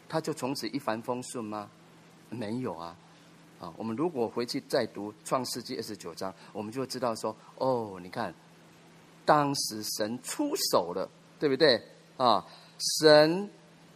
[0.09, 1.69] 他就从此一帆风顺吗？
[2.29, 2.95] 没有啊！
[3.59, 8.33] 啊，我们如果回去再读创世纪二十九章，我们就知道说，哦，你看，
[9.25, 11.81] 当时神出手了，对不对？
[12.17, 12.45] 啊，
[12.99, 13.49] 神。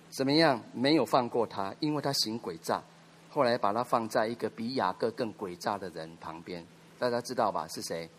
[0.09, 0.63] 怎么样？
[0.73, 2.81] 没有放过他，因为他行诡诈。
[3.37, 6.65] 后来把他放在一个比雅各更诡诈的人旁边，
[6.97, 7.67] 大家知道吧？
[7.67, 8.09] 是谁？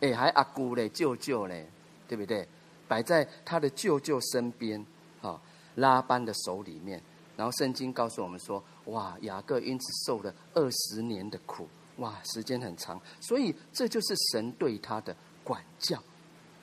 [0.00, 1.70] 哎，还阿姑嘞，舅舅嘞，
[2.08, 2.44] 对不对？
[2.88, 4.84] 摆在他的舅舅身边，
[5.22, 5.40] 哈，
[5.76, 7.00] 拉班的手里面。
[7.36, 13.00] 然后圣经告诉我们说，哇，雅各因此受了二十年的苦，哇，时间很长。
[13.20, 15.96] 所以这就是神对他的管教。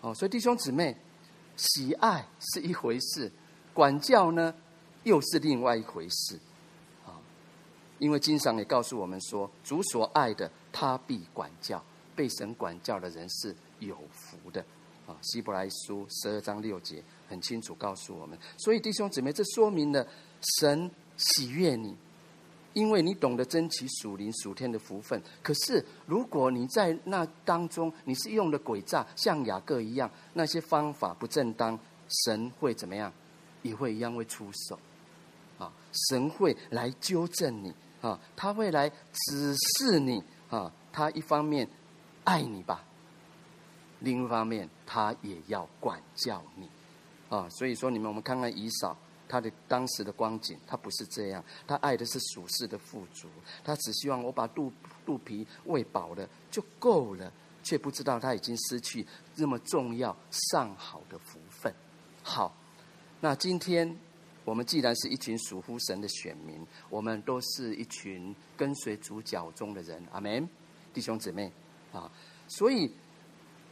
[0.01, 0.93] 哦，所以弟兄姊妹，
[1.55, 3.31] 喜爱是一回事。
[3.73, 4.53] 管教呢，
[5.03, 6.37] 又是另外一回事，
[8.01, 11.79] 因为经上也告诉我们说，主所爱的，他必管教；
[12.15, 14.59] 被神管教的人是有福的，
[15.05, 18.35] 啊，希伯来书十二章六节很清楚告诉我们。
[18.57, 20.07] 所以弟兄姊妹，这说明了
[20.57, 21.95] 神喜悦你，
[22.73, 25.21] 因为你懂得珍惜属灵属天的福分。
[25.43, 31.77] 可是如果你在那当中，你是用的诡诈，像雅各一样，那些方法不正当，
[32.25, 33.13] 神会怎么样？
[33.61, 34.79] 也会一样会出手，
[35.59, 35.71] 啊，
[36.09, 37.71] 神会来纠正你，
[38.01, 41.67] 啊，他会来指示你，啊，他一方面
[42.23, 42.83] 爱你吧，
[43.99, 46.67] 另一方面他也要管教你，
[47.29, 48.97] 啊，所以说你们我们看看以扫
[49.29, 53.27] 他的当时的光景，他不是这样，他爱的是属世的富足，
[53.63, 54.71] 他只希望我把肚
[55.05, 57.31] 肚皮喂饱了就够了，
[57.63, 59.05] 却不知道他已经失去
[59.35, 61.73] 那么重要上好的福分，
[62.23, 62.53] 好。
[63.23, 63.95] 那今天，
[64.43, 70.49] 我们既然是一群属乎神的选民，我们都是一群跟随主脚踪的人，阿门，
[70.93, 71.51] 弟兄姊妹
[71.93, 72.11] 啊！
[72.47, 72.91] 所以，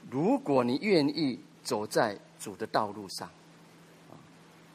[0.09, 3.27] 如果你愿意走在主的道路上，
[4.09, 4.13] 啊，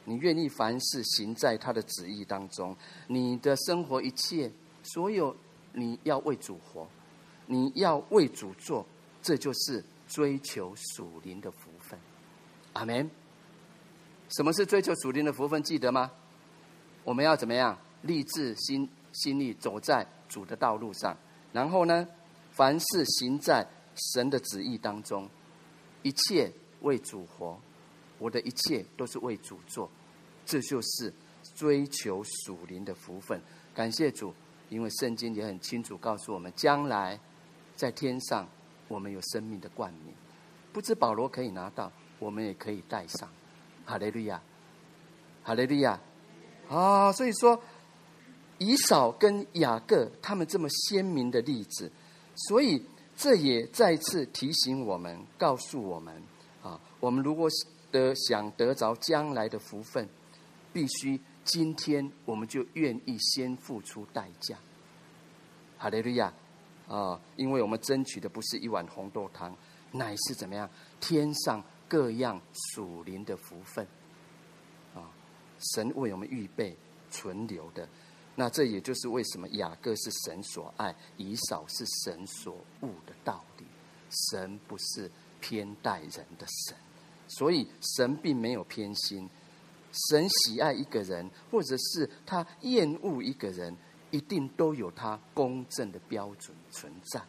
[0.03, 2.75] 你愿意凡事行在他的旨意当中，
[3.07, 4.51] 你的生活一切，
[4.83, 5.35] 所有
[5.73, 6.87] 你要为主活，
[7.47, 8.85] 你要为主做，
[9.21, 11.97] 这就是追求属灵的福分，
[12.73, 13.09] 阿门。
[14.29, 15.61] 什么是追求属灵的福分？
[15.63, 16.11] 记得吗？
[17.03, 17.77] 我们要怎么样？
[18.01, 21.17] 立志心心意走在主的道路上，
[21.51, 22.07] 然后呢，
[22.51, 23.65] 凡事行在
[24.13, 25.27] 神的旨意当中，
[26.03, 27.59] 一切为主活，
[28.19, 29.89] 我的一切都是为主做，
[30.45, 31.11] 这就是
[31.55, 33.41] 追求属灵的福分。
[33.73, 34.33] 感谢主，
[34.69, 37.19] 因为圣经也很清楚告诉我们，将来
[37.75, 38.47] 在天上
[38.87, 40.15] 我们有生命的冠冕，
[40.71, 43.27] 不知保罗可以拿到，我们也可以带上。
[43.85, 44.41] 哈利路亚，
[45.43, 45.99] 哈利路亚，
[46.67, 47.61] 啊、所以说，
[48.57, 51.91] 以扫跟雅各他们这么鲜明的例子，
[52.47, 52.83] 所以
[53.15, 56.21] 这也再次提醒我们，告诉我们
[56.63, 57.47] 啊，我们如果
[57.91, 60.09] 得想得着将来的福分，
[60.73, 64.57] 必须今天我们就愿意先付出代价。
[65.77, 66.33] 哈利路亚，
[66.87, 67.19] 啊！
[67.35, 69.55] 因为我们争取的不是一碗红豆汤，
[69.91, 70.67] 乃是怎么样？
[70.99, 71.63] 天上。
[71.87, 73.85] 各样属灵的福分，
[74.95, 75.09] 啊，
[75.73, 76.75] 神为我们预备
[77.11, 77.87] 存留的，
[78.35, 83.65] 那这也就是为什么雅各是神所爱，以扫是神所恶的道理。
[84.31, 85.09] 神不是
[85.39, 86.75] 偏待人的神，
[87.27, 87.67] 所以
[87.97, 89.29] 神并没有偏心。
[90.09, 93.75] 神喜爱一个人，或者是他厌恶一个人，
[94.11, 97.19] 一定都有他公正的标准存在。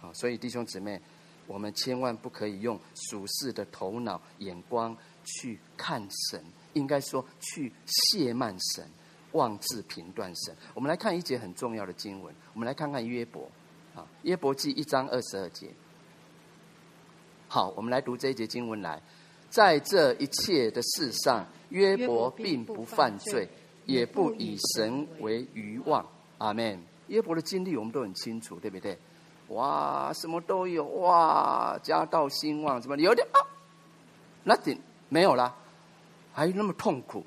[0.00, 1.00] 啊，所以弟兄姊妹。
[1.46, 6.42] 我们千万不可以用俗世的头脑眼光去看神，
[6.72, 8.88] 应该说去亵慢神、
[9.32, 10.56] 妄自评断神。
[10.74, 13.50] 我们来看一节很重要的经文，我们来看看约伯，
[13.94, 15.68] 啊，约伯记一章二十二节。
[17.48, 19.00] 好，我们来读这一节经文来，
[19.48, 23.48] 在这一切的事上，约伯并不犯罪，
[23.84, 26.04] 也不以神为愚妄。
[26.38, 26.82] 阿门。
[27.08, 28.98] 约伯的经历我们都很清楚，对不对？
[29.48, 33.38] 哇，什么都有哇，家道兴旺，怎么有点啊
[34.44, 35.54] ？Nothing 没有啦，
[36.32, 37.24] 还那么痛苦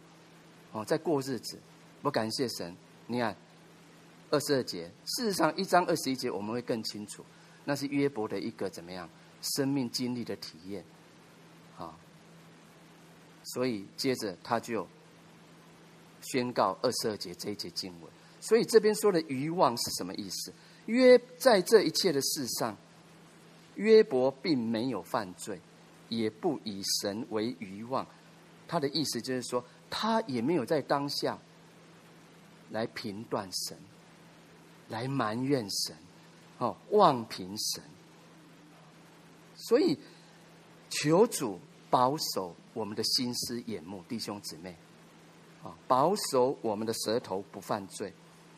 [0.72, 1.58] 哦，在过日子。
[2.02, 2.76] 我感谢神，
[3.08, 3.36] 你看
[4.32, 7.26] 二十二节，事实上一章二十一节我们会更清楚，
[7.66, 9.10] 那是约伯的一个怎么样
[9.42, 10.84] 生命经历的体验，
[11.78, 11.94] 啊，
[13.44, 14.88] 所以接着他就
[16.22, 18.12] 宣告二十二节这一节经文。
[18.42, 20.54] 所以这边说的愚妄是什么意思？
[20.90, 22.76] 约在这一切的事上，
[23.76, 25.62] 约伯并没有犯罪，
[26.10, 28.08] 也不以神为愚妄。
[28.68, 31.38] 他的意思就是说，他也没有在当下
[32.72, 33.78] 来评断神，
[34.88, 35.96] 来埋怨神，
[36.58, 37.84] 哦，妄评神。
[39.56, 39.96] 所以，
[40.90, 41.60] 求主
[41.92, 44.76] 保守我们的心思眼目，弟兄姊妹，
[45.62, 48.12] 啊，保守我们的舌头不犯罪。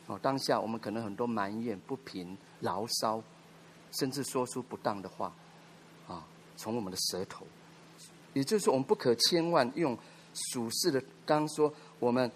[0.06, 3.22] 哦，当下我们可能很多埋怨、不平、牢骚，
[3.92, 5.32] 甚至说出不当的话，
[6.08, 6.26] 啊，
[6.56, 7.46] 从我们的舌头，
[8.34, 9.96] 也就是说，我们不可千万用
[10.34, 12.30] 属世的，刚说我们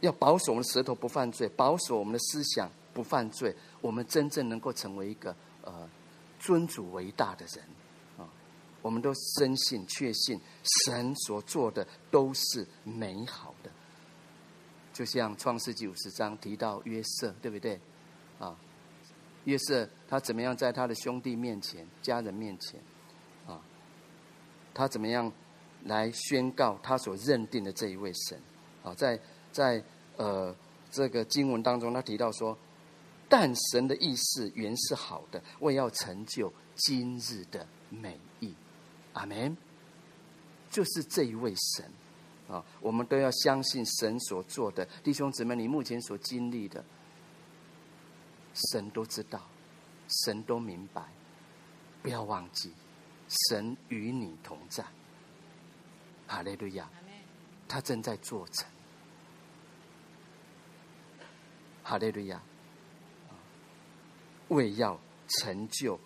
[0.00, 5.88] 要保守我们的舌头不犯罪，保守我们的思想不犯罪，我们真正能够成为一个呃
[6.38, 7.64] 尊主为大的人
[8.16, 8.24] 啊，
[8.80, 10.40] 我们都深信、确信
[10.86, 13.49] 神所做的都是美好。
[15.00, 17.80] 就像创世纪五十章提到约瑟，对不对？
[18.38, 18.54] 啊，
[19.44, 22.78] 约瑟他怎么样在他的兄弟面前、家人面前，
[23.46, 23.58] 啊，
[24.74, 25.32] 他怎么样
[25.84, 28.38] 来宣告他所认定的这一位神？
[28.84, 29.18] 啊，在
[29.50, 29.82] 在
[30.18, 30.54] 呃
[30.90, 32.54] 这个经文当中，他提到说，
[33.26, 38.54] 但神的意思原是好的，为要成就今日的美意。
[39.14, 39.56] 阿门。
[40.70, 41.90] 就是这一位神。
[42.50, 46.84] 啊，我们都要相信神所做的，弟兄姊妹，你目前所经历的，
[48.72, 49.40] 神都知道，
[50.24, 51.00] 神都明白，
[52.02, 52.72] 不要忘记，
[53.28, 54.84] 神与你同在。
[56.26, 56.90] 哈利路亚，
[57.68, 58.68] 他正在做成。
[61.84, 62.42] 哈利路亚，
[64.48, 64.98] 为要
[65.38, 65.96] 成就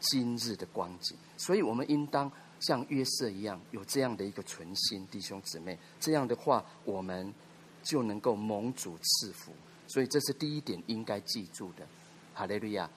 [0.00, 2.32] 今日的光景，所以我们应当。
[2.62, 7.34] 像约瑟一样有这样的一个存心，弟兄姊妹，这样的话，我们
[7.82, 9.52] 就能够蒙主赐福。
[9.88, 11.84] 所以这是第一点应该记住的。
[12.32, 12.88] 哈利路亚，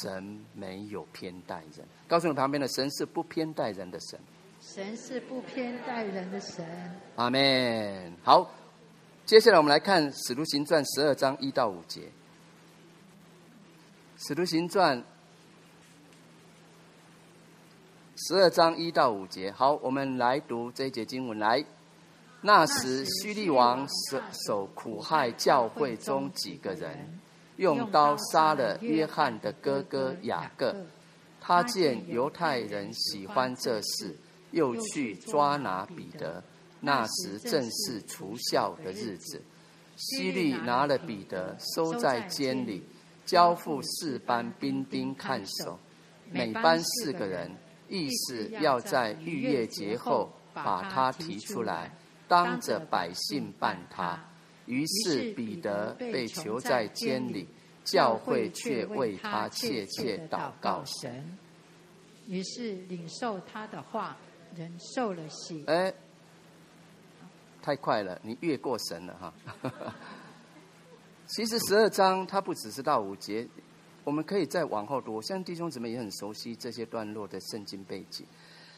[0.00, 1.86] 神没有偏待人。
[2.08, 4.18] 告诉你旁边的，神是不偏待人的神。
[4.60, 6.64] 神是不偏待人的神。
[7.16, 8.16] 阿门。
[8.22, 8.50] 好，
[9.26, 12.02] 接下来我们来看《使徒行传》十二章一到五节，
[14.16, 14.98] 《使徒行传》。
[18.22, 21.38] 十二章一到五节，好，我们来读这一节经文。
[21.38, 21.64] 来，
[22.42, 27.18] 那时叙利王手手苦害教会中几个人，
[27.56, 30.76] 用刀杀了约翰的哥哥雅各。
[31.40, 34.14] 他见犹太人喜欢这事，
[34.50, 36.44] 又去抓拿彼得。
[36.80, 39.40] 那时正是除酵的日子，
[39.96, 42.82] 希律拿了彼得，收在监里，
[43.24, 45.78] 交付四班兵丁看守，
[46.30, 47.50] 每班四个人。
[47.90, 51.94] 意思要在逾越节后把他提出来，
[52.28, 54.18] 当着百姓办他。
[54.66, 57.48] 于是彼得被囚在监里，
[57.84, 61.36] 教会却为他切切祷告神。
[62.28, 64.16] 于是领受他的话，
[64.54, 65.64] 人受了喜。
[65.66, 65.92] 哎，
[67.60, 69.34] 太快了，你越过神了哈。
[71.26, 73.46] 其实十二章它不只是到五节。
[74.10, 78.26] 我们可以再往后读，我相信弟兄姊妹也很熟悉这些段落的圣经背景。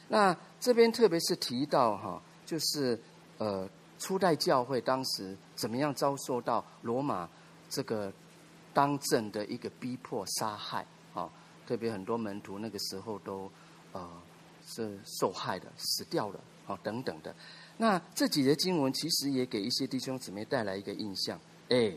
[0.07, 3.01] 那这边特别是提到哈，就是
[3.39, 3.67] 呃
[3.99, 7.27] 初代教会当时怎么样遭受到罗马
[7.71, 8.13] 这个
[8.75, 11.33] 当政的一个逼迫杀害啊，
[11.67, 13.51] 特别很多门徒那个时候都
[13.93, 14.07] 呃
[14.67, 17.35] 是受害的，死掉了啊等等的。
[17.79, 21.41] 那这几节经文其实也给一些弟兄姊妹带来一个印象，
[21.71, 21.91] 哎，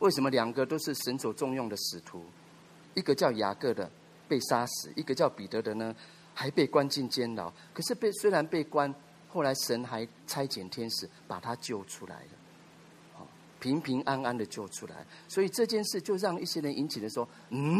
[0.00, 2.24] 为什么两个都是神所重用的使徒？
[2.96, 3.88] 一个叫雅各的
[4.26, 5.94] 被杀死，一个叫彼得的呢，
[6.34, 7.52] 还被关进监牢。
[7.72, 8.92] 可是被虽然被关，
[9.28, 13.26] 后来神还差遣天使把他救出来了，
[13.60, 15.06] 平平安安的救出来。
[15.28, 17.78] 所以这件事就让一些人引起了说：嗯，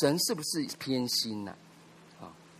[0.00, 1.54] 神是不是偏心呢？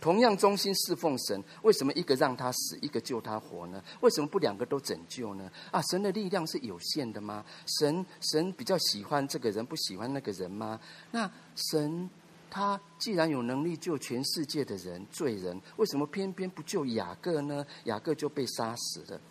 [0.01, 3.81] 同样忠心侍奉神，为什么一个让他死，一个救他活呢？
[4.01, 5.49] 为什么不两个都拯救呢？
[5.69, 7.45] 啊，神的力量是有限的吗？
[7.79, 10.79] 神神比较喜欢这个人，不喜欢那个人吗？
[11.11, 12.09] 那神
[12.49, 17.63] 他既然有能力救全世界的人罪人，为什么偏偏不救雅各呢？
[17.83, 19.21] 雅各就被杀死了。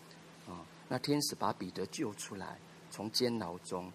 [0.48, 2.56] 啊、那天使把彼得救出来，
[2.90, 3.92] 从监牢中，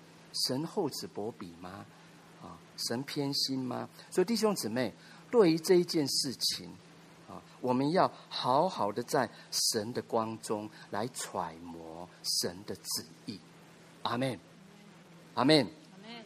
[0.47, 1.85] 神厚此薄彼吗？
[2.41, 3.89] 啊、神偏心吗？
[4.11, 4.93] 所以弟兄姊妹，
[5.35, 6.69] 对于这一件事情，
[7.27, 13.37] 啊、哦，我们要好好的在神的光中来揣摩神的旨意。
[14.03, 14.39] 阿门，
[15.33, 15.67] 阿门。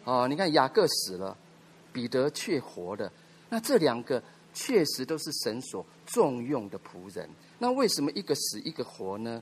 [0.04, 1.36] 哦，你看雅各死了。
[1.92, 3.12] 彼得却活了，
[3.50, 4.22] 那这两个
[4.54, 7.28] 确实都是神所重用的仆人。
[7.58, 9.42] 那为什么一个死一个活呢？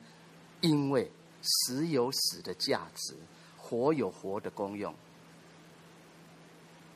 [0.61, 1.11] 因为
[1.41, 3.17] 死有死的价值，
[3.57, 4.95] 活有活的功用。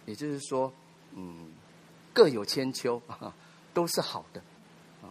[0.06, 0.72] 也就是说，
[1.12, 1.52] 嗯，
[2.14, 3.02] 各有千秋，
[3.74, 4.42] 都是好的。
[5.02, 5.10] 啊，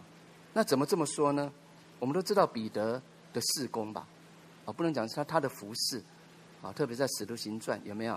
[0.53, 1.51] 那怎么这么说呢？
[1.99, 3.01] 我们都知道彼得
[3.33, 4.07] 的事工吧？
[4.65, 6.01] 啊，不能讲是他他的服侍
[6.61, 8.13] 啊，特别在《使徒行传》有没有？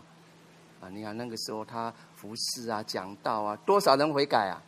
[0.80, 4.62] 啊，你看那个时候他服侍啊、讲道啊，多少人悔改啊？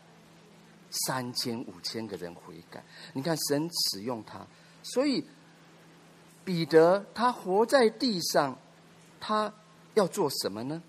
[0.90, 2.82] 三千五千个人悔改。
[3.12, 4.46] 你看神使用他，
[4.82, 5.22] 所以
[6.44, 8.56] 彼得他活在地上，
[9.20, 9.52] 他
[9.94, 10.82] 要做什么呢？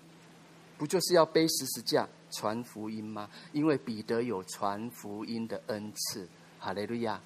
[0.78, 3.28] 不就是要背十字架传福音吗？
[3.52, 6.28] 因为彼得有传福音的恩赐。
[6.58, 7.20] 哈利路亚，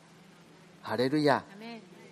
[0.82, 1.44] 哈利路亚。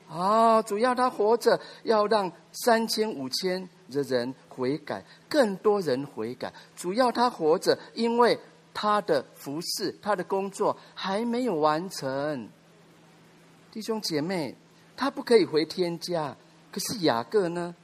[0.09, 6.53] 啊、哦，主要他活着，要让三千五千的人悔改，更多人悔改。
[6.75, 8.39] 主要他活着，因为
[8.75, 12.49] 他的服饰，他的工作还没有完成。
[13.71, 14.57] 弟兄姐妹，
[14.97, 16.37] 他不可以回天家。
[16.73, 17.75] 可是雅各呢？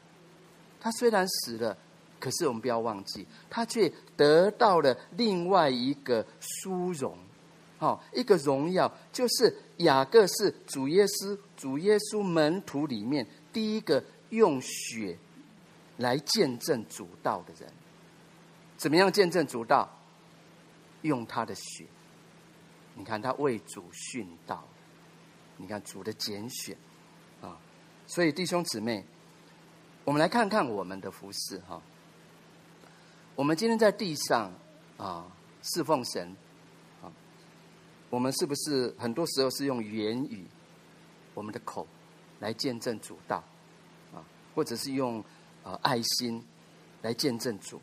[0.81, 1.77] 他虽然死了，
[2.19, 7.17] 可是我们不要忘记，他却得到了另外一个殊荣。
[7.79, 15.19] 好，一个荣耀就是雅各是主耶稣主耶稣门徒里面第一个用血
[15.99, 17.71] 来见证主道的人。
[18.79, 19.89] 怎么样见证主道？
[21.03, 21.85] 用他的血。
[22.95, 24.67] 你看他为主殉道，
[25.59, 26.75] 你看主的拣选
[27.43, 27.59] 啊。
[28.07, 29.05] 所以弟兄姊妹，
[30.05, 31.81] 我们来看看我们的服饰哈。
[33.37, 34.51] 我们今天在地上
[34.97, 35.31] 啊
[35.63, 36.35] 侍奉神
[37.03, 37.13] 啊。
[38.09, 40.47] 我们是不是很多时候是用言语，
[41.35, 41.87] 我们的口
[42.41, 43.45] 来见证主道
[44.15, 45.23] 啊，或者是用
[45.65, 46.43] 呃爱心
[47.03, 47.79] 来见证主？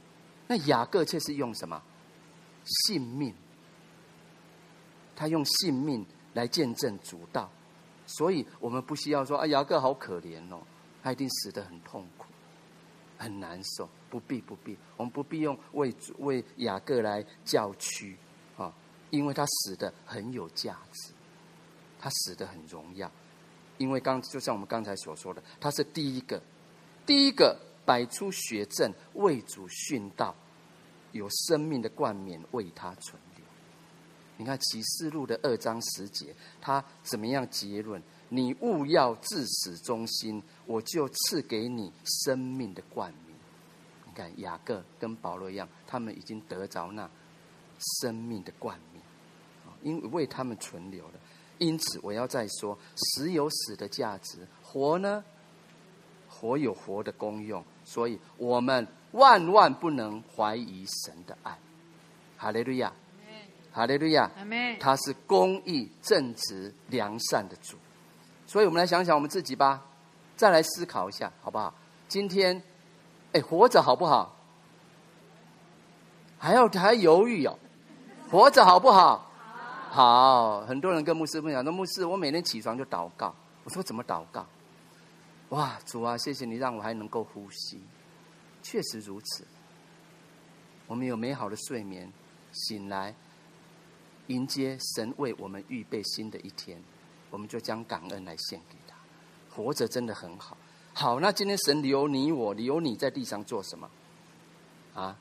[0.47, 1.79] 那雅各却是用什么？
[2.65, 3.35] 性命，
[5.15, 6.03] 他用性命
[6.33, 7.47] 来见证主道，
[8.07, 10.63] 所以我们不需要说啊，雅各好可怜哦，
[11.03, 12.25] 他一定死得很痛苦，
[13.19, 18.15] 很难受，不必不必，我们不必用为为雅各来叫屈
[18.55, 18.71] 啊。
[19.09, 21.11] 因为他死的很有价值，
[21.99, 23.11] 他死的很荣耀，
[23.79, 26.39] 因为刚就像我们刚才所说的，他是第一个，
[27.07, 30.35] 第一个摆出血阵为主殉道，
[31.11, 33.43] 有生命的冠冕为他存留。
[34.37, 37.99] 你看启示录的二章十节，他怎么样结论？
[38.29, 43.22] 你务要至死忠心，我就赐给你生命的冠冕。
[44.13, 47.09] 你看雅各跟保罗一样，他们已经得着那
[47.99, 49.01] 生命的冠冕。
[49.81, 51.13] 因为为他们存留了，
[51.57, 55.21] 因此我要再说，死有死的价值，活呢，
[56.29, 61.59] 活有活的功用，所以我们万万不能怀疑神的爱。
[62.37, 62.93] 哈利路亚，
[63.73, 64.31] 哈利路亚，
[64.79, 67.75] 他是公义、正直、良善的主，
[68.47, 69.85] 所以我们来想想我们自己吧，
[70.37, 71.73] 再来思考一下，好不好？
[72.07, 72.63] 今天，
[73.33, 74.35] 哎，活着好不好？
[76.39, 77.57] 还要还犹豫哦，
[78.29, 79.31] 活着好不好？
[79.89, 83.33] 好，很多人跟牧师分享说：“牧师，我每天起床就祷告。”
[83.63, 84.45] 我说：“怎么祷告？”
[85.49, 87.79] 哇，主啊，谢谢你让我还能够呼吸。
[88.61, 89.45] 确实如此，
[90.87, 92.11] 我们有美好的睡眠，
[92.51, 93.13] 醒来
[94.27, 96.81] 迎接神为我们预备新的一天，
[97.29, 98.95] 我们就将感恩来献给他。
[99.55, 100.57] 活着真的很好。
[100.93, 103.89] 好，那今天神留你我，留你在地上做什么？
[104.93, 105.17] 啊？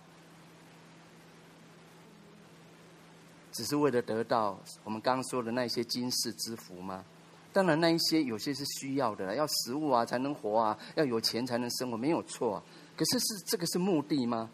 [3.52, 7.04] 只是为了得到我们刚刚说的那些今世之福吗？
[7.52, 12.62] 当然，那一些有些是需要的，要食物啊才能活啊，要有钱才能生活，没有错。
[12.96, 14.48] 可是是这个是目的吗？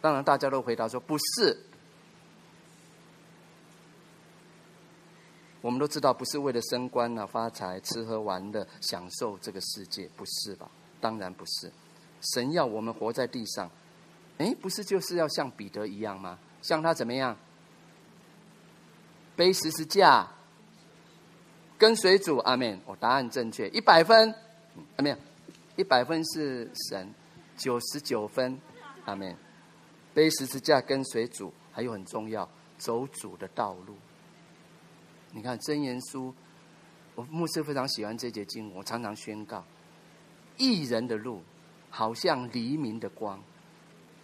[0.00, 1.66] 当然，大家都回答说不是。
[5.62, 10.70] 我们都知道，不是为了升官啊、发财、吃喝玩乐、享受这个世界，不是吧？
[11.00, 11.72] 当然不是。
[12.34, 13.70] 神要我们活在地上，
[14.38, 16.38] 诶，不是就是要像彼得一样吗？
[16.60, 17.36] 像他怎么样？
[19.34, 20.28] 背十字架，
[21.78, 22.80] 跟随主，阿门。
[22.84, 24.34] 我答案正确，一百分，
[24.96, 25.16] 阿门。
[25.76, 27.14] 一百分是神，
[27.56, 28.60] 九十九分，
[29.04, 29.34] 阿门。
[30.12, 33.96] 背十字架跟随主，还有很重要，走主的道路。
[35.32, 36.32] 你看箴言书，
[37.14, 39.64] 我牧师非常喜欢这节经文，我常常宣告：
[40.56, 41.42] 义人的路，
[41.90, 43.42] 好像黎明的光，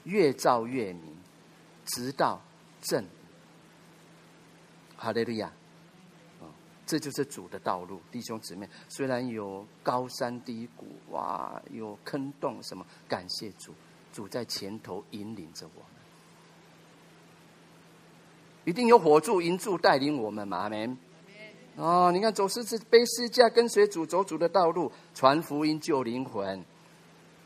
[0.04, 1.16] 越照越明，
[1.86, 2.40] 直到
[2.80, 3.04] 正。
[4.96, 5.52] 哈利路亚。
[6.86, 13.74] 这就是主的道路，弟兄姊妹，虽然有高山低谷，哇，有坑洞什么，感谢主，
[14.10, 15.82] 主在前头引领着我，
[18.68, 20.98] 一定有火柱、银柱带领我们嘛，阿门。
[21.76, 26.62] 哦，你看走十字背十字架跟随主走主的道路，传福音救灵魂，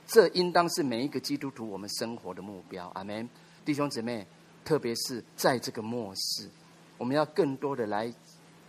[0.05, 3.28] 这应当是每一个基督徒我们生活的目标，阿门。
[3.65, 4.27] 弟兄姊妹，
[4.65, 6.51] 特别是在这个末世，
[6.99, 8.12] 我们要更多的来。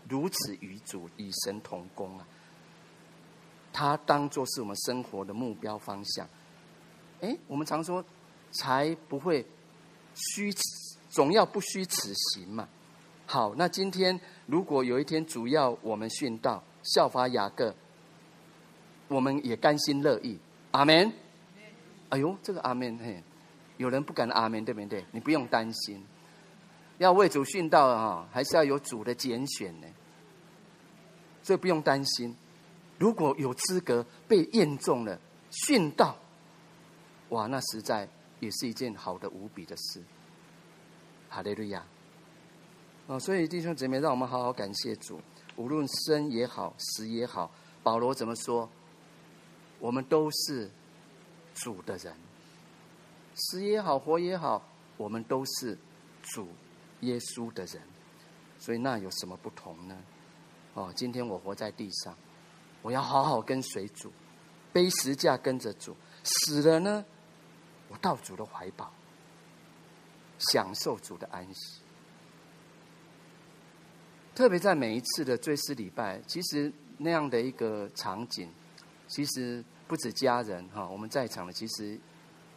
[0.07, 2.27] 如此与主与神同工啊！
[3.71, 6.27] 他当做是我们生活的目标方向。
[7.21, 8.03] 哎，我们常说，
[8.51, 9.43] 才不会
[10.13, 10.61] 虚此，
[11.13, 12.67] 总要不虚此行嘛。
[13.27, 17.73] 好，那今天如果有一天主要我们殉道，效法雅各，
[19.07, 20.39] 我们也甘心乐意。
[20.71, 21.13] 阿门。
[22.09, 23.23] 哎呦，这个阿门嘿，
[23.77, 25.05] 有人不敢阿门，对不对？
[25.11, 26.03] 你不用担心。
[26.97, 29.87] 要为主殉道啊，还是要有主的拣选呢，
[31.43, 32.35] 所以不用担心。
[32.97, 35.19] 如果有资格被验中了
[35.51, 36.17] 殉道，
[37.29, 38.09] 哇，那实在
[38.39, 40.01] 也是一件好的无比的事。
[41.33, 41.83] 哈利路亚！
[43.07, 45.19] 哦，所以弟兄姊妹，让我们好好感谢主。
[45.55, 47.49] 无论生也好，死也好，
[47.81, 48.69] 保罗怎么说？
[49.79, 50.69] 我们都是
[51.55, 52.15] 主的人，
[53.33, 54.63] 死也好，活也好，
[54.95, 55.75] 我们都是
[56.21, 56.47] 主。
[57.01, 57.81] 耶稣的人，
[58.59, 59.97] 所以那有什么不同呢？
[60.75, 62.15] 哦，今天我活在地上，
[62.83, 64.09] 我要好好跟随主，
[64.71, 67.03] 背十架跟着主，死了呢，
[67.89, 68.89] 我到主的怀抱，
[70.51, 71.81] 享受主的安息。
[74.35, 78.49] 特别在每一次的追思礼拜，其实那样的一个场景，
[79.07, 81.99] 其实不止家人哈，我们在场的其实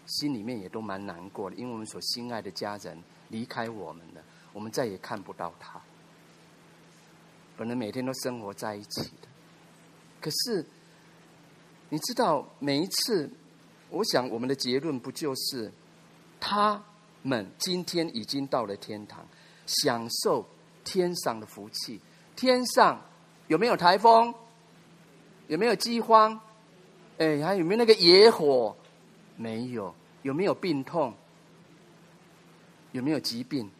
[0.06, 4.23] 心里面也都蛮难过的，因为我们所心爱的家人离开我们了。
[4.52, 5.78] 我们再也看不到他，
[7.58, 9.28] 本来每天都生活在一起的，
[10.18, 10.65] 可是
[11.90, 13.31] 你知道，每一次，
[13.90, 15.70] 我想我们的结论不就是，
[16.40, 16.82] 他
[17.26, 19.26] 们今天已经到了天堂，
[19.66, 20.46] 享受
[20.84, 22.00] 天上的福气。
[22.34, 23.00] 天上
[23.48, 24.32] 有没有台风？
[25.48, 26.40] 有没有饥荒？
[27.18, 28.74] 哎，还有没有那个野火？
[29.36, 29.94] 没有。
[30.22, 31.14] 有没有病痛？
[32.90, 33.70] 有没有疾病？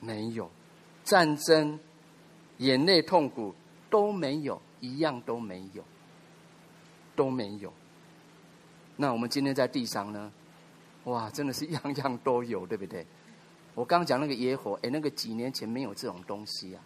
[0.00, 0.50] 没有
[1.04, 1.78] 战争、
[2.58, 3.54] 眼泪、痛苦
[3.90, 5.84] 都没有，一样都没有，
[7.14, 7.72] 都没有。
[8.96, 10.32] 那我们今天在地上呢？
[11.04, 13.06] 哇，真的是样样都有，对不对？
[13.74, 16.82] 我刚讲那个野火，哎，那个几年前没有这种东西啊，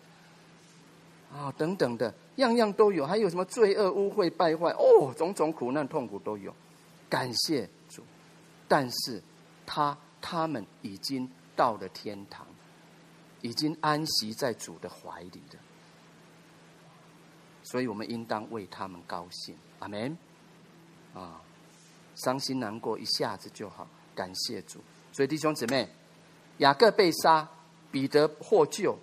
[1.35, 3.07] 啊、等等的，样样都有。
[3.07, 4.71] 还有什么罪恶、污秽、败坏？
[4.71, 6.55] 哦，种种苦难、痛苦都有。
[7.11, 8.03] 感谢主，
[8.67, 9.23] 但是
[9.67, 12.47] 他他们已经到了天堂。
[13.43, 15.61] 已经安息在主的怀里了，
[17.63, 19.55] 所以我们应当为他们高兴。
[19.79, 20.17] 阿门。
[21.15, 21.41] 啊，
[22.17, 23.87] 伤心难过一下子就好，
[24.17, 24.81] 感谢主。
[25.13, 25.89] 所以弟兄姊妹，
[26.59, 27.49] 雅各被杀，
[27.93, 28.99] 彼得获救，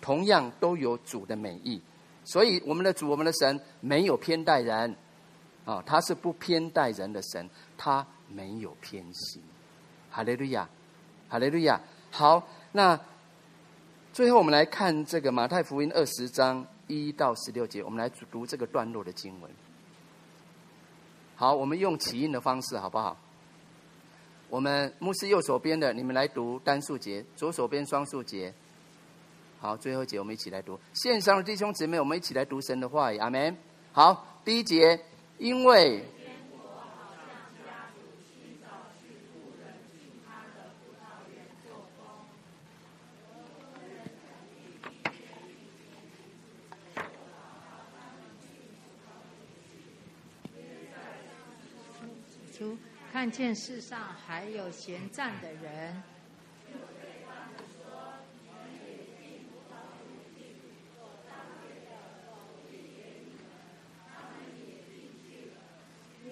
[0.00, 1.82] 同样都有主的美意。
[2.24, 4.96] 所以我们的主，我们的神没有偏待人，
[5.66, 9.42] 啊，他是不偏待人的神，他没有偏心。
[10.10, 10.66] 哈利路亚，
[11.28, 11.78] 哈利路亚。
[12.10, 12.98] 好，那。
[14.12, 19.50] 最后，我们来看这个马太福音二十章一到十六节，我们来读这个段落的经文。
[21.34, 23.14] 好，我们用起印的方式，好不好？
[24.48, 28.52] 我们牧师右手边的，你们来读单数节；左手边双数节。
[29.58, 30.78] 好，最后一节我们一起来读。
[30.94, 33.18] 线上的弟兄姊妹，我们一起来读神的话语。
[33.18, 33.56] 阿门。
[33.92, 35.00] 好，第一节，
[35.38, 36.04] 因为。
[53.16, 56.02] 看见世上还有闲站的人，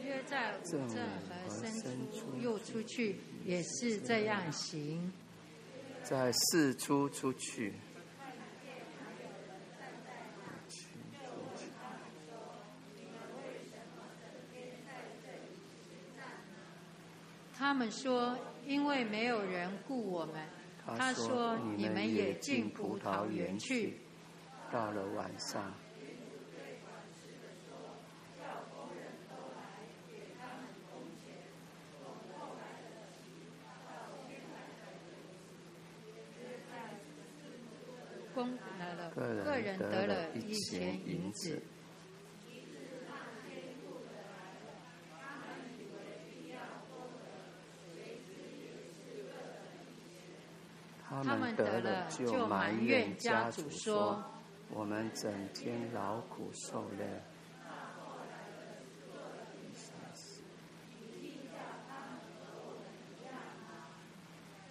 [0.03, 1.73] 约在午正和申
[2.13, 5.11] 初又出去，也是这样行，
[6.03, 7.73] 在四出出去。
[17.75, 20.35] 他们说：“因为没有人雇我们。”
[20.87, 23.99] 他说：“你们也进葡萄园去。”
[24.71, 25.75] 到了晚上。
[38.33, 41.61] 工来了，个人得了一钱银子。
[51.25, 54.23] 他们得了就埋怨家主说
[54.71, 57.05] ：“我们整天劳苦受累。”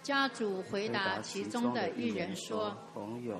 [0.02, 2.76] 家主回答其中的一人说：“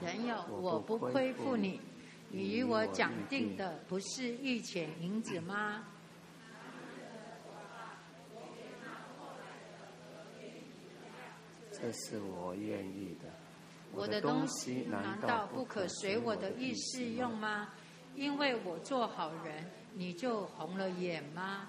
[0.02, 1.78] 人友，我不亏负你，
[2.30, 5.84] 你与我讲定的不是一钱银子吗？”
[11.84, 13.28] 这是我愿意的。
[13.92, 17.68] 我的东西难道不可随我的意思用吗？
[18.14, 21.68] 因为我做好人，你就红了眼吗？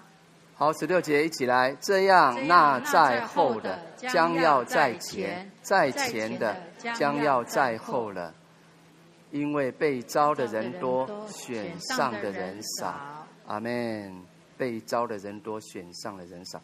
[0.54, 6.56] 好，十六节一起来，这样那在后的将要在前，在前的
[6.94, 8.34] 将要在后了，
[9.32, 13.26] 因为被招的人多，选上的人少。
[13.46, 14.24] 阿门。
[14.56, 16.58] 被招的人多，选上的人少。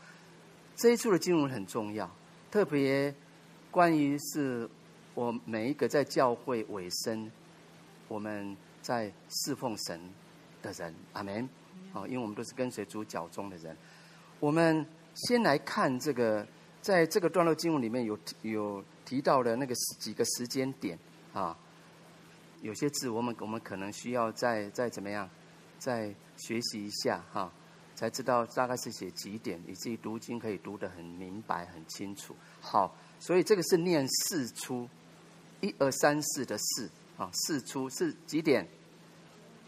[0.77, 2.11] 这一处的经文很重要，
[2.51, 3.15] 特别
[3.73, 4.69] 关于是
[5.15, 7.33] 我每一个在教会委身，
[8.07, 9.99] 我们在侍奉神
[10.61, 10.95] 的人。
[11.15, 11.49] 阿门。
[11.91, 13.75] 好，因为我们都是跟随主脚中的人。
[14.41, 16.47] 我们先来看这个，
[16.83, 20.99] 在这个段落经文里面有有提到的那个几个时间点
[21.33, 21.57] 啊，
[22.61, 25.29] 有些字我们我们可能需要再再怎么样，
[25.79, 27.53] 再学习一下哈、啊，
[27.95, 32.37] 才知道大概是写几点，以至于读经可以读得很明白很清楚。
[32.61, 34.89] 好，所以这个是念四初，
[35.61, 38.67] 一二三四的四啊，四初是几点？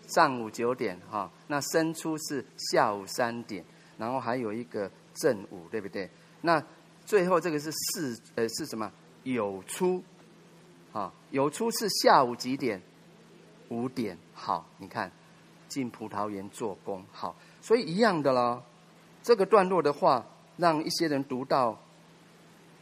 [0.08, 3.64] 上午九点哈、那申初是下午三点，
[3.96, 6.10] 然后还有一个正午，对不对？
[6.40, 6.60] 那
[7.06, 8.90] 最后这个是四，呃，是什么？
[9.22, 10.02] 酉初，
[10.92, 12.82] 啊，酉初是下午几点？
[13.68, 14.18] 五点。
[14.34, 15.12] 好，你看，
[15.68, 17.04] 进葡萄园做工。
[17.12, 18.64] 好，所以一样的咯。
[19.22, 20.26] 这个段落的话，
[20.56, 21.78] 让一些人读到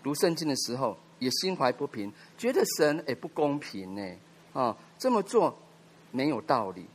[0.02, 4.02] 读圣经的时候，也心怀不平，觉得神也不公平呢。
[4.52, 5.56] 啊，这么做
[6.10, 6.86] 没有道理。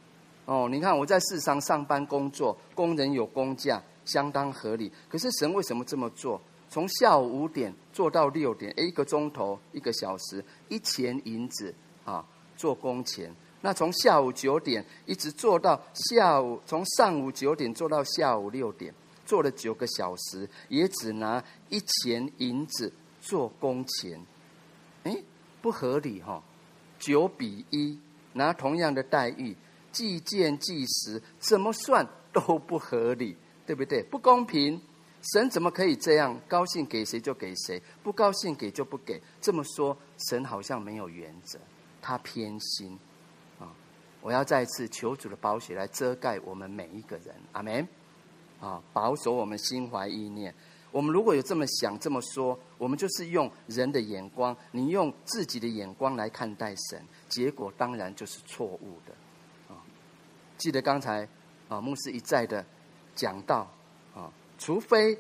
[0.46, 4.92] 哦，你看我在市场上班工作，工人有工价，相当合理。
[5.10, 6.40] 可是神为什么这么做？
[6.70, 11.74] 从下午五点做到六点，一个钟头，一个小时，一钱银子
[12.06, 13.34] 啊，做工钱。
[13.62, 18.94] 那从下午九点一直做到下午，从上午九点做到下午六点，
[19.28, 24.26] 做了九个小时，也只拿一钱银子做工钱。
[25.04, 25.24] 诶，
[25.62, 26.44] 不合理哈、哦，
[26.98, 28.00] 九比一，
[28.34, 29.56] 拿同样的待遇。
[29.92, 34.04] 计件计时，怎么算都不合理，对不对？
[34.04, 34.80] 不公平，
[35.34, 36.40] 神怎么可以这样？
[36.48, 39.20] 高兴给谁就给谁，不高兴给就不给。
[39.42, 39.98] 这么说，
[40.30, 41.60] 神好像没有原则，
[42.02, 42.98] 他偏心
[43.60, 43.74] 啊！
[44.22, 47.88] 我要再次求主的宝血来遮盖我们每一个人，阿门
[48.60, 48.82] 啊！
[48.94, 50.54] 保守我们心怀意念。
[50.92, 59.14] 我们如果有这么想这么说，我们就是用人的眼光，你用自己的眼光来看待神，结果当然就是错误的。
[59.74, 59.78] 啊
[60.58, 61.28] 记得刚才
[61.70, 62.66] 啊，牧师一再的
[63.14, 63.70] 讲到
[64.16, 65.16] 啊，除非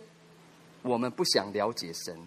[0.81, 2.17] 我们不想了解神，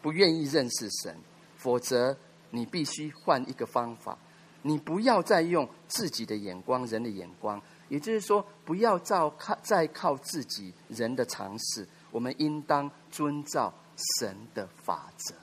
[0.00, 1.16] 不愿意认识神，
[1.56, 2.16] 否则
[2.50, 4.16] 你必须换一个方法。
[4.62, 7.60] 你不要再用自己的眼光、人的眼光，
[7.90, 11.86] 也就是说，不要照靠再靠自己人的常识。
[12.10, 13.70] 我们应当遵照
[14.18, 15.34] 神的法则，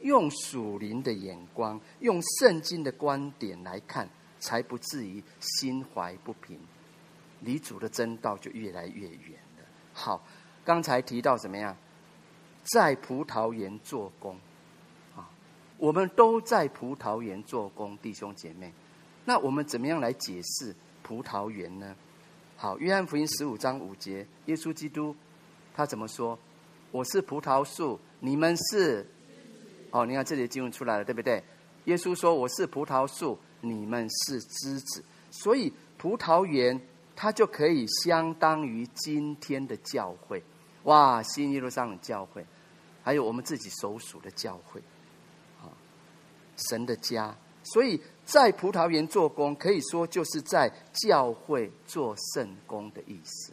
[0.00, 4.08] 用属灵的眼光，用圣经的观点来看。
[4.42, 6.58] 才不至于心怀不平，
[7.42, 9.64] 离主的真道就越来越远了。
[9.92, 10.20] 好，
[10.64, 11.76] 刚才提到怎么样，
[12.64, 14.36] 在葡萄园做工，
[15.14, 15.30] 啊，
[15.78, 18.72] 我们都在葡萄园做工，弟兄姐妹，
[19.24, 21.94] 那我们怎么样来解释葡萄园呢？
[22.56, 25.14] 好，约翰福音十五章五节，耶稣基督
[25.74, 26.38] 他怎么说？
[26.90, 29.06] 我是葡萄树，你们是，
[29.90, 31.42] 哦，你看这里的经文出来了，对不对？
[31.84, 33.38] 耶稣说我是葡萄树。
[33.64, 36.80] 你们是枝子，所以葡萄园
[37.14, 40.42] 它就可以相当于今天的教会，
[40.82, 41.22] 哇！
[41.22, 42.44] 新耶路撒冷教会，
[43.04, 44.82] 还有我们自己所属的教会，
[45.60, 45.70] 啊，
[46.56, 47.32] 神的家。
[47.62, 53.52] 所以在葡萄园做工，可以说就是在教会做圣工的意思。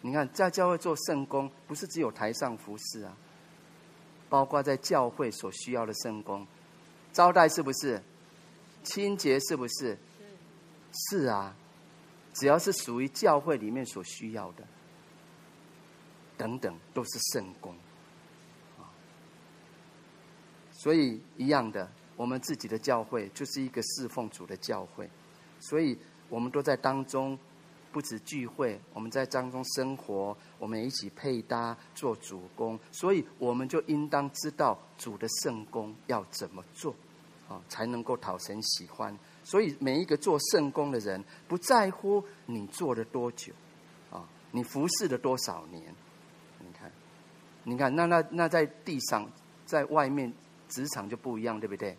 [0.00, 3.16] 你看，在教会做圣工，不是只有台上服侍啊，
[4.28, 6.46] 包括在教会所需要的圣工，
[7.12, 8.02] 招待是不是？
[8.82, 9.98] 清洁是不是？
[11.10, 11.56] 是啊，
[12.34, 14.64] 只要是属于教会里面所需要的，
[16.36, 17.74] 等等，都是圣工。
[20.70, 25.10] 所以一样的，我们自己的教会就是一个侍奉主的教会，
[25.58, 27.36] 所以我们都在当中，
[27.90, 36.94] 不止聚会，我们在当中生活，我们一起配搭做主工，所以我们就应当知道主的圣工要怎么做，
[37.48, 39.16] 啊，才能够讨神喜欢。
[39.42, 43.52] 所以每一个做圣工的人，不在乎你做了多久，
[44.12, 45.82] 啊，你服侍了多少年，
[46.60, 46.92] 你看，
[47.64, 49.28] 你看，那那那在地上，
[49.66, 50.32] 在外面。
[50.66, 51.96] 职场就不一样，对不对？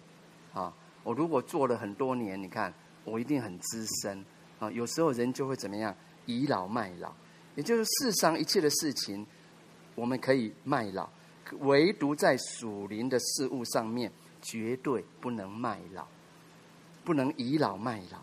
[0.55, 4.25] 啊，我如果做了很多年，你看我一定很资深
[4.57, 4.71] 啊。
[4.71, 5.93] 有时候人就会怎么样，
[6.25, 7.13] 倚老卖老，
[7.55, 9.27] 也就是世上一切的事情，
[9.95, 11.09] 我们可以卖老，
[11.59, 14.09] 唯独在属灵的事物上面，
[14.41, 16.07] 绝对不能卖老，
[17.03, 18.17] 不能倚老卖老。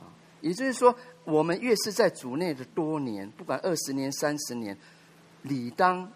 [0.00, 0.08] 啊，
[0.40, 4.76] 也就是说，我们越是在主内的多年，不管二十年、三十年，
[5.42, 6.10] 理当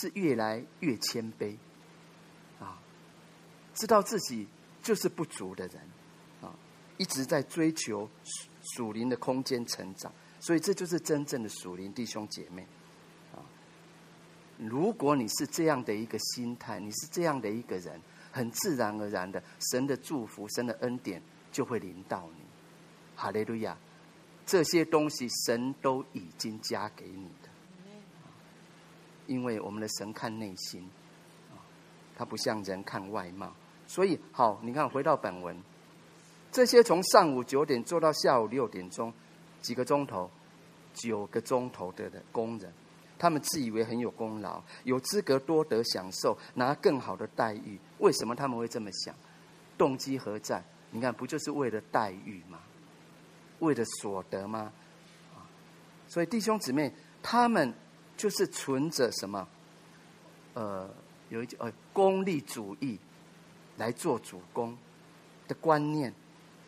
[0.00, 1.56] 是越来越谦卑
[2.58, 2.82] 啊。
[3.74, 4.46] 知道自己
[4.82, 5.80] 就是不足的人，
[6.42, 6.52] 啊，
[6.98, 8.08] 一直在追求
[8.74, 12.66] 属灵的空间成长，所以这就是真正的属灵弟兄姐妹，
[13.32, 13.38] 啊，
[14.58, 18.00] 如果你是这样的一个心态，你是这样的一个人，
[18.32, 22.44] 很自然而然的，神的祝福、神的恩典就会临到你。
[23.14, 23.78] 哈利路亚，
[24.44, 27.48] 这些东西神都已经加给你的，
[29.28, 30.90] 因为我们的神看内心，
[31.52, 31.62] 啊，
[32.16, 33.54] 他不像人看外貌。
[33.92, 35.54] 所以好，你看回到本文，
[36.50, 39.12] 这些从上午九点做到下午六点钟，
[39.60, 40.30] 几个钟头，
[40.94, 42.72] 九个钟头的的工人，
[43.18, 47.78] 他们自以为很有功劳，有资格多得享受，拿更好的待遇。
[47.98, 49.14] 为什么他们会这么想？
[49.76, 50.64] 动机何在？
[50.90, 52.60] 你看，不就是为了待遇吗？
[53.58, 54.72] 为了所得吗？
[55.34, 55.44] 啊
[56.08, 56.90] 所以弟兄姊妹，
[57.22, 57.74] 他们
[58.16, 59.46] 就是存着什么？
[60.54, 60.88] 呃，
[61.28, 62.98] 有一句呃，功利主义。
[63.76, 64.76] 来做主工
[65.48, 66.12] 的观念，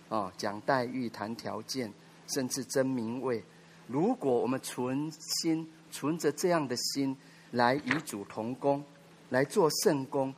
[0.08, 1.92] 啊，讲待遇、谈条件，
[2.28, 3.42] 甚至争名位。
[3.86, 7.16] 如果我们存心存着这样的心
[7.50, 8.82] 来与主同工，
[9.28, 10.34] 来做圣工，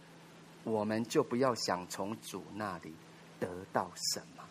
[0.64, 2.92] 我们就不要想从主那里
[3.38, 4.42] 得到什么，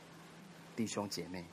[0.76, 1.44] 弟兄姐妹。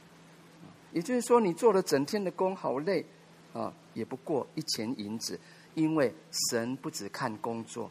[0.93, 3.05] 也就是说，你做了整天的工，好累
[3.53, 5.41] 啊，也不过一钱银子，
[5.75, 6.15] 因为
[6.51, 7.91] 神不只看工作，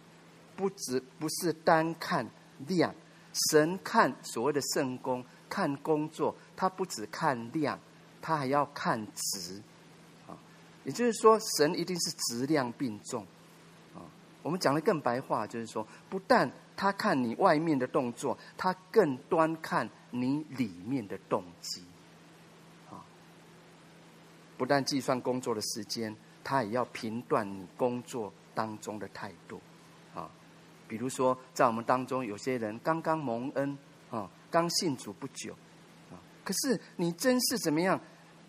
[0.56, 2.26] 不只不是单看。
[2.68, 2.94] 量，
[3.52, 7.80] 神看所谓的圣工，看工作，他不只看量，
[8.22, 9.62] 他还要看值，
[10.28, 10.38] 啊，
[10.84, 13.24] 也就是说，神一定是质量并重，
[13.96, 14.04] 啊，
[14.44, 21.84] 我们讲的更白话，就是说，不但他看你外面的动作，他更端看你里面的动机，
[22.90, 23.04] 啊，
[24.58, 29.62] 不但计算工作的时间，他也要评断你工作当中的态度。
[30.92, 33.78] 比如说，在我们当中，有些人刚刚蒙恩
[34.10, 35.54] 啊，刚信主不久
[36.12, 37.98] 啊，可是你真是怎么样？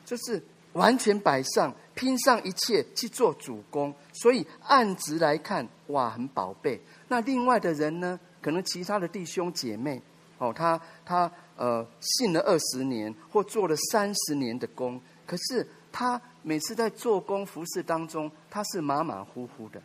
[0.05, 6.81] 就是完全摆上，拼上一切去做主工，所以按值来看，哇，很宝贝。
[7.07, 8.19] 那另外的人呢？
[8.41, 10.03] 可能其他的弟兄姐妹
[10.39, 19.81] 哦，他他呃信了二十年或做了三十年的工，可是他每次在做工服侍当中，他是马马虎虎的。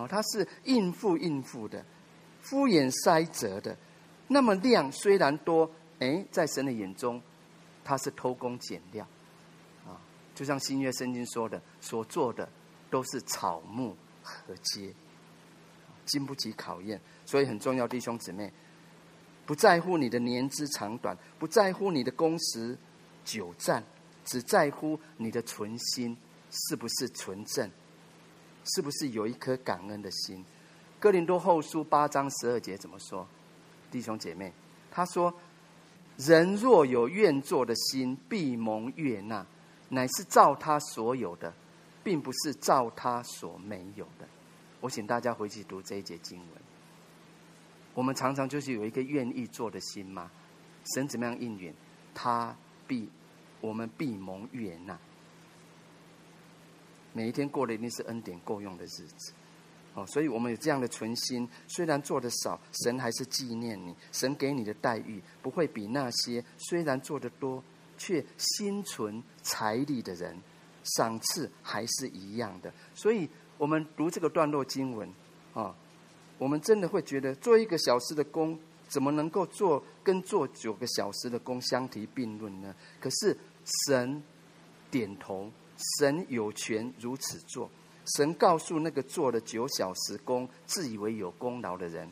[0.00, 1.84] 哦，他是应付应付的，
[2.40, 3.76] 敷衍塞责的，
[4.28, 7.20] 那么量虽然多，哎，在神的眼中，
[7.84, 9.06] 他是偷工减料，
[9.86, 10.00] 啊，
[10.34, 12.48] 就像新约圣经说的，所做的
[12.88, 14.92] 都是草木和秸，
[16.06, 18.50] 经不起考验，所以很重要，弟兄姊妹，
[19.44, 22.78] 不在乎你的年资长短，不在乎你的工时
[23.24, 23.84] 久暂，
[24.24, 26.16] 只在乎你的存心
[26.50, 27.70] 是不是纯正。
[28.64, 30.44] 是不是有一颗感恩的心？
[30.98, 33.26] 哥林多后书八章十二节怎么说？
[33.90, 34.52] 弟兄姐妹，
[34.90, 35.34] 他说
[36.18, 39.44] ：“人若有愿做的心，必蒙悦纳，
[39.88, 41.52] 乃是照他所有的，
[42.04, 44.28] 并不是照他所没有的。”
[44.80, 46.48] 我请大家回去读这一节经文。
[47.94, 50.30] 我们常常就是有一个愿意做的心嘛。
[50.94, 51.74] 神怎么样应允？
[52.14, 52.54] 他
[52.86, 53.08] 必
[53.60, 54.98] 我们必蒙悦纳。
[57.12, 59.32] 每一天过的一定是恩典够用的日子，
[59.94, 67.62] 哦，所以我们有这样的存心，虽然做的少，神还是纪念你，神给你的待遇不会比那些虽然做的多
[67.98, 70.36] 却心存财力的人
[70.84, 72.72] 赏赐还是一样的。
[72.94, 75.12] 所以，我们读这个段落经文
[75.52, 75.74] 啊，
[76.38, 78.58] 我们真的会觉得，做一个小时的工，
[78.88, 82.74] 怎么能够做跟做九个小时的工相提并论呢？
[82.98, 83.36] 可是
[83.84, 84.22] 神
[84.90, 85.50] 点头，
[85.98, 87.70] 神有权如此做。
[88.16, 92.10] 神告诉那个做了九小时工、自以为有功劳的人，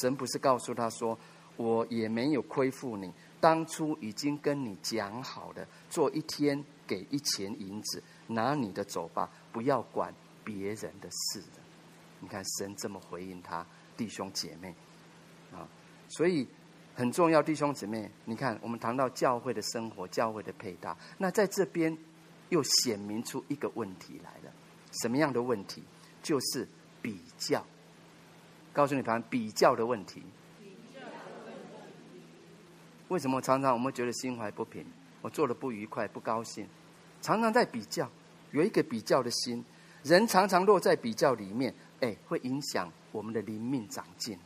[0.00, 1.18] 神不是告诉他说
[1.56, 10.12] ：“我也没有亏负你，当初已经跟你讲好了，做一天给一钱银子，拿你的走吧，不要管
[10.44, 11.62] 别人的事的。”
[12.20, 13.64] 你看神这么回应他
[13.96, 14.74] 弟兄姐妹
[15.52, 15.66] 啊，
[16.08, 16.46] 所以
[16.94, 21.96] 很重要，弟兄姊妹，你看我们谈到教会的生活、教会的配搭，那在这边
[22.48, 24.52] 又显明出一个问题来了。
[25.02, 25.82] 什么样的问题？
[26.22, 26.66] 就是
[27.02, 27.64] 比较。
[28.72, 30.22] 告诉你，谈比较的问题。
[33.08, 34.84] 为什么常常我们觉得心怀不平？
[35.22, 36.68] 我做的不愉快、不高兴，
[37.20, 38.08] 常常在比较，
[38.52, 39.64] 有一个比较的心。
[40.04, 44.38] 人常常落在比较里面，哎，会影响我们的灵命长进。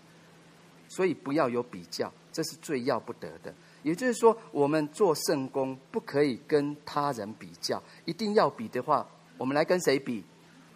[0.89, 3.55] 所以不要有比较，这是最要不得的。
[3.83, 10.25] 也就是说，我们做圣工不可以跟他人比较，一定要比的话，我们来跟谁比？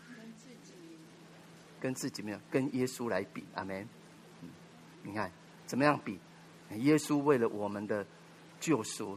[0.09, 0.73] 跟自己
[1.81, 3.89] 跟自己没有，跟耶稣来比，阿门。
[5.03, 5.31] 你看
[5.67, 6.19] 怎么样比？
[6.79, 8.05] 耶稣为了我们的
[8.59, 9.17] 救赎，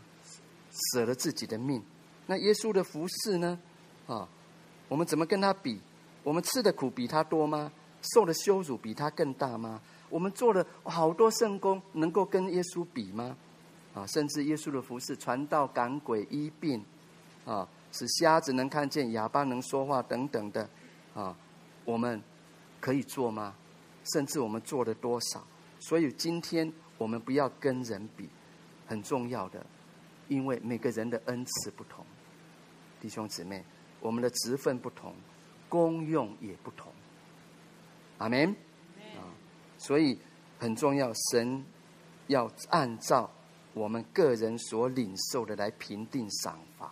[0.93, 1.83] 舍了自己的命。
[2.27, 3.59] 那耶稣的服侍呢？
[4.05, 4.29] 啊，
[4.87, 5.81] 我们怎么跟他比？
[6.23, 7.71] 我们吃的苦比他多吗？
[8.13, 9.81] 受的羞辱比他更大吗？
[10.09, 13.35] 我们做了好多圣工，能够跟耶稣比吗？
[13.93, 16.83] 啊，甚至耶稣的服侍，传道、赶鬼、医病，
[17.45, 20.69] 啊，使瞎子能看见、哑巴能说话等等的，
[21.13, 21.35] 啊，
[21.85, 22.21] 我们。
[22.81, 23.53] 可以做吗？
[24.13, 25.45] 甚至我们做了多少？
[25.81, 28.29] 所以今天我们不要跟人比，
[28.87, 29.65] 很重要的，
[30.29, 32.05] 因为每个人的恩赐不同，
[33.01, 33.65] 弟兄姊妹，
[33.99, 35.13] 我们的职分不同，
[35.67, 36.89] 功用也不同。
[38.19, 38.49] 阿门。
[39.17, 39.27] 啊，
[39.77, 40.17] 所以
[40.57, 41.61] 很重要，神
[42.27, 43.29] 要按照
[43.73, 46.91] 我们个人所领受的来评定赏罚，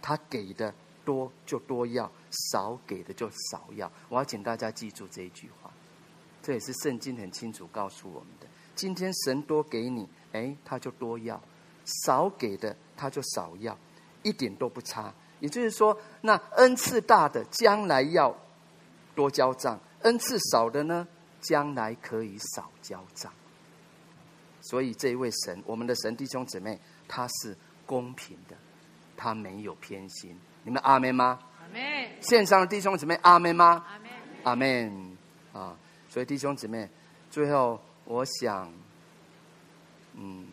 [0.00, 0.74] 他给的。
[1.04, 2.12] 多就多要，
[2.50, 3.90] 少给的就少要。
[4.10, 5.70] 我要请大家记住这一句话，
[6.42, 8.46] 这也是圣经很清楚告诉我们的。
[8.74, 11.40] 今天神多给你，哎，他就多要；
[12.04, 13.74] 少给的他就少要，
[14.22, 15.10] 一点都不差。
[15.40, 18.36] 也就是说，那恩赐大的将来要
[19.14, 21.08] 多交账，恩赐少的呢，
[21.40, 23.32] 将来可以少交账。
[24.68, 27.56] 所以这一位神，我们的神弟兄姊妹，他是
[27.86, 28.54] 公平的，
[29.16, 30.38] 他没有偏心。
[30.62, 31.38] 你们阿门吗？
[31.58, 31.80] 阿门。
[32.20, 33.82] 线上的弟兄姊妹，阿门吗？
[33.88, 34.10] 阿门。
[34.42, 35.16] 阿门。
[35.54, 35.74] 啊，
[36.10, 36.86] 所以弟兄姊妹，
[37.30, 38.70] 最后我想，
[40.12, 40.46] 嗯，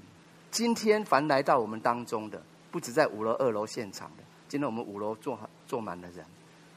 [0.50, 5.38] 今天凡来到我们当中的，不止在五楼、二楼现场的，今天我们五楼坐
[5.68, 6.26] 坐满了人，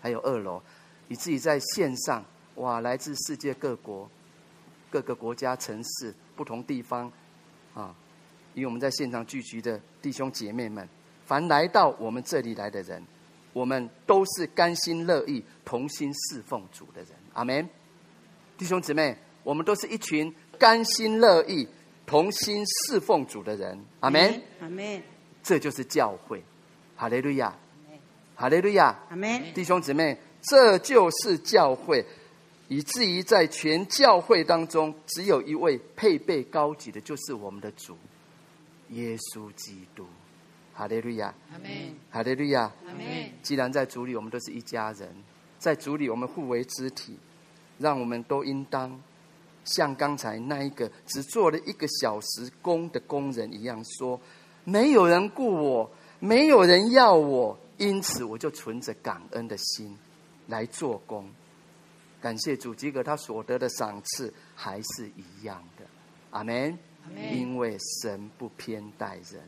[0.03, 0.61] 还有二楼，
[1.07, 2.25] 你自己在线上，
[2.57, 4.11] 哇，来自世界各国、
[4.91, 7.13] 各个国家、城市、不同地方，
[7.79, 7.95] 啊，
[8.55, 10.87] 与我们在现场聚集的弟兄姐妹们，
[11.25, 13.01] 凡来到我们这里来的人。
[13.53, 17.69] 我们都是甘心乐意同心侍奉主的人，阿门。
[18.57, 21.67] 弟兄姊妹，我们都是一群甘心乐意
[22.05, 25.01] 同心侍奉主的人，阿门，阿门。
[25.43, 26.43] 这就是教会，
[26.97, 27.57] 哈利路亚，
[28.35, 29.43] 哈利路亚，阿门。
[29.55, 32.05] 弟兄姊妹，这就是教会，
[32.69, 37.97] 以至于在全教会当中，只有一位配备高级的，就是我们的主
[38.91, 40.07] 耶稣基督。
[40.75, 41.71] 哈利路亚，阿门。
[42.11, 43.33] 哈利路亚，阿门。
[43.43, 45.09] 既然在主里，我们都是一家人，
[45.59, 47.19] 在主里我们互为肢体，
[47.79, 49.01] 让我们都应当
[49.65, 54.21] 像刚才那一个只做了一个小时工的工人一样说：
[54.63, 55.91] 没有人雇我，
[56.21, 59.99] 没有人要我，因此我就存着感恩的心
[60.47, 61.29] 来做工。
[62.21, 65.85] 感谢主，及格他所得的赏赐还是一样的。
[66.31, 66.79] 阿门。
[67.33, 69.41] 因为神不偏待人。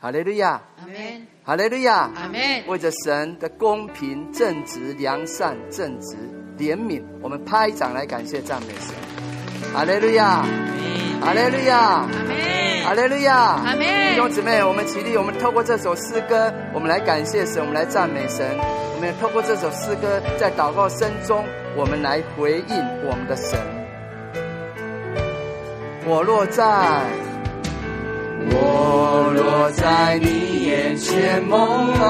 [0.00, 1.26] 哈利路亚，阿门。
[1.44, 2.66] 哈利路亚，阿门。
[2.66, 6.16] 为着神的公平、正直、良善、正直、
[6.58, 8.92] 怜悯，我们拍掌来感谢赞美神。
[9.72, 10.42] 哈利路亚，
[11.20, 12.84] 哈利路亚，阿门。
[12.84, 13.64] 哈利路亚。
[14.10, 18.58] 弟兄姊妹，我们起立，我们透过这首诗歌，我们来感谢神，我们来赞美神。
[18.58, 21.46] 我们也透过这首诗歌，在祷告声中，
[21.76, 23.58] 我们来回应我们的神。
[26.06, 26.62] 我若在。
[28.46, 32.02] 我若在你眼前蒙恩，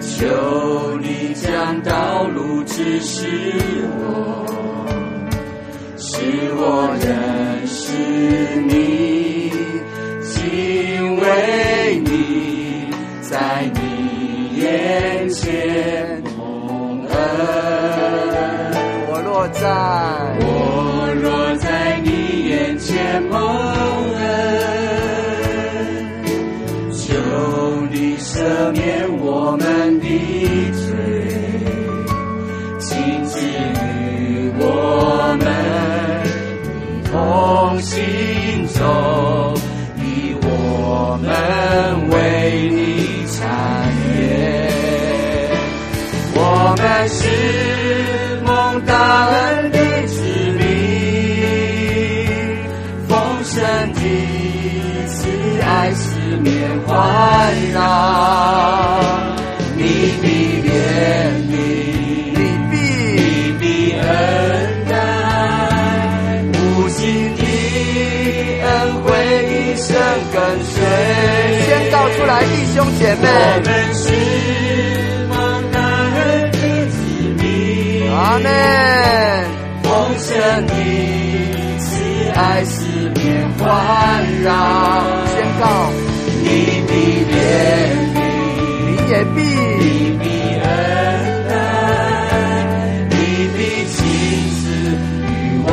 [0.00, 3.26] 求你将道路指示
[3.98, 4.46] 我，
[5.98, 6.22] 使
[6.54, 7.92] 我认识
[8.62, 9.50] 你，
[10.22, 12.88] 敬畏你，
[13.20, 16.13] 在你眼前。
[19.06, 19.62] 我若在
[20.40, 20.44] 我
[21.22, 21.24] 若
[21.56, 22.08] 在你
[22.48, 23.34] 眼前蒙
[24.14, 24.22] 恩，
[26.92, 27.02] 求
[27.90, 30.06] 你赦免我们的
[30.72, 30.88] 罪，
[32.78, 34.62] 亲自与我
[35.40, 35.46] 们
[37.04, 37.12] 同
[37.80, 39.54] 行走，
[39.98, 41.28] 以我们
[42.10, 42.14] 为
[47.08, 47.26] 是
[48.44, 50.22] 蒙大恩的子
[50.58, 50.62] 民，
[53.08, 54.00] 丰盛的
[55.08, 55.26] 慈
[55.60, 56.52] 爱四面
[56.86, 56.92] 环
[57.72, 57.76] 绕。
[59.76, 59.82] 你
[60.22, 60.24] 的
[60.64, 60.68] 怜
[61.50, 61.52] 悯，
[62.32, 62.38] 你
[62.70, 62.72] 必
[63.20, 63.62] 你的
[64.00, 64.04] 恩
[64.88, 64.92] 待，
[66.52, 67.02] 无尽
[67.36, 67.40] 的
[68.62, 68.68] 恩
[69.02, 69.06] 惠
[69.50, 69.86] 一生
[70.32, 70.74] 跟随。
[71.66, 73.28] 宣告出来，弟兄姐妹，我
[73.62, 74.04] 们是
[78.34, 78.50] 阿门。
[79.84, 80.72] 丰盛的
[81.78, 81.86] 慈
[82.34, 83.62] 爱四面环
[84.42, 84.50] 绕，
[85.28, 85.64] 宣告，
[86.42, 86.44] 你
[86.88, 86.92] 的
[87.30, 87.32] 怜
[88.12, 88.18] 悯，
[88.86, 89.38] 你也必
[90.18, 90.68] 你的恩
[91.48, 91.52] 待，
[93.10, 93.14] 你
[93.56, 93.94] 必亲
[94.50, 94.64] 自
[95.30, 95.68] 与我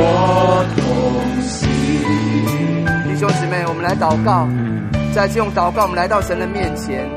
[0.78, 0.80] 同
[1.42, 1.50] 行。
[3.08, 4.48] 弟兄姊妹，我们来祷告，
[5.16, 7.10] 再次用祷告，我们来到神的面前，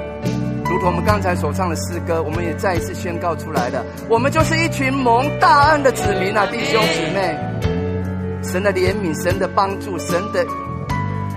[0.70, 7.38] 如同我们刚才所唱的诗歌，我们也再一次宣告出来了，我们就是一群蒙大恩的子民啊，弟兄姊妹，
[8.42, 10.44] 神的怜悯、神的帮助、神的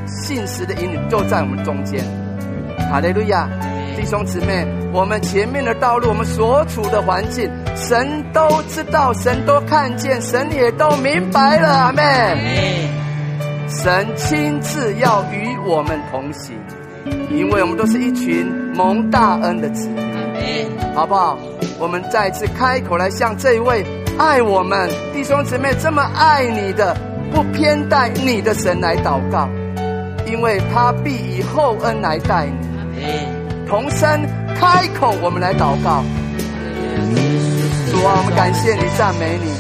[0.08, 2.04] 信实的引领，就在我们中间。
[2.90, 3.50] 哈利路亚，
[3.98, 12.04] 弟兄姊妹，我们前面的道路，我们所处的环境，神都知道，神都看见，神也都明白了，阿门。
[13.68, 16.56] 神亲自要与我们同行，
[17.30, 21.38] 因为我们都是一群蒙大恩的子民，好不好？
[21.80, 23.86] 我们再次开口来向这位
[24.18, 26.96] 爱我们弟兄姊妹这么爱你的、
[27.32, 29.48] 不偏待你的神来祷告，
[30.26, 33.08] 因为他必以厚恩来待你。
[33.68, 34.10] 同声
[34.60, 36.04] 开口，我们来祷告。
[37.92, 39.52] 主啊，我们感谢你，赞美你。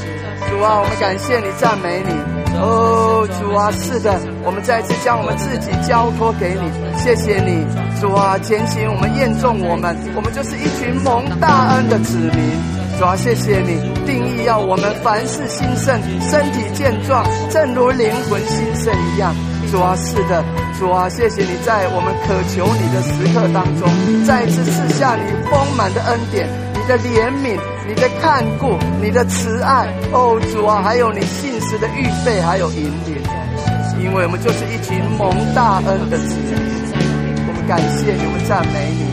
[0.50, 2.37] 主啊，我们感谢你，赞美你。
[2.60, 7.66] 哦，主啊，是的，我们再次将我们自己交托给你，谢谢你，
[8.02, 12.58] 主啊，前行我们验证我们，我们就是一群蒙大恩的子民，
[12.98, 19.36] 主啊，谢谢你定义要我们凡事兴盛，身体健壮，正如灵魂兴盛一样，
[19.72, 20.44] 主啊，是的，
[20.80, 23.88] 主啊，谢谢你在我们渴求你的时刻当中，
[24.26, 26.50] 再一次赐下你丰满的恩典。
[26.80, 33.18] 你的怜悯，你的看顾，你的慈爱，哦主啊，还有你信实的预备，还有引领，
[34.00, 36.56] 因为我们就是一群蒙大恩的子民，
[37.48, 39.04] 我们感谢你，我们赞美你，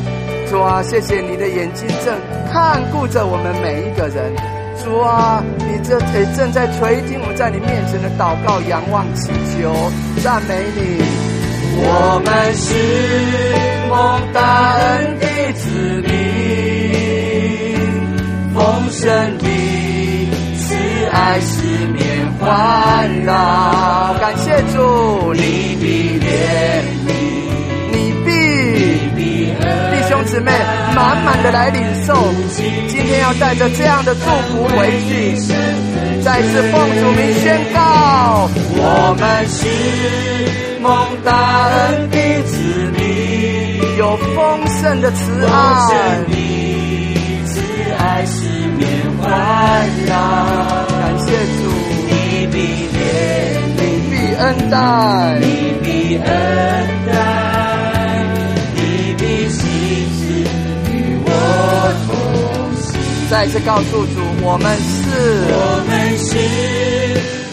[0.49, 2.15] 主啊，谢谢你的眼睛正
[2.53, 4.33] 看顾着我们每一个人，
[4.83, 9.75] 主啊，你这也正在垂听我们在你面前的祷告、仰望、祈求，
[10.23, 11.03] 赞美你，
[11.77, 12.73] 我们是
[13.89, 15.69] 蒙大恩的子
[16.07, 16.13] 民。
[18.55, 19.09] 丰盛
[19.39, 19.45] 的
[20.57, 20.75] 慈
[21.11, 21.63] 爱四
[22.45, 25.41] 环绕，感谢主，你
[25.81, 25.85] 的
[26.21, 26.29] 怜
[27.07, 27.09] 悯，
[27.91, 28.29] 你必
[29.91, 30.53] 弟兄姊妹
[30.95, 32.15] 满满的来领受，
[32.55, 35.35] 今天要带着这样的祝福回去，
[36.23, 39.67] 再次奉主名宣告，我们是
[40.81, 40.93] 蒙
[41.25, 42.59] 大恩的子
[42.99, 45.51] 民，有丰盛的慈爱。
[47.97, 48.83] 爱四面
[49.19, 49.31] 环
[50.07, 50.13] 绕，
[50.91, 51.63] 感谢主，
[54.45, 54.77] 恩待，
[55.41, 55.47] 你
[55.83, 56.27] 必恩
[57.07, 57.15] 待，
[58.75, 58.79] 你
[59.17, 59.59] 必亲
[60.19, 60.23] 自
[60.93, 60.93] 与
[61.25, 61.27] 我
[62.05, 62.13] 同
[62.77, 62.85] 行。
[63.31, 65.03] 再次告诉主，我们是，
[65.49, 66.29] 我们是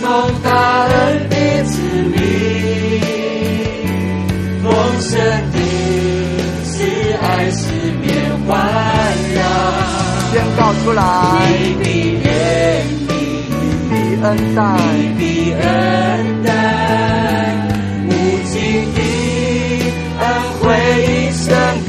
[0.04, 0.06] 蒙
[0.44, 0.50] 大
[0.84, 0.92] 恩
[1.30, 1.80] 的子
[2.12, 2.20] 民，
[4.62, 5.16] 丰盛
[5.54, 5.58] 的
[6.66, 6.74] 慈
[7.22, 7.72] 爱四
[8.02, 8.04] 面
[8.46, 8.52] 环
[9.34, 9.40] 绕。
[10.34, 11.02] 宣告出来，
[11.56, 11.86] 你必
[14.22, 14.60] 恩待，
[14.94, 15.22] 你必
[15.54, 15.62] 恩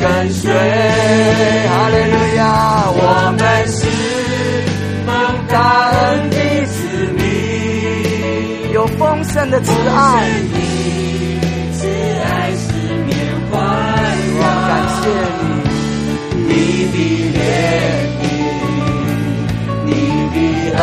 [0.02, 0.50] 跟随。
[0.52, 2.42] 哈利路亚，
[2.90, 2.98] 我
[3.38, 3.78] 们是
[5.06, 5.10] 蒙
[5.48, 5.54] 大
[5.90, 6.74] 恩的子
[7.16, 10.28] 民，有丰盛的慈爱，
[11.78, 11.86] 慈
[12.24, 12.72] 爱四
[13.06, 13.10] 面
[13.48, 13.52] 环
[14.38, 14.42] 绕。
[14.68, 15.02] 感谢
[16.48, 16.50] 你，
[16.92, 16.96] 你
[17.32, 17.78] 的怜
[18.18, 18.22] 悯。
[19.86, 19.90] 你
[20.34, 20.36] 的
[20.78, 20.82] 恩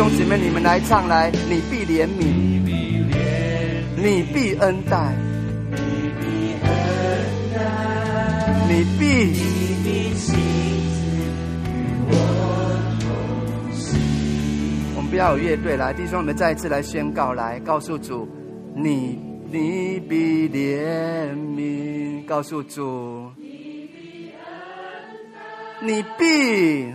[0.00, 2.62] 兄姊妹，你们来唱来，你必怜悯，
[3.96, 5.14] 你必恩待，
[5.68, 5.76] 你
[6.18, 6.70] 必恩
[7.52, 7.60] 待，
[8.66, 9.34] 你必
[14.96, 18.26] 我们不要有乐队来，弟兄，我们再一次来宣告，来告诉主，
[18.74, 19.18] 你
[19.52, 23.30] 你必怜悯，告诉主，
[25.82, 26.94] 你必。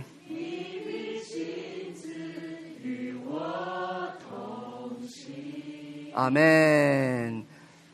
[6.16, 7.44] 阿门。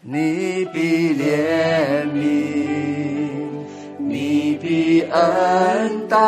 [0.01, 3.65] 你必怜悯，
[3.99, 6.19] 你必恩待，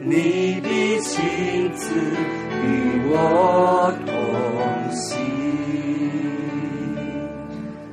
[0.00, 4.14] 你必亲自与我同
[4.94, 5.18] 行。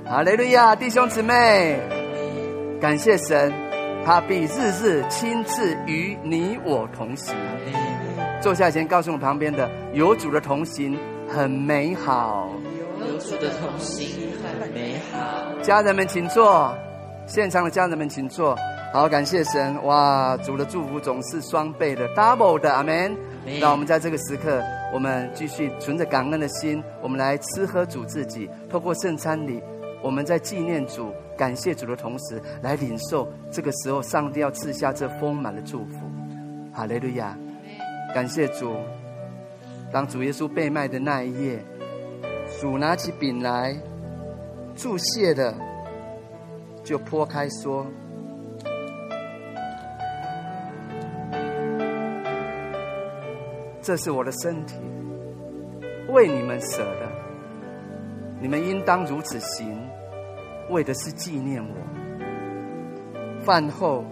[0.05, 1.79] 哈雷路亚，弟兄姊妹，
[2.81, 3.53] 感谢神，
[4.05, 7.33] 他必日日亲自与你我同行。
[8.41, 10.97] 坐下前，告诉我旁边的，有主的同行
[11.27, 12.49] 很美好。
[12.99, 15.61] 有主的同行很美好。
[15.61, 16.75] 家人们请坐，
[17.27, 18.55] 现场的家人们请坐。
[18.93, 23.15] 好，感谢神，哇，主的祝福总是双倍的，double 的，阿门。
[23.59, 24.63] 让我们在这个时刻，
[24.93, 28.49] 我们继续存着感恩的心，我们来吃喝主自己。
[28.69, 29.61] 透过圣餐礼，
[30.01, 36.09] 我们在纪念主、感谢主的同时，来领受这个时候上帝要赐下这丰满的祝福。
[36.73, 37.37] 哈利路亚，
[38.15, 38.71] 感谢主。
[39.95, 41.57] 当主耶稣被卖的那一夜。
[42.59, 43.73] 主拿起饼来，
[44.75, 45.55] 祝谢的，
[46.83, 47.87] 就剖开说
[53.81, 54.75] ：“这是我的身体，
[56.09, 57.09] 为你们舍的，
[58.41, 59.81] 你们应当如此行，
[60.71, 61.73] 为的是纪念我。”
[63.45, 64.03] 饭后，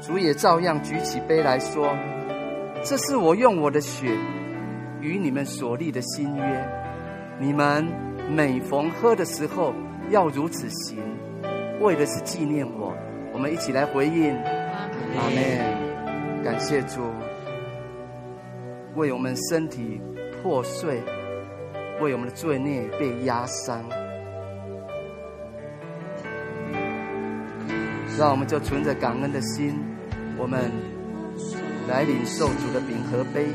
[0.00, 1.96] 主也照样举起杯来说
[2.82, 4.08] ：“这是我用我的血
[5.00, 6.68] 与你们所立的新约。”
[7.40, 7.86] 你们
[8.28, 9.74] 每逢喝的时候
[10.10, 10.98] 要如此行，
[11.80, 12.94] 为的是纪念我。
[13.32, 16.44] 我们一起来回应，阿门。
[16.44, 17.00] 感谢主，
[18.94, 20.00] 为我们身体
[20.42, 21.02] 破碎，
[22.00, 23.82] 为我们的罪孽被压伤，
[28.18, 29.78] 让我们就存着感恩的心，
[30.36, 30.70] 我们
[31.88, 33.46] 来领受主的饼和杯。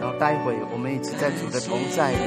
[0.00, 2.18] 然后待会我们一起在主的同在里，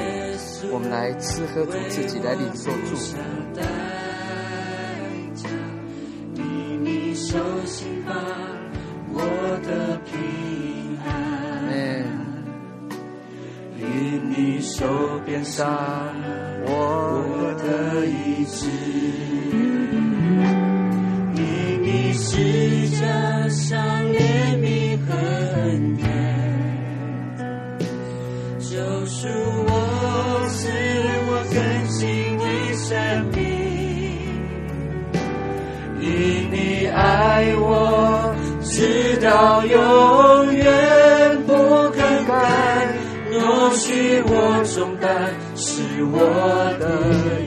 [0.71, 3.17] 我们来吃喝主自己来领受祝福。
[11.73, 12.19] 嗯，
[13.77, 13.83] 与
[14.27, 14.85] 你手
[15.25, 15.65] 边上
[16.65, 18.67] 我的意志，
[21.37, 21.39] 与
[21.81, 23.79] 你十架上
[24.11, 24.19] 怜
[24.57, 24.80] 悯
[37.01, 41.53] 爱我直到永远不
[41.89, 42.95] 更改，
[43.31, 46.19] 若许我重担是我
[46.79, 46.85] 的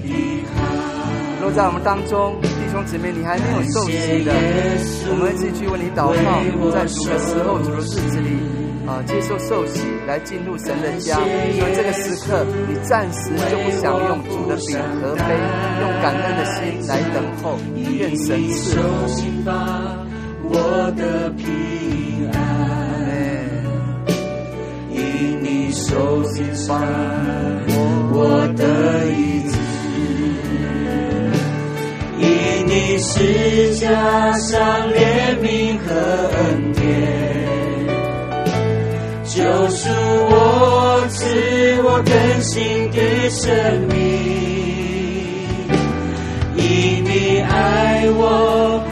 [0.02, 0.56] 遗憾。
[1.40, 2.34] 若在我们当中，
[2.74, 4.34] 兄姊妹，你还没有受洗的，
[5.08, 6.42] 我们继续为你祷告，
[6.74, 8.34] 在主的时候，主的日子里。
[8.84, 15.22] 啊，接受受洗来进入神的家，所以这个时刻你暂时就不想用主的饼和杯，
[15.80, 18.82] 用感恩的心来等候，愿神赐福。
[20.50, 22.36] 我的平安，
[24.90, 26.78] 因你受心伤，
[28.12, 28.66] 我的
[32.76, 35.94] 你是加上怜悯和
[36.34, 36.82] 恩典。
[39.24, 39.88] 救赎
[40.28, 41.24] 我，赐
[41.84, 42.12] 我更
[42.42, 43.46] 新的生
[43.86, 43.94] 命，
[46.56, 48.82] 因你爱我，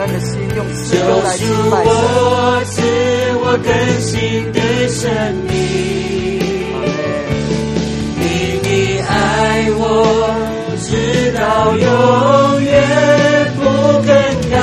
[0.00, 1.84] 就是我
[2.64, 2.72] 赐
[3.36, 3.68] 我更
[4.00, 4.10] 新
[4.50, 4.98] 的生
[5.46, 5.52] 命，
[8.16, 8.22] 你
[8.62, 8.66] 的
[9.06, 9.10] 爱
[9.72, 9.78] 我
[10.80, 10.88] 直
[11.32, 11.38] 到
[11.76, 11.84] 永
[12.62, 12.72] 远
[13.56, 13.60] 不
[14.06, 14.08] 更
[14.50, 14.56] 改，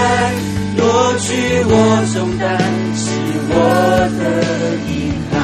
[0.76, 0.80] 夺
[1.20, 1.26] 去
[1.68, 1.72] 我
[2.14, 2.46] 重担
[2.96, 3.06] 是
[3.50, 3.54] 我
[4.18, 4.20] 的
[4.88, 4.90] 依
[5.32, 5.36] 靠，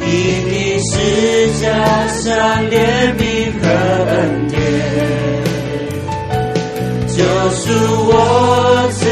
[0.00, 0.04] 你
[0.80, 0.92] 是世
[1.60, 1.62] 界
[2.20, 2.26] 相
[2.68, 2.76] 连。
[7.68, 9.04] 赐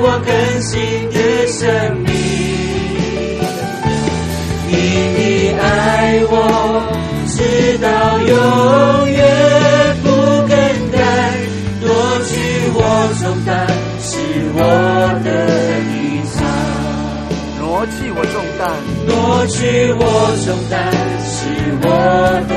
[0.00, 0.30] 我更
[0.62, 0.70] 新
[1.10, 1.18] 的
[1.48, 1.58] 生
[2.04, 2.08] 命。
[4.68, 4.70] 你
[5.16, 5.64] 的爱
[6.28, 6.32] 我，
[7.26, 7.36] 直
[7.78, 7.86] 到
[8.20, 8.30] 永
[9.10, 9.18] 远
[10.04, 10.06] 不
[10.46, 10.54] 更
[10.92, 10.96] 改，
[11.80, 11.84] 夺
[12.26, 12.30] 去
[12.74, 12.78] 我
[13.20, 13.52] 重担，
[14.00, 14.08] 是
[14.54, 14.58] 我
[15.24, 15.26] 的
[15.90, 15.92] 依
[16.36, 16.38] 靠。
[17.58, 18.64] 挪去我重担，
[19.06, 19.10] 挪
[19.48, 19.56] 去
[19.98, 20.00] 我
[20.44, 20.74] 重担，
[21.26, 21.34] 是
[21.82, 21.84] 我
[22.48, 22.52] 的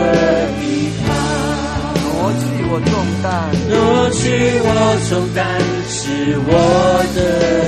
[2.71, 4.69] 我重担，挪去我
[5.09, 5.41] 重担，
[5.87, 6.51] 是我
[7.15, 7.19] 的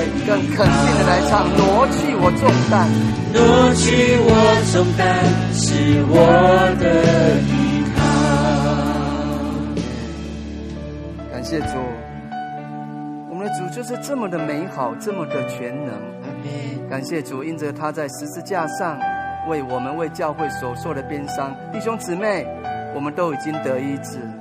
[0.05, 2.87] 依更肯定的来唱，挪去我重担。
[3.33, 3.39] 挪
[3.73, 3.81] 去
[4.21, 4.29] 我
[4.71, 5.01] 重担，
[5.55, 6.13] 是我
[6.79, 6.83] 的
[7.49, 7.99] 依靠。
[11.31, 11.73] 感谢主，
[13.29, 15.95] 我们的主就是这么的美好，这么的全能。
[16.87, 18.99] 感谢主，因着他在十字架上
[19.49, 22.45] 为我们为教会所受的鞭伤，弟兄姊妹，
[22.93, 24.40] 我们都已经得医治，不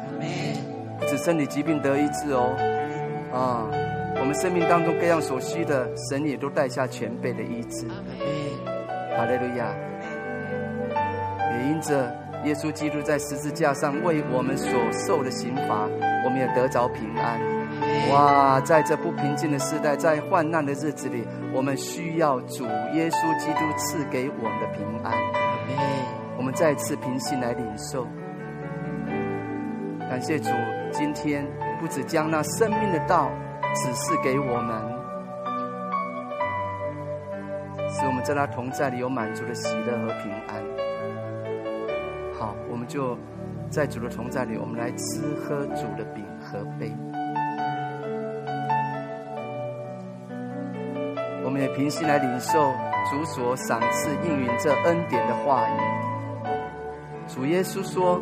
[1.10, 2.54] 止身体疾病得医治哦，
[3.34, 3.66] 啊，
[4.20, 7.88] 我们生命当中各样所需的，神也都带下全备的医治。
[9.16, 9.74] 哈利路亚！
[11.50, 15.88] 也因着耶稣基督在十字架上为我们所受的刑罚，
[16.24, 17.40] 我们也得着平安。
[18.12, 22.64] 哇，在这不平静的时代，在患难的日子里，我们需要主
[22.94, 25.12] 耶稣基督赐给我们的平安。
[26.38, 28.06] 我们再次平心来领受。
[30.08, 30.50] 感谢主，
[30.90, 31.46] 今天
[31.80, 33.30] 不只将那生命的道
[33.74, 34.82] 指示给我们，
[37.88, 40.62] 使我们在他同在里有满足的喜乐和平安。
[42.38, 43.16] 好，我们就
[43.70, 46.92] 在主的同在里，我们来吃喝主的饼和杯。
[51.44, 52.72] 我们也平心来领受
[53.10, 55.72] 主所赏赐应允这恩典的话语。
[57.26, 58.20] 主耶稣说：“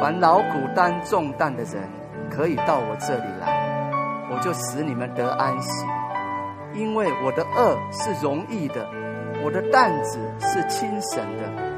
[0.00, 1.82] 凡劳苦担重担的人，
[2.30, 3.90] 可以到我这里来，
[4.30, 5.84] 我就使你们得安息。
[6.72, 8.86] 因为我的轭是容易的，
[9.44, 11.68] 我的担子是轻省的。”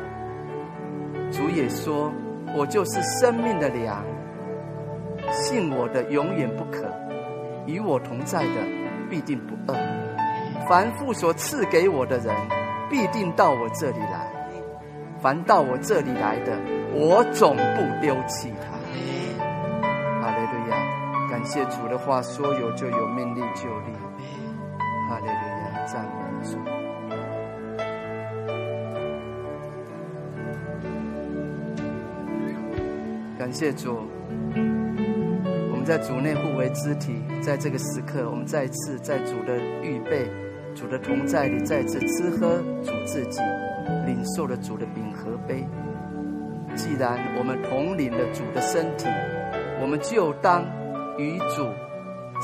[1.33, 2.13] 主也说
[2.55, 4.05] ：“我就是生命的粮，
[5.31, 6.85] 信我的永远不渴，
[7.67, 8.61] 与我同在的
[9.09, 9.79] 必定不饿。”
[10.69, 12.35] 凡父所赐给我的人，
[12.91, 14.31] 必定到我这里来；
[15.23, 16.53] 凡到我这里来的，
[16.93, 18.79] 我总不丢弃他。
[20.21, 20.73] 哈利路亚！
[21.31, 23.93] 感谢主的话，说有就有，命令就立。
[25.09, 25.85] 哈利路亚！
[25.87, 26.11] 赞美
[26.45, 26.59] 主。
[33.39, 34.03] 感谢主，
[34.55, 40.29] 我们在主内互为肢体，在这个时刻，我们再次在主的预备。
[40.75, 43.41] 主的同在里，再次吃喝主自己，
[44.07, 45.67] 领受了主的饼和杯。
[46.75, 49.07] 既然我们统领了主的身体，
[49.81, 50.65] 我们就当
[51.19, 51.67] 与主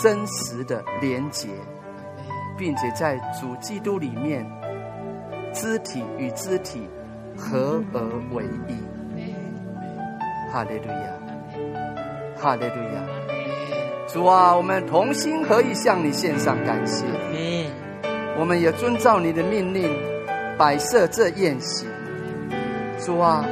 [0.02, 1.48] 真实的连结，
[2.58, 4.44] 并且在主基督里面，
[5.52, 6.88] 肢体与肢体
[7.36, 8.00] 合而
[8.32, 8.76] 为一。
[10.52, 11.12] 哈利路亚，
[12.36, 13.02] 哈利路亚！
[14.06, 17.04] 主啊，我们同心合意向你献上感谢。
[18.38, 19.90] 我们也遵照你的命令，
[20.56, 21.86] 摆设这宴席。
[22.98, 23.44] 主啊，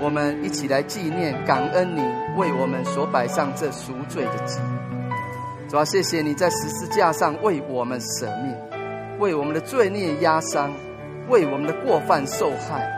[0.00, 2.00] 我们一起来纪念、感恩你
[2.36, 4.58] 为我们所摆上这赎罪的祭。
[5.68, 8.56] 主啊，谢谢你在十字架上为我们舍命，
[9.18, 10.72] 为我们的罪孽压伤，
[11.28, 12.88] 为我们的过犯受害。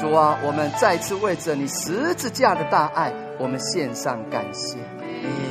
[0.00, 4.78] 主啊，我们再次为着你十字架的大爱，我们献上感谢。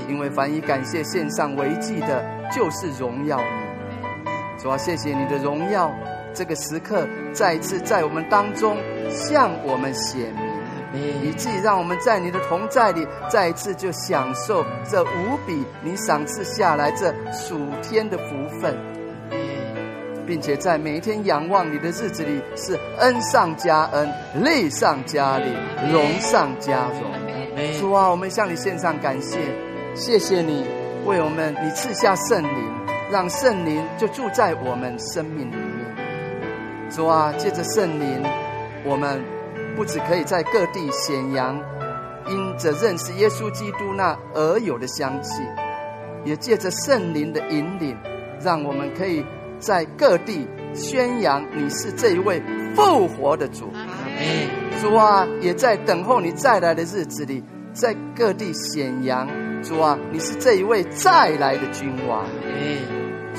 [0.08, 2.24] 因为凡以感谢献上为祭的，
[2.56, 4.62] 就是荣耀你。
[4.62, 5.92] 主啊，谢谢你的荣耀，
[6.34, 8.78] 这个时刻再一次在我们当中
[9.12, 10.49] 向我们显明，
[10.94, 18.76] 以至让我们在你的同在里再一次就享受这无比你赏赐下来这属天的福分，
[20.26, 25.46] 并且在每一天仰望你的日子里是恩上加恩，利上加利，
[25.92, 27.12] 荣上加荣。
[27.80, 29.38] 主啊，我们向你献上感谢，
[29.94, 30.66] 谢谢你
[31.06, 32.80] 为我们你赐下圣灵。
[33.12, 36.90] 让圣灵就住在我们生命里面。
[36.92, 38.24] 主啊，借着圣灵，
[38.86, 39.20] 我们
[39.80, 41.58] 不只可以在各地显扬，
[42.28, 45.42] 因着认识耶稣基督那而有的香气，
[46.26, 47.96] 也借着圣灵的引领，
[48.42, 49.26] 让我们可以
[49.58, 52.44] 在各地宣扬你是这一位
[52.76, 53.72] 复活的主。
[54.82, 57.42] 主啊，也在等候你再来的日子里，
[57.72, 59.26] 在各地显扬。
[59.64, 62.26] 主啊，你是这一位再来的君王。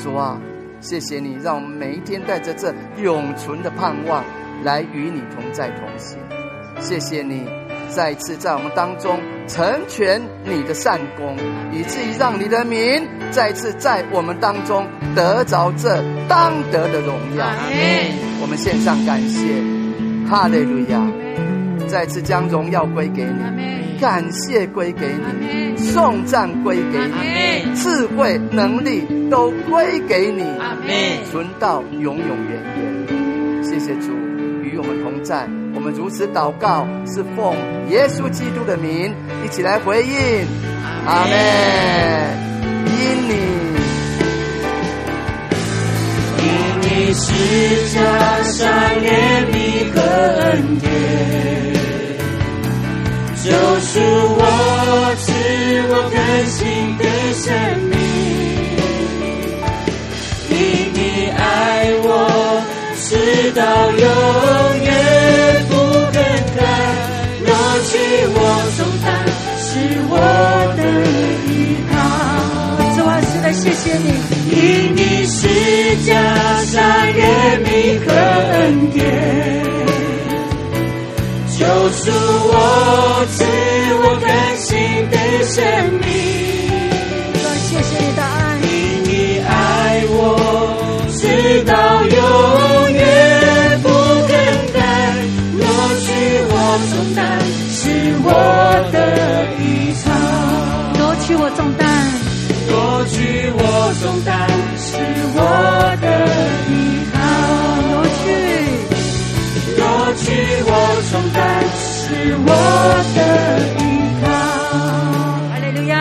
[0.03, 0.41] 主啊，
[0.81, 4.25] 谢谢你，让我们每一天带着这永存的盼望
[4.63, 6.19] 来与你同在同行。
[6.81, 7.45] 谢谢你，
[7.89, 11.37] 再次在我们当中成全你的善功，
[11.73, 17.47] 以至于让你的名再次在我们当中得着这当得的荣耀。
[18.41, 19.45] 我们献上感谢，
[20.29, 21.01] 哈利路亚！
[21.87, 30.45] 再次将荣耀归给你，感谢归给你，颂赞归给你，智慧能力都归给你，
[31.31, 33.65] 存到永永远远。
[33.65, 34.13] 谢谢主
[35.23, 35.49] 在。
[35.75, 37.55] 我们如此祷告，是奉
[37.89, 40.47] 耶稣基督的名，一起来回应。
[41.07, 41.39] 阿门。
[42.87, 42.93] 因
[43.29, 43.33] 你，
[46.43, 46.45] 因
[46.83, 47.25] 你十
[47.95, 47.99] 架
[48.43, 48.59] 上
[49.01, 49.09] 怜
[49.51, 49.55] 悯
[49.95, 50.89] 和恩典，
[53.43, 53.49] 救
[53.81, 54.01] 赎
[54.37, 54.43] 我，
[55.19, 55.33] 赐
[55.89, 56.17] 我更
[56.47, 56.59] 新
[56.99, 57.47] 的生
[57.89, 57.93] 命。
[60.51, 60.55] 因
[60.93, 60.99] 你
[61.31, 61.39] 爱
[62.03, 62.09] 我，
[62.97, 63.09] 直
[63.53, 64.05] 到永
[69.73, 69.77] 是
[70.09, 70.15] 我
[70.77, 70.83] 的
[71.47, 71.95] 依靠。
[72.97, 74.09] 主啊，是的，谢谢你，
[74.51, 74.59] 因
[74.97, 75.39] 你是
[76.05, 76.11] 加
[76.65, 76.83] 上
[77.15, 77.23] 怜
[77.63, 77.69] 悯
[78.05, 78.11] 和
[78.51, 78.99] 恩典，
[81.57, 82.53] 救赎我，
[83.31, 83.39] 赐
[84.03, 84.27] 我更
[84.59, 84.69] 新
[85.09, 85.55] 的生
[86.01, 86.05] 命。
[87.33, 88.69] 主啊，谢谢你的爱，因
[89.05, 89.09] 你
[89.47, 89.51] 爱
[90.11, 90.19] 我，
[91.17, 91.23] 直
[91.63, 92.19] 到永
[92.93, 93.01] 远
[93.83, 93.87] 不
[94.27, 94.35] 更
[94.75, 94.79] 改，
[95.55, 95.63] 挪
[96.01, 96.07] 去
[96.51, 96.53] 我
[96.91, 97.19] 重担。
[98.33, 98.35] 我
[98.93, 98.97] 的
[99.59, 100.07] 衣裳，
[100.97, 101.83] 夺取我重担，
[102.69, 102.71] 夺
[103.07, 103.61] 取我
[104.01, 104.31] 重担，
[104.79, 104.89] 是
[105.35, 105.39] 我
[106.01, 106.07] 的
[106.71, 106.71] 依
[107.13, 107.19] 靠。
[107.91, 108.23] 夺去，
[109.77, 109.83] 夺
[110.15, 110.23] 去
[110.65, 110.71] 我
[111.11, 111.39] 重担，
[111.75, 112.49] 是我
[113.17, 113.19] 的
[113.79, 113.83] 依
[114.23, 114.25] 靠。
[115.51, 115.93] 哈利路亚！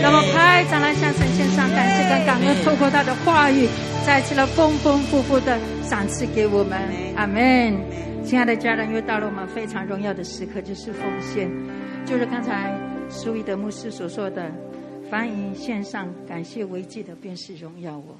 [0.00, 3.68] 让我拍掌来向神献上感谢跟感恩，透过他的话语，
[4.06, 6.78] 再次的丰丰富富的赏赐给我们。
[7.16, 8.07] 阿门。
[8.28, 11.50] 亲爱的家人，又到了我们非常荣耀的时刻，就是奉献，
[12.04, 14.52] 就是刚才苏伊德牧师所说的，
[15.10, 18.18] 凡以献上感谢为祭的，便是荣耀我。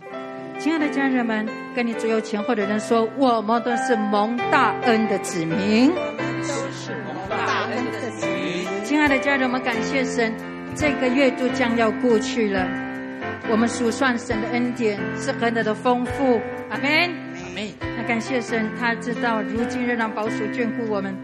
[0.59, 1.47] 亲爱的家人们，
[1.77, 8.85] 跟你左右前后的人说，我们都是蒙大恩的子民，我们都是蒙大恩的子民。
[8.85, 10.33] 亲爱的家人们，感谢神，
[10.75, 12.67] 这个月度将要过去了，
[13.51, 16.41] 我们数算神的恩典是何等的丰富。
[16.71, 17.28] 阿门。
[17.81, 21.15] 那感谢神，他知道如今仍然保守眷顾我们。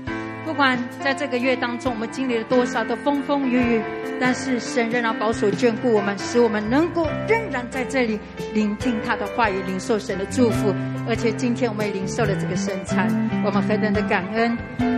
[0.44, 3.82] 不管在这个月当中，我们经历了多少的风风雨雨，
[4.20, 8.20] 但是神仍然保守眷顾我们，使我们能够仍然在这里
[8.52, 10.72] 聆听他的话语，领受神的祝福。
[11.08, 13.08] 而且今天我们也领受了这个圣餐，
[13.44, 14.56] 我们何等的感恩！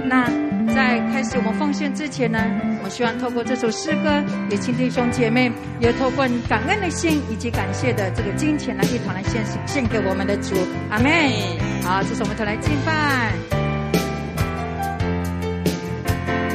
[0.09, 0.29] 那
[0.75, 2.39] 在开始我们奉献之前呢，
[2.85, 5.51] 我希望透过这首诗歌，也请弟兄姐妹
[5.81, 10.55] 也透过感恩的心以及感谢的这个金钱来一同来献献给我们的主。
[10.91, 11.11] 阿门。
[11.83, 13.66] 好，这是我们来敬拜。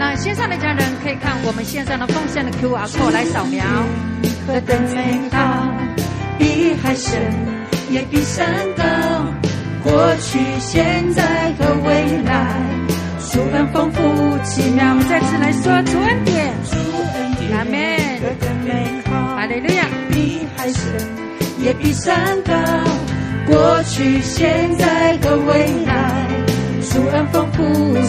[0.02, 3.64] 那线上的家人可以看我们线上的奉献的 QR code 来扫描。
[4.48, 5.70] 何等美好，
[6.40, 7.22] 比海深，
[7.92, 8.44] 也比山
[8.76, 8.84] 高。
[9.84, 12.60] 过去、现在和未来，
[13.32, 14.02] 主恩丰富
[14.44, 14.90] 奇妙。
[14.90, 15.84] 我们再次来说阿
[17.64, 17.78] 门。
[18.22, 20.82] 何等美好，哈利路亚，比海深，
[21.60, 22.56] 也比山高。
[23.46, 26.51] 过去、现在和未来。
[26.90, 27.62] 主恩丰富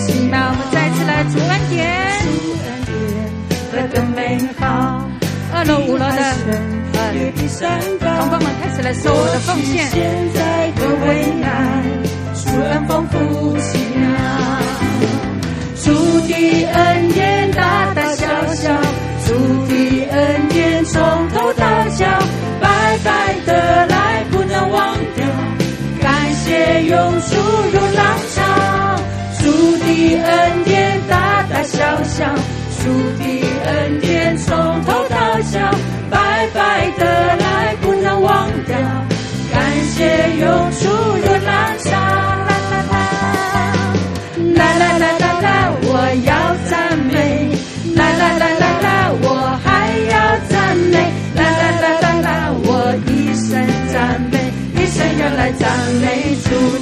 [0.07, 1.81] 奇妙，我们再次来主恩典，
[2.23, 2.27] 主
[2.65, 2.93] 恩典
[3.71, 4.65] 何等美好，
[5.53, 7.63] 二楼五楼的同
[8.01, 9.87] 胞们开始来收我的奉献。
[9.91, 10.01] 现
[10.33, 11.07] 在和未
[11.43, 11.47] 来，
[12.35, 13.15] 主恩丰富
[13.59, 14.03] 奇妙，
[15.85, 15.93] 主
[16.27, 16.33] 的
[16.67, 18.73] 恩典大大小小，
[19.27, 19.35] 主
[19.69, 19.73] 的
[20.11, 22.07] 恩典从头到脚，
[22.61, 25.27] 白白得来不能忘掉，
[26.01, 27.37] 感谢永驻
[27.73, 28.19] 如浪
[31.83, 32.25] 小小，
[32.79, 32.85] 主
[33.19, 33.25] 的
[33.67, 34.55] 恩典从
[34.85, 35.17] 头到
[35.51, 35.59] 脚，
[36.09, 37.05] 白白得
[37.37, 38.77] 来不能忘掉，
[39.53, 40.07] 感谢
[40.39, 41.91] 永驻如浪潮。
[44.55, 45.89] 啦啦啦啦啦，我
[46.25, 46.31] 要
[46.71, 47.51] 赞美，
[47.97, 49.27] 啦啦啦啦啦，我
[49.65, 49.67] 还
[50.07, 50.15] 要
[50.49, 50.95] 赞美，
[51.35, 52.31] 啦啦啦啦啦，
[52.63, 53.51] 我一生
[53.93, 54.35] 赞美，
[54.81, 55.69] 一生要来赞
[56.01, 56.82] 美主。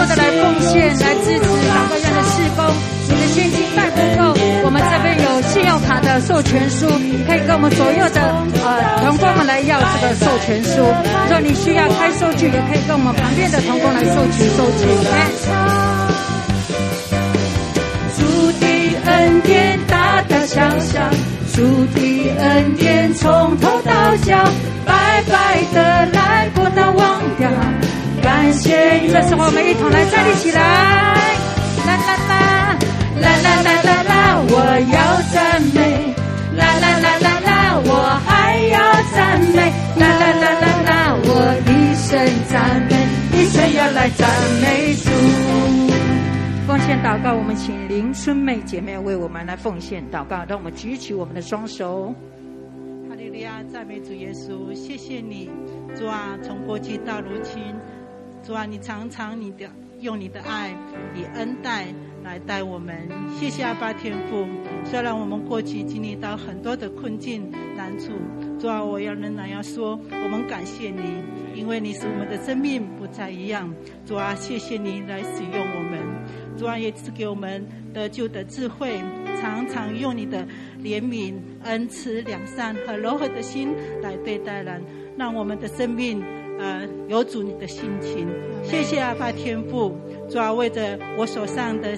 [0.00, 2.64] 多的来奉献，来支持祷告院的事工。
[3.06, 4.32] 你的现金带不够，
[4.64, 6.88] 我们这边有信用卡的授权书，
[7.28, 8.20] 可以跟我们左右的
[8.64, 10.80] 呃同工们来要这个授权书。
[11.28, 14.88] 若你需要开收据，也可以跟我们旁边的同工来收取收据。
[18.16, 18.24] 主
[18.56, 18.64] 的
[19.04, 20.96] 恩典大大小小，
[21.52, 21.60] 主
[21.92, 22.00] 的
[22.40, 23.28] 恩典从
[23.60, 24.32] 头到脚，
[24.86, 27.50] 白白的来不能忘掉。
[28.22, 30.60] 感谢你，这时候我们一同来站立起来，
[31.86, 32.78] 啦啦啦，
[33.20, 34.54] 啦啦啦啦啦，我
[34.92, 34.96] 要
[35.32, 36.14] 赞美，
[36.56, 37.90] 啦啦啦啦啦，我
[38.26, 38.76] 还要
[39.14, 40.90] 赞美，啦啦啦啦啦，
[41.22, 41.28] 我
[41.66, 42.08] 一生
[42.48, 42.54] 赞
[42.88, 42.92] 美，
[43.38, 44.28] 一生要来赞
[44.60, 45.10] 美主。
[46.66, 52.14] 奉献祷告，我们请林春妹姐妹为我们来奉献祷告，让我们举起我们的双手。
[53.08, 55.50] 哈利路亚，赞美主耶稣，谢谢你，
[55.96, 57.60] 主啊，从过去到如今。
[58.42, 59.68] 主啊，你常常你的
[60.00, 60.74] 用你的爱、
[61.14, 61.86] 以恩待
[62.24, 63.08] 来带我们。
[63.38, 64.46] 谢谢阿爸天父，
[64.84, 68.12] 虽然我们过去经历到很多的困境难处，
[68.58, 71.22] 主啊，我要仍然要说，我们感谢你，
[71.54, 73.72] 因为你使我们的生命不再一样。
[74.06, 76.00] 主啊，谢谢你来使用我们。
[76.56, 78.98] 主啊，也赐给我们得救的智慧，
[79.40, 80.46] 常常用你的
[80.82, 84.82] 怜悯、恩慈、良善和柔和的心来对待人，
[85.16, 86.22] 让我们的生命。
[86.60, 88.28] 呃，有主你的心情，
[88.62, 89.96] 谢谢阿爸天父，
[90.28, 91.96] 主要为着我手上的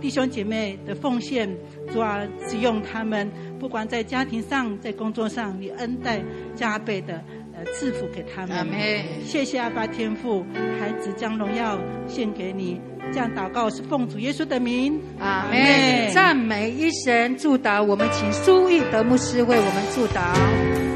[0.00, 1.46] 弟兄姐妹的奉献，
[1.92, 6.22] 主要使用他们，不管在家庭上，在工作上，你恩待
[6.54, 7.22] 加倍的
[7.52, 8.66] 呃赐福给他们。
[9.22, 10.46] 谢谢阿爸天父，
[10.80, 12.80] 孩子将荣耀献给你，
[13.12, 14.98] 这样祷告是奉主耶稣的名。
[15.18, 16.08] 阿门。
[16.10, 20.89] 赞美一神，祝祷我们，请苏义德牧师为我们祝祷。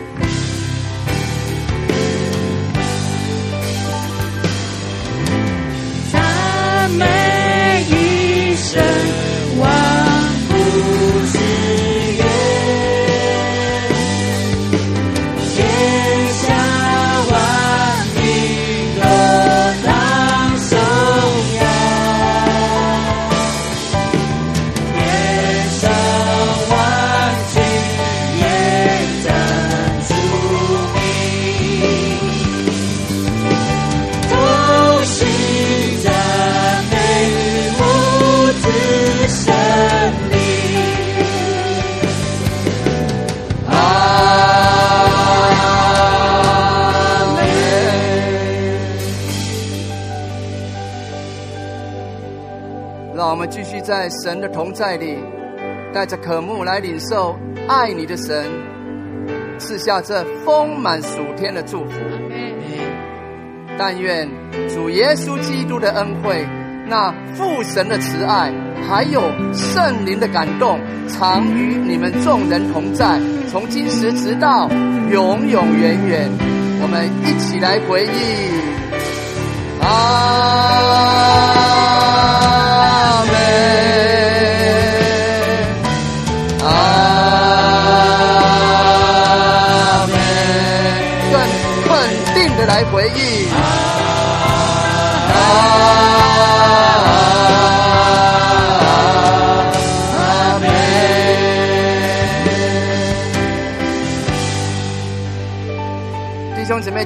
[53.46, 55.18] 继续在神的同在里，
[55.92, 57.36] 带着渴慕来领受
[57.68, 58.46] 爱你的神
[59.58, 61.92] 赐下这丰满属天的祝福。
[63.76, 64.26] 但愿
[64.68, 66.46] 主耶稣基督的恩惠、
[66.86, 68.52] 那父神的慈爱，
[68.88, 69.20] 还有
[69.52, 74.68] 圣灵的感动，常与你们众人同在，从今时直到
[75.10, 76.30] 永永远远。
[76.82, 78.08] 我们一起来回忆
[79.82, 81.93] 啊！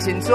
[0.09, 0.35] 请坐。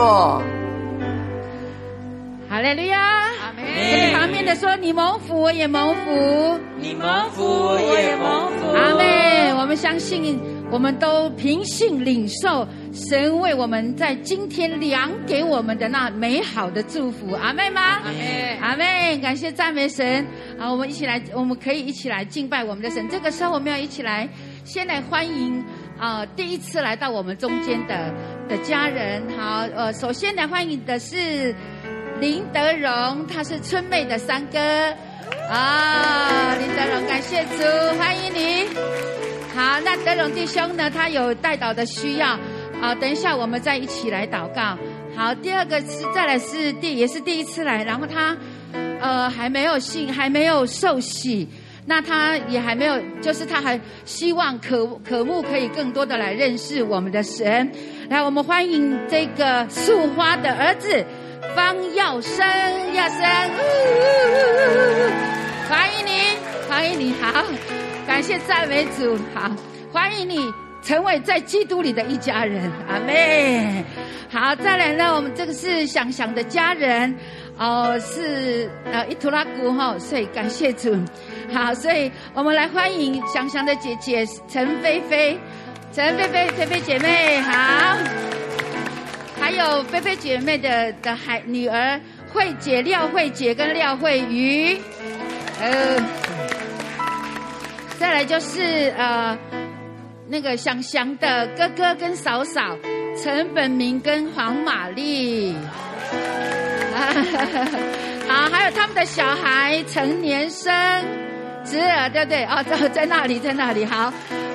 [2.47, 2.99] 好嘞路亚。
[3.41, 4.11] 阿妹。
[4.11, 9.51] 跟旁边的说：“你蒙福，我也蒙福；你蒙福，我也蒙福。”阿妹。
[9.57, 12.67] 我们相信，我们都凭信领受。
[12.93, 17.81] 神为我们在今天量给我们的那美好的祝福，阿妹吗？
[17.81, 19.17] 阿妹，阿妹。
[19.23, 20.23] 感谢赞美神
[20.59, 20.69] 啊！
[20.71, 23.09] 我们一起来，我们可以一起来敬拜我们的神。
[23.09, 24.29] 这个时候，我们要一起来，
[24.63, 25.63] 先来欢迎
[25.97, 28.13] 啊，第一次来到我们中间的
[28.53, 29.23] 的家人。
[29.35, 31.55] 好，呃，首先来欢迎的是
[32.19, 34.59] 林德荣，他是春妹的三哥
[35.49, 36.53] 啊。
[36.59, 38.67] 林德荣，感谢主，欢迎你。
[39.55, 40.87] 好，那德荣弟兄呢？
[40.87, 42.37] 他有代祷的需要。
[42.79, 44.77] 好，等一下我们再一起来祷告。
[45.15, 48.37] 好，第二个是再来是第也是第一次来，然后他
[49.01, 51.49] 呃还没有信，还没有受洗，
[51.85, 57.69] 那他也还没有，就是他还希望渴渴慕可以更多的来认识我们的神。
[58.09, 61.05] 来，我们欢迎这个素花的儿子
[61.55, 62.45] 方耀生，
[62.93, 63.19] 耀生，
[65.69, 66.11] 欢迎你，
[66.69, 67.43] 欢迎你，好，
[68.07, 69.51] 感谢赞美主，好，
[69.91, 70.53] 欢迎你。
[70.81, 73.85] 成为在基督里的一家人，阿妹。
[74.29, 77.15] 好，再来呢，我们这个是想想的家人，
[77.57, 80.97] 哦，是呃伊图拉古哈，所以感谢主。
[81.53, 85.37] 好，所以我们来欢迎想想的姐姐陈菲菲，
[85.93, 87.95] 陈菲菲菲菲姐妹好，
[89.39, 91.99] 还有菲菲姐妹的的孩女儿
[92.33, 94.75] 慧姐、廖慧姐跟廖慧瑜，
[95.61, 96.01] 呃，
[97.99, 99.37] 再来就是呃
[100.27, 102.75] 那个祥祥的哥哥跟嫂嫂。
[103.21, 105.53] 陈本明跟黄玛丽，
[106.93, 107.13] 啊，
[108.27, 110.73] 好，还有他们的小孩陈年生
[111.63, 112.43] 侄儿，对不对？
[112.45, 114.11] 哦，在在那里，在那里，好。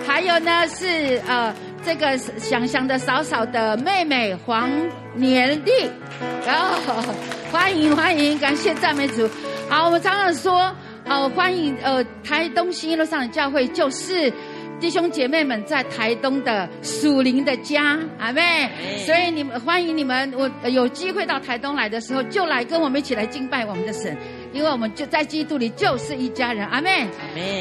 [0.07, 1.55] 还有呢，是呃，
[1.85, 4.69] 这个祥祥的嫂嫂的妹妹黄
[5.15, 5.73] 年丽，
[6.47, 7.03] 然后
[7.53, 9.29] 欢迎欢迎，感谢赞美主。
[9.69, 10.75] 好，我们常常说，
[11.07, 14.33] 哦，欢迎呃，台东新一路上的教会就是
[14.81, 18.71] 弟兄姐妹们在台东的属灵的家，阿妹。
[19.05, 24.17] 所以你们欢迎你们，我有机会到台东来的时候，就来跟我们一起来敬拜我们的神，
[24.53, 27.07] 因为我们就在基督里就是一家人，阿妹。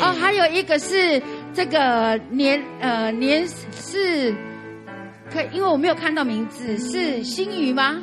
[0.01, 1.21] 哦，还有一个是。
[1.53, 4.31] 这个年呃年是，
[5.33, 7.97] 可以，因为我没有看到名字，是新宇吗？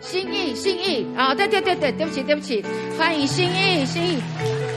[0.00, 2.64] 心意，心意啊，对对对对，对不起对不起，
[2.98, 4.22] 欢迎心意，心意，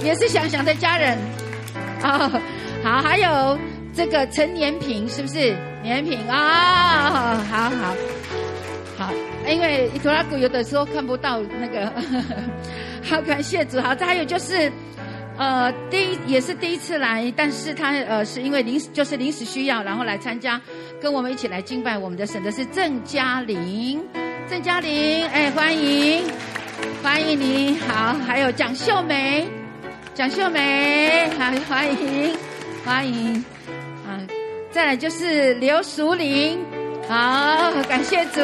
[0.03, 1.17] 也是想想的家人
[2.01, 2.31] 啊、
[2.83, 3.57] 好，还有
[3.93, 5.55] 这个陈年平是不是？
[5.83, 7.95] 年平啊、好好
[8.97, 9.13] 好，
[9.47, 12.35] 因为伊托拉古有的时候看不到那个，呵 呵
[13.03, 13.79] 好感谢主。
[13.81, 14.71] 好，再还有就是。
[15.37, 20.61] 呃，第一也是第一次来，但是他呃是因为临时就是临时需要，然后来参加，
[21.01, 24.03] 跟我们一起来敬拜我们的神的是郑嘉玲，
[24.49, 26.23] 郑嘉玲，哎，欢迎，
[27.01, 29.47] 欢迎你好，还有蒋秀梅，
[30.13, 32.37] 蒋秀梅，好，欢迎，
[32.83, 33.43] 欢迎，
[34.05, 34.19] 啊，
[34.71, 36.59] 再来就是刘淑玲，
[37.07, 38.41] 好，感谢主，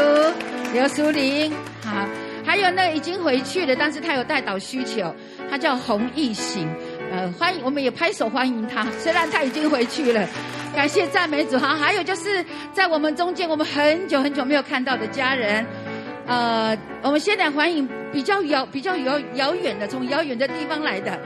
[0.74, 1.52] 刘淑玲，
[1.84, 2.08] 好，
[2.46, 5.14] 还有那已经回去了，但是他有代祷需求，
[5.50, 6.68] 他叫洪艺行。
[7.12, 8.86] 呃，欢迎，我们也拍手欢迎他。
[9.00, 10.28] 虽然他已经回去了，
[10.76, 11.76] 感谢赞美主哈。
[11.76, 15.66] 还有就是在我们中间，我们很久很久没有看到的家人，
[16.26, 21.18] 呃，我们现在欢迎比较遥、比较遥遥远的，从遥远的地方来的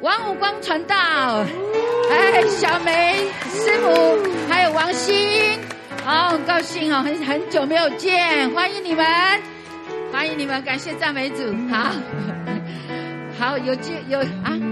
[0.00, 0.96] 王五光传道，
[2.10, 3.16] 哎，小梅
[3.50, 4.18] 师母，
[4.48, 5.58] 还有王鑫，
[6.02, 9.04] 好，很高兴哦，很很久没有见，欢迎你们，
[10.10, 11.92] 欢迎你们，感谢赞美主，好，
[13.38, 14.69] 好，有见有啊。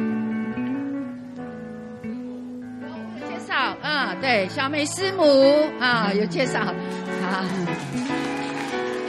[4.11, 7.45] 嗯，对，小美师母啊，有介绍，好，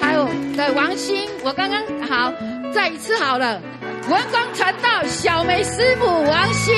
[0.02, 2.34] 还有对王鑫，我刚刚好，
[2.74, 3.62] 再一次好了，
[4.10, 6.76] 文光传道小梅师母王鑫，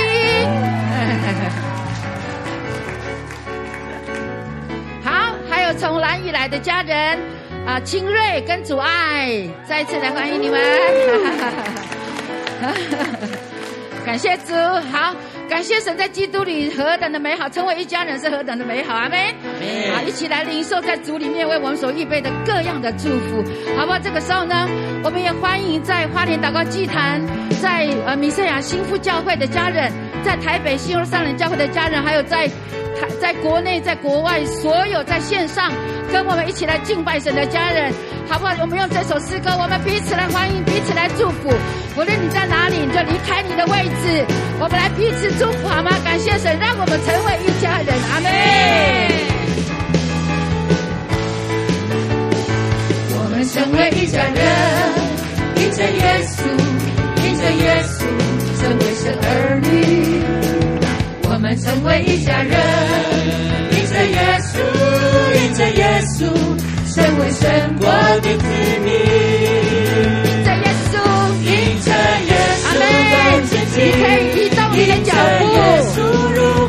[5.04, 7.18] 好，还有从兰屿来的家人
[7.66, 10.62] 啊，清瑞跟祖爱，再一次来欢迎你们，
[14.06, 14.54] 感谢主，
[14.92, 15.16] 好。
[15.52, 19.20] 感谢神在基督里何等的美好，成为一家人是何等的美好，阿们。
[19.94, 23.44] 好，一起来领受在主里面为我们所预备的各样的祝福，
[23.78, 24.00] 好不好？
[24.00, 24.66] 这个时候呢，
[25.04, 27.22] 我们也欢迎在花莲祷告祭坛，
[27.62, 29.92] 在呃米赛亚新妇教会的家人，
[30.24, 35.70] 在台北新耶路撒冷教会的家人，还有在台在国内在国外所有在线上
[36.14, 37.92] 跟我们一起来敬拜神的家人。
[38.30, 38.56] 好不好？
[38.62, 41.52] 我们用这首诗歌，我们彼此来欢迎，彼此来祝福。
[41.98, 44.24] 无论你在哪里，你就离开你的位置，
[44.58, 45.90] 我们来彼此祝福，好吗？
[46.04, 47.98] 感谢神，让我们成为一家人。
[48.14, 48.30] 阿门。
[53.18, 54.38] 我们成为一家人，
[55.56, 56.46] 因着耶稣，
[57.26, 58.06] 因着耶稣，
[58.62, 59.26] 成为神儿
[59.64, 59.66] 女。
[61.24, 62.54] 我们成为一家人，
[63.72, 64.62] 因着耶稣，
[65.42, 66.30] 因着耶稣。
[66.94, 67.48] 成为神
[67.80, 68.46] 国的子
[68.84, 68.94] 民，
[70.28, 70.94] 因着耶稣，
[71.42, 71.50] 因
[71.82, 71.90] 着
[72.28, 72.84] 耶稣的
[73.48, 74.04] 前进，你可
[74.38, 75.12] 以移动你的脚
[75.96, 76.00] 步，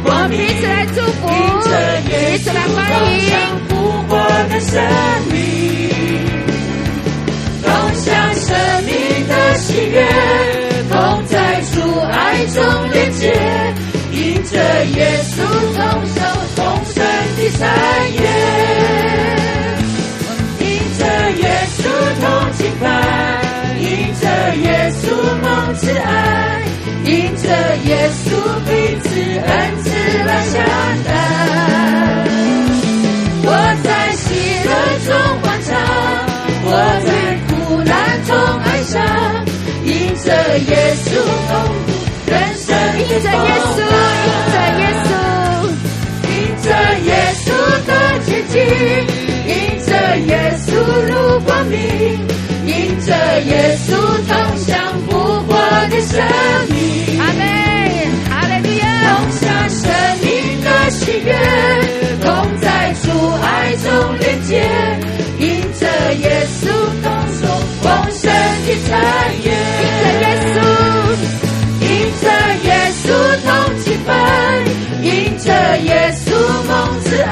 [0.05, 1.23] 我们彼此来祝福，
[2.07, 2.79] 彼此来欢
[3.13, 3.21] 迎，
[3.69, 3.71] 复
[4.09, 4.11] 活
[4.49, 4.73] 的生
[5.31, 5.35] 命，
[7.63, 8.49] 共享生
[8.85, 8.91] 命
[9.29, 9.97] 的喜悦，
[10.91, 10.95] 同
[11.27, 11.75] 在主
[12.11, 12.59] 爱中
[12.93, 13.23] 连接，
[14.11, 14.53] 因着
[14.97, 14.99] 耶
[15.31, 15.37] 稣
[15.75, 16.19] 同受
[16.57, 16.61] 同
[16.93, 16.97] 生
[17.37, 17.61] 的产
[18.13, 18.19] 业。
[20.61, 20.67] 迎
[20.99, 21.01] 着
[21.41, 21.43] 耶
[21.77, 21.81] 稣
[22.21, 22.25] 同
[22.59, 22.87] 敬拜，
[24.23, 25.03] 着耶稣
[25.43, 26.63] 蒙慈爱，
[27.05, 27.45] 因着
[27.85, 28.25] 耶稣
[28.67, 28.71] 彼
[29.03, 29.51] 此恩
[29.83, 29.91] 赐
[30.25, 30.55] 来相
[31.05, 31.11] 待。
[33.45, 33.49] 我
[33.83, 34.25] 在喜
[34.65, 34.71] 乐
[35.07, 35.11] 中
[35.43, 35.71] 欢唱，
[36.65, 36.69] 我
[37.05, 37.11] 在
[37.49, 37.53] 苦
[37.83, 37.93] 难
[38.25, 38.31] 中
[38.63, 38.95] 哀伤，
[39.85, 40.25] 因着
[40.59, 40.71] 耶
[41.05, 41.07] 稣
[41.49, 41.51] 同
[41.85, 41.91] 度
[42.31, 42.71] 人生
[43.09, 43.93] 的风浪，
[44.23, 45.11] 因着耶稣，
[46.29, 46.67] 因着
[47.03, 47.11] 耶
[47.45, 47.47] 稣
[47.87, 47.91] 的
[48.25, 48.55] 接近。
[50.27, 50.31] 耶
[50.67, 50.69] 稣
[51.09, 51.11] 如
[51.41, 51.77] 光明，
[52.65, 53.11] 因着
[53.43, 53.91] 耶稣
[54.29, 54.71] 同享
[55.09, 55.11] 复
[55.43, 55.51] 活
[55.91, 56.13] 的生
[56.69, 57.19] 命。
[57.21, 57.41] 阿门，
[58.31, 58.83] 阿利路亚。
[59.03, 59.81] 同享生
[60.23, 60.27] 命
[60.63, 61.29] 的喜悦，
[62.23, 62.27] 同
[62.61, 63.05] 在主
[63.43, 63.45] 爱
[63.77, 63.87] 中
[64.21, 64.51] 连接。
[65.39, 65.45] 因
[65.79, 65.83] 着
[66.15, 66.63] 耶稣
[67.03, 67.43] 同颂
[67.83, 68.23] 丰盛
[68.67, 68.91] 的产
[69.43, 69.47] 业。
[69.83, 70.57] 因着耶稣，
[71.81, 71.85] 因
[72.21, 72.25] 着
[72.63, 72.69] 耶
[73.03, 73.05] 稣
[73.45, 73.49] 同
[73.83, 74.09] 积分，
[75.03, 75.07] 因
[75.39, 75.47] 着
[75.81, 75.91] 耶
[76.25, 76.27] 稣
[76.69, 76.71] 蒙
[77.03, 77.31] 慈爱。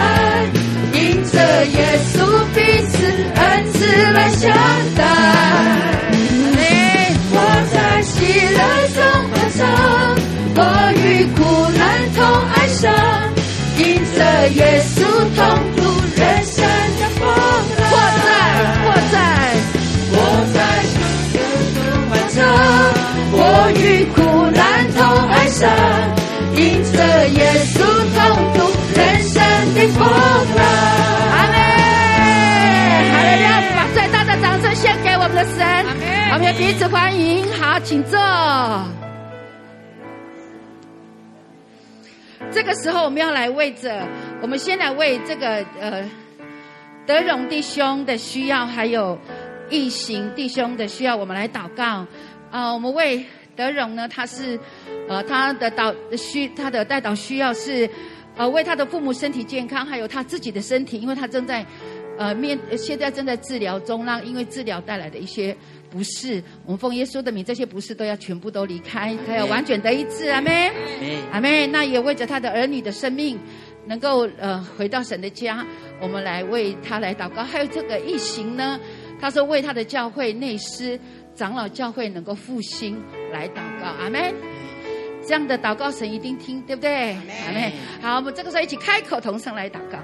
[1.24, 2.15] 着耶稣
[2.55, 2.58] 彼
[2.89, 2.94] 此
[3.34, 3.78] 恩赐
[4.12, 4.50] 来相
[4.97, 4.99] 待。
[7.32, 7.36] 我
[7.73, 8.12] 在喜
[8.57, 8.58] 乐
[8.94, 8.99] 中
[9.31, 9.58] 欢唱，
[10.57, 10.58] 我
[10.97, 11.39] 与苦
[11.78, 11.81] 难
[12.15, 12.18] 同
[12.55, 12.84] 哀伤，
[13.78, 13.81] 因
[14.16, 14.18] 着
[14.50, 14.58] 耶
[14.94, 14.97] 稣
[15.36, 15.39] 同
[15.76, 15.78] 路
[16.16, 16.57] 人生
[16.99, 17.20] 的风
[17.78, 17.82] 浪。
[17.92, 18.28] 我在，
[18.86, 19.15] 我在，
[20.12, 20.15] 我
[20.55, 20.57] 在
[20.90, 20.92] 喜
[21.36, 21.40] 乐
[21.74, 21.78] 中
[22.10, 22.39] 欢唱，
[23.32, 23.39] 我
[23.76, 23.84] 与
[24.15, 24.18] 苦
[24.50, 24.60] 难
[24.97, 25.60] 同哀伤。
[26.57, 26.58] 因
[26.92, 26.94] 着
[27.28, 27.39] 耶
[27.73, 27.76] 稣
[28.15, 28.18] 同
[28.58, 28.60] 路
[28.94, 29.34] 人生
[29.74, 29.99] 的风
[30.57, 31.09] 浪。
[35.44, 35.86] 神。
[36.32, 38.18] 我们彼此欢迎，好，请坐。
[42.52, 44.06] 这个时候，我们要来为着，
[44.40, 46.08] 我们先来为这个呃
[47.06, 49.18] 德荣弟兄的需要，还有
[49.68, 51.84] 异行弟兄的需要，我们来祷告。
[52.50, 54.58] 啊、呃，我们为德荣呢，他是
[55.08, 57.88] 呃他的导需，他的代导需要是
[58.36, 61.64] 呃为他的父母身体健康，还有他自己的身体，因为他正在
[62.20, 65.57] 呃面现在正在治疗中，那因为治疗带来的一些。
[65.90, 70.70] 不适，我们奉耶稣的名，这些不适都要全部都离开，他要完全得医治，阿妹，
[71.32, 71.66] 阿妹。
[71.66, 73.36] 那也为着他的儿女的生命，
[73.86, 75.66] 能够呃回到神的家，
[76.00, 77.42] 我们来为他来祷告。
[77.42, 78.78] 还有这个一行呢，
[79.20, 80.97] 他说为他的教会内师
[81.34, 82.97] 长老教会能够复兴
[83.32, 84.32] 来祷告，阿妹。
[85.26, 87.15] 这样的祷告神一定听，对不对？
[87.49, 87.73] 阿妹。
[88.00, 89.99] 好，我们这个时候一起开口同声来祷告。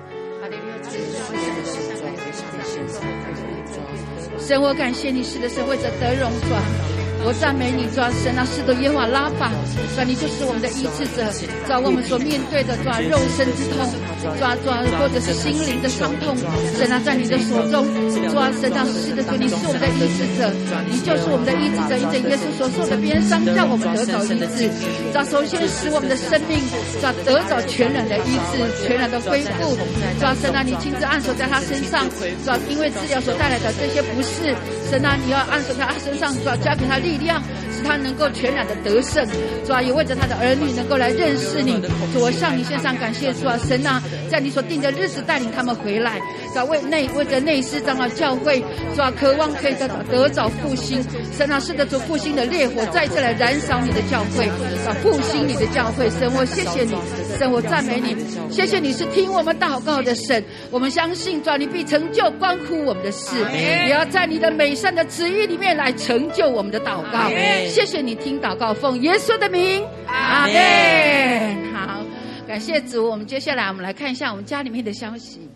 [4.39, 7.06] 神，我感谢你，是的，神为着得荣转。
[7.27, 11.27] 我赞美你，主啊，神啊，是的，耶和华拉法，主啊，你就是我们的医治者，
[11.67, 13.83] 主啊，我们所面对的，主啊，肉身之痛，
[14.23, 16.39] 主啊，主啊，或者是心灵的伤痛，
[16.79, 17.83] 神啊，在你的手中，
[18.15, 20.55] 主啊，神啊，是的，主，你是我们的医治者，
[20.87, 24.71] 你就是我们的医治者，因着耶稣所受的鞭伤，让我们得着医治，
[25.11, 26.63] 主啊，首先使我们的生命，
[27.03, 32.07] 主啊，得着全然的医治，全然的恢复，主啊，神啊，你亲自按手在他身上，
[32.47, 34.55] 主啊，因为治疗所带来的这些不适，
[34.87, 37.16] 神啊，你要按手在他身上，主啊，加给他力。
[37.17, 37.43] 力量
[37.87, 39.25] 他能够全然的得胜，
[39.65, 41.81] 主啊，也为着他的儿女能够来认识你，
[42.13, 46.19] 主，我向你献上感谢，主啊，神啊，在你所定的日子带领他们回来，
[46.53, 48.61] 主啊，为内为着内师长老教会，
[48.95, 54.47] 主啊，渴望可以得得早复兴，神啊，是的，主复兴的烈火再次来燃烧你的教会，
[54.87, 56.97] 啊，复兴你的教会，神，我谢谢你，
[57.39, 58.17] 神，我赞美你，
[58.51, 67.31] 谢谢你是听我们祷告的神，我们相信，主啊，你必成就关乎我们的事，也要在你的美善的旨意里面来成就我们的祷告。
[67.77, 71.75] 告，谢谢你听祷告，奉耶稣的名，阿门。
[71.75, 72.03] 好，
[72.49, 73.07] 感谢主。
[73.07, 75.47] 我们接下来我们来看一下我们家里面的消息。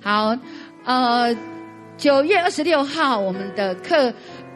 [0.00, 0.36] 好，
[0.84, 1.36] 呃，
[1.96, 4.14] 九月二十六号，我们的课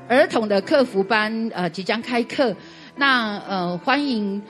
[0.09, 2.55] 儿童的客服班呃即将开课。
[2.95, 4.41] 那呃欢迎，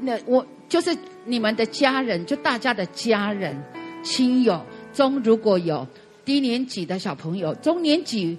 [0.00, 3.60] 那我就是你们的家人，就大家的家人、
[4.04, 5.84] 亲友中如果有
[6.24, 8.38] 低年级的小朋友，中年级。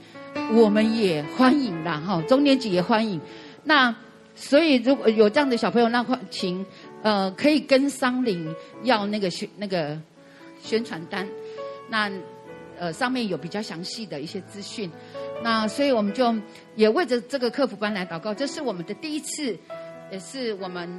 [0.53, 3.19] 我们也欢迎啦，哈，中年级也欢迎。
[3.69, 3.95] 那
[4.33, 6.65] 所以如果有这样的小朋友，那请
[7.03, 9.95] 呃可以跟桑林要那个宣那个
[10.59, 11.27] 宣传单。
[11.87, 12.11] 那
[12.79, 14.89] 呃上面有比较详细的一些资讯。
[15.43, 16.35] 那所以我们就
[16.75, 19.55] 也为着这个客服班来祷告，这是我们的第一次，
[20.11, 20.89] 也是我们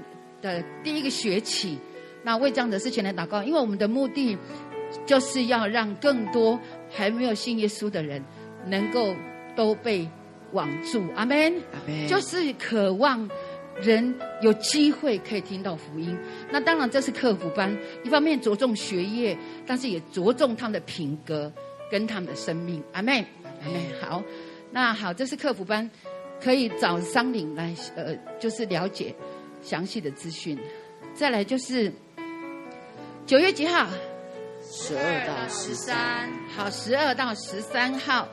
[0.40, 1.76] 的第一个学期。
[2.23, 4.39] 那为这样的事情来祷告，因为我们的目的
[5.05, 6.57] 就是要让更多
[6.89, 8.23] 还没有信耶稣的人
[8.66, 9.12] 能够。
[9.57, 10.08] 都被
[10.53, 13.29] 网住，阿门，阿门，就是渴望
[13.81, 16.17] 人有机会可以听到福音。
[16.51, 21.53] 那当然这是客服班，一方面着重学业，但是也着重他们的品格
[21.91, 23.25] 跟他们的生命，阿门，
[23.62, 23.81] 阿门。
[24.01, 24.23] 好，
[24.70, 25.89] 那好，这是客服班，
[26.43, 29.15] 可以找商领来，呃，就是了解
[29.62, 30.59] 详细的资讯。
[31.15, 31.93] 再来就是
[33.27, 33.89] 九月几号？
[34.62, 36.31] 十二到十三。
[36.55, 38.29] 好，十二到十三号。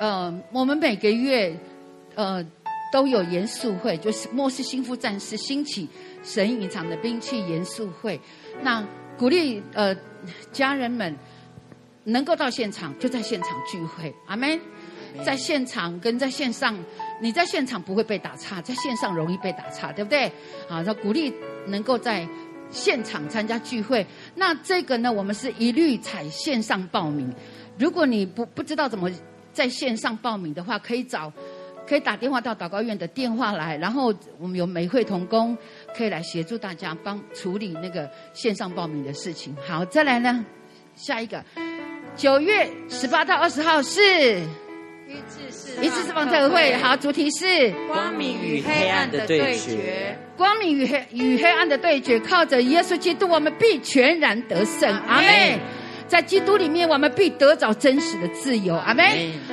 [0.00, 1.54] 呃，我们每个月，
[2.14, 2.42] 呃，
[2.90, 5.86] 都有严肃会，就是末世新妇战士兴起
[6.24, 8.18] 神隐藏的兵器严肃会。
[8.62, 8.82] 那
[9.18, 9.94] 鼓励呃
[10.52, 11.14] 家人们
[12.04, 14.10] 能够到现场，就在现场聚会。
[14.26, 14.58] 阿门。
[15.22, 16.74] 在现场跟在线上，
[17.20, 20.24] 你在现场不会被打岔，在线上容易被打岔，对不对？
[20.66, 21.30] 啊，那鼓励
[21.66, 22.26] 能够在
[22.70, 24.06] 现场参加聚会。
[24.34, 27.30] 那这个呢，我们是一律采线上报名。
[27.76, 29.10] 如果你不不知道怎么。
[29.52, 31.32] 在线上报名的话，可以找，
[31.86, 35.56] 可以打电话到祷告院的电话来，然后我们有美会同工
[35.96, 39.56] 可以来协助大家帮处理那个线上报名的事情。
[39.66, 40.44] 好，再来呢，
[40.94, 41.44] 下一个，
[42.16, 44.00] 九月十八到二十号是？
[45.08, 45.84] 一次是。
[45.84, 46.12] 一次是。
[46.12, 47.72] 放特会，好，主题是？
[47.88, 54.88] 光明与黑暗的对决，光明与黑与黑暗的对决，靠着耶稣基督，我们必全然得胜。
[55.08, 55.58] 阿门。
[56.10, 58.74] 在基督里面，我们必得着真实的自由。
[58.74, 59.06] 阿门。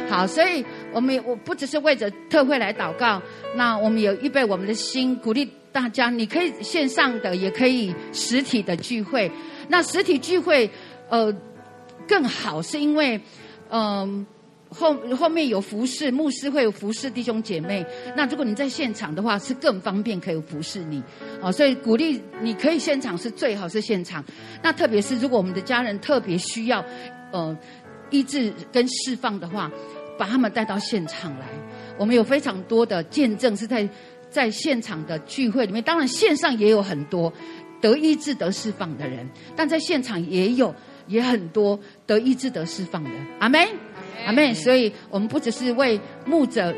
[0.10, 3.22] 好，所以我们我不只是为着特会来祷告，
[3.56, 9.32] 那我们有预备我们的心，鼓励大家，你可以线上的，也可以实体的聚会。
[9.68, 10.68] 那实体聚会，
[11.10, 11.32] 呃，
[12.08, 13.22] 更好，是因为，
[13.70, 14.26] 嗯、呃。
[14.70, 17.86] 后后面有服侍，牧师会有服侍弟兄姐妹。
[18.16, 21.02] 那如果你在现场的话，是更方便可以服侍你。
[21.42, 24.24] 哦，所以鼓励你可以现场是最好是现场。
[24.62, 26.84] 那特别是如果我们的家人特别需要，
[27.32, 27.58] 呃，
[28.10, 29.72] 医治跟释放的话，
[30.18, 31.48] 把他们带到现场来。
[31.98, 33.88] 我们有非常多的见证是在
[34.30, 37.32] 在现场的聚会里面，当然线上也有很多
[37.82, 40.74] 得医治得释放的人，但在现场也有
[41.08, 43.10] 也很多得医治得释放的。
[43.40, 43.66] 阿门，
[44.26, 44.54] 阿妹。
[44.54, 46.74] 所以我们不只是为牧者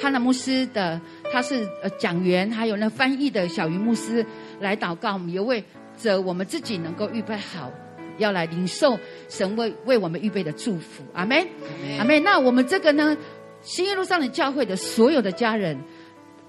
[0.00, 1.00] 哈纳牧师的，
[1.32, 4.24] 他是呃讲员，还有那翻译的小鱼牧师
[4.60, 5.62] 来祷告，我们也为
[5.96, 7.70] 着我们自己能够预备好。
[8.18, 8.96] 要来领受
[9.28, 11.44] 神为为我们预备的祝福，阿妹，
[11.98, 12.20] 阿妹。
[12.20, 13.16] 那我们这个呢，
[13.60, 15.76] 新耶路上的教会的所有的家人，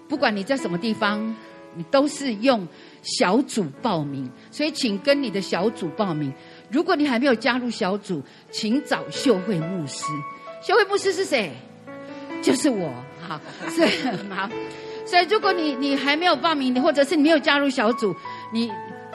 [0.07, 1.35] 不管你在什么地方，
[1.73, 2.67] 你都是用
[3.01, 6.31] 小组报名，所以请跟你的小组报名。
[6.69, 10.05] 如果你还没有加入小组，请找秀慧牧师。
[10.65, 11.51] 秀慧牧师是谁？
[12.41, 12.91] 就是我，
[13.27, 13.85] 好，是
[14.33, 14.49] 好。
[15.05, 18.15] 所以如果你你还没有报名，你或者是你没有加入小组，
[18.51, 18.71] 你。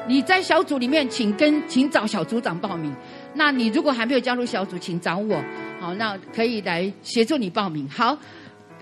[0.08, 2.92] 你在小组里面，请跟请找小组长报名。
[3.34, 5.36] 那你如果还没有加入小组，请找我。
[5.78, 7.86] 好，那可以来协助你报名。
[7.88, 8.16] 好，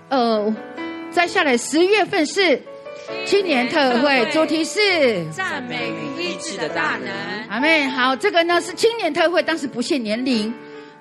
[0.07, 0.55] 呃，
[1.11, 2.59] 再下来十月份是
[3.25, 7.13] 青年特会，主题是赞美与医治的大能。
[7.49, 10.51] 阿妹，好，这个呢是青年特会，但是不限年龄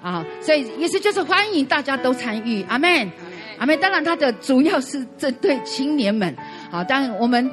[0.03, 2.63] 啊，所以意思就是欢迎大家都参与。
[2.69, 3.11] 阿门，
[3.59, 6.35] 阿门，当然它的主要是针对青年们。
[6.71, 7.51] 啊，当然我们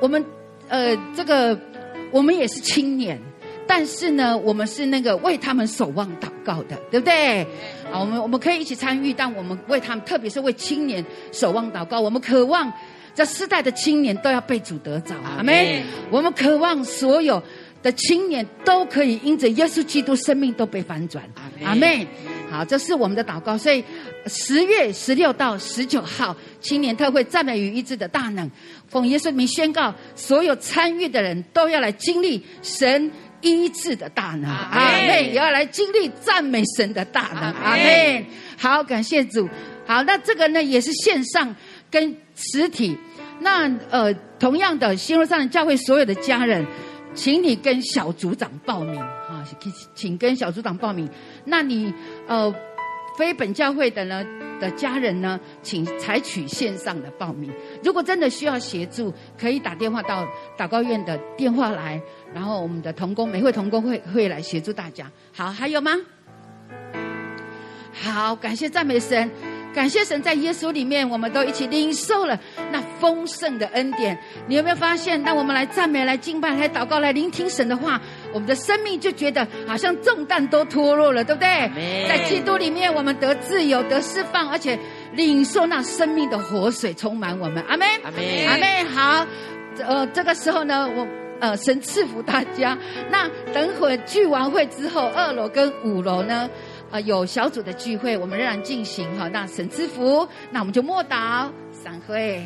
[0.00, 0.24] 我们
[0.68, 1.58] 呃这个。
[2.12, 3.20] 我们也是青年，
[3.66, 7.42] 但是呢，我们是那个为他们守望祷告的，对不对？
[7.92, 12.00] 啊，我们我们可以一起参与，但我们为他们，特别是为青年守望祷告。
[12.00, 12.72] 我们渴望
[13.12, 15.82] 这世代的青年都要被主得着，阿门。
[16.10, 17.42] 我们渴望所有
[17.86, 21.22] 的青年都可以因着耶稣基督生命都被翻转，
[21.62, 22.04] 阿妹。
[22.50, 23.56] 好，这是我们的祷告。
[23.56, 23.84] 所以
[24.26, 28.50] 十月十六到十九号青年特会赞美与医治的大能。
[28.88, 33.08] 奉耶稣名宣告，所有参与的人都要来经历神
[33.40, 38.26] 医治的大能，阿妹，也要来经历赞美神的大能，阿妹。
[38.58, 39.48] 好，感谢主。
[39.86, 41.54] 好，那这个呢也是线上
[41.88, 42.98] 跟实体。
[43.38, 46.66] 那呃，同样的，新耶路撒冷教会所有的家人，
[47.16, 49.42] 请你跟小组长报名啊，
[49.94, 51.08] 请跟小组长报名。
[51.44, 51.92] 那你
[52.28, 52.54] 呃，
[53.18, 54.24] 非本教会的呢？
[54.58, 57.52] 的家人呢，请采取线上的报名。
[57.84, 62.00] 如果真的需要协助，可以打电话到祷告院的电话来，
[62.32, 65.10] 然后我们的同工，每会同工会会来协助大家。
[65.34, 65.92] 好，还有吗？
[67.92, 69.30] 好，感谢赞美神。
[69.76, 72.40] 感谢神，在耶稣里面，我们都一起领受了
[72.72, 74.18] 那丰盛的恩典。
[74.46, 78.00] 你有没有发现，当我们来赞美、来敬拜、来祷告、来聆听神的话，
[78.32, 82.08] 我们的生命就觉得好像重担都脱落了，对不对？
[82.08, 84.78] 在基督里面，我们得自由、得释放，而且
[85.12, 87.62] 领受那生命的活水充满我们。
[87.68, 88.86] 阿门，阿门，阿门。
[88.86, 89.26] 好，
[89.86, 91.06] 呃，这个时候呢，我
[91.38, 92.78] 呃，神赐福大家。
[93.10, 96.48] 那等会聚完会之后，二楼跟五楼呢？
[96.90, 99.28] 啊，有小组的聚会，我们仍然进行哈。
[99.28, 102.44] 那神赐福，那我们就默祷散会。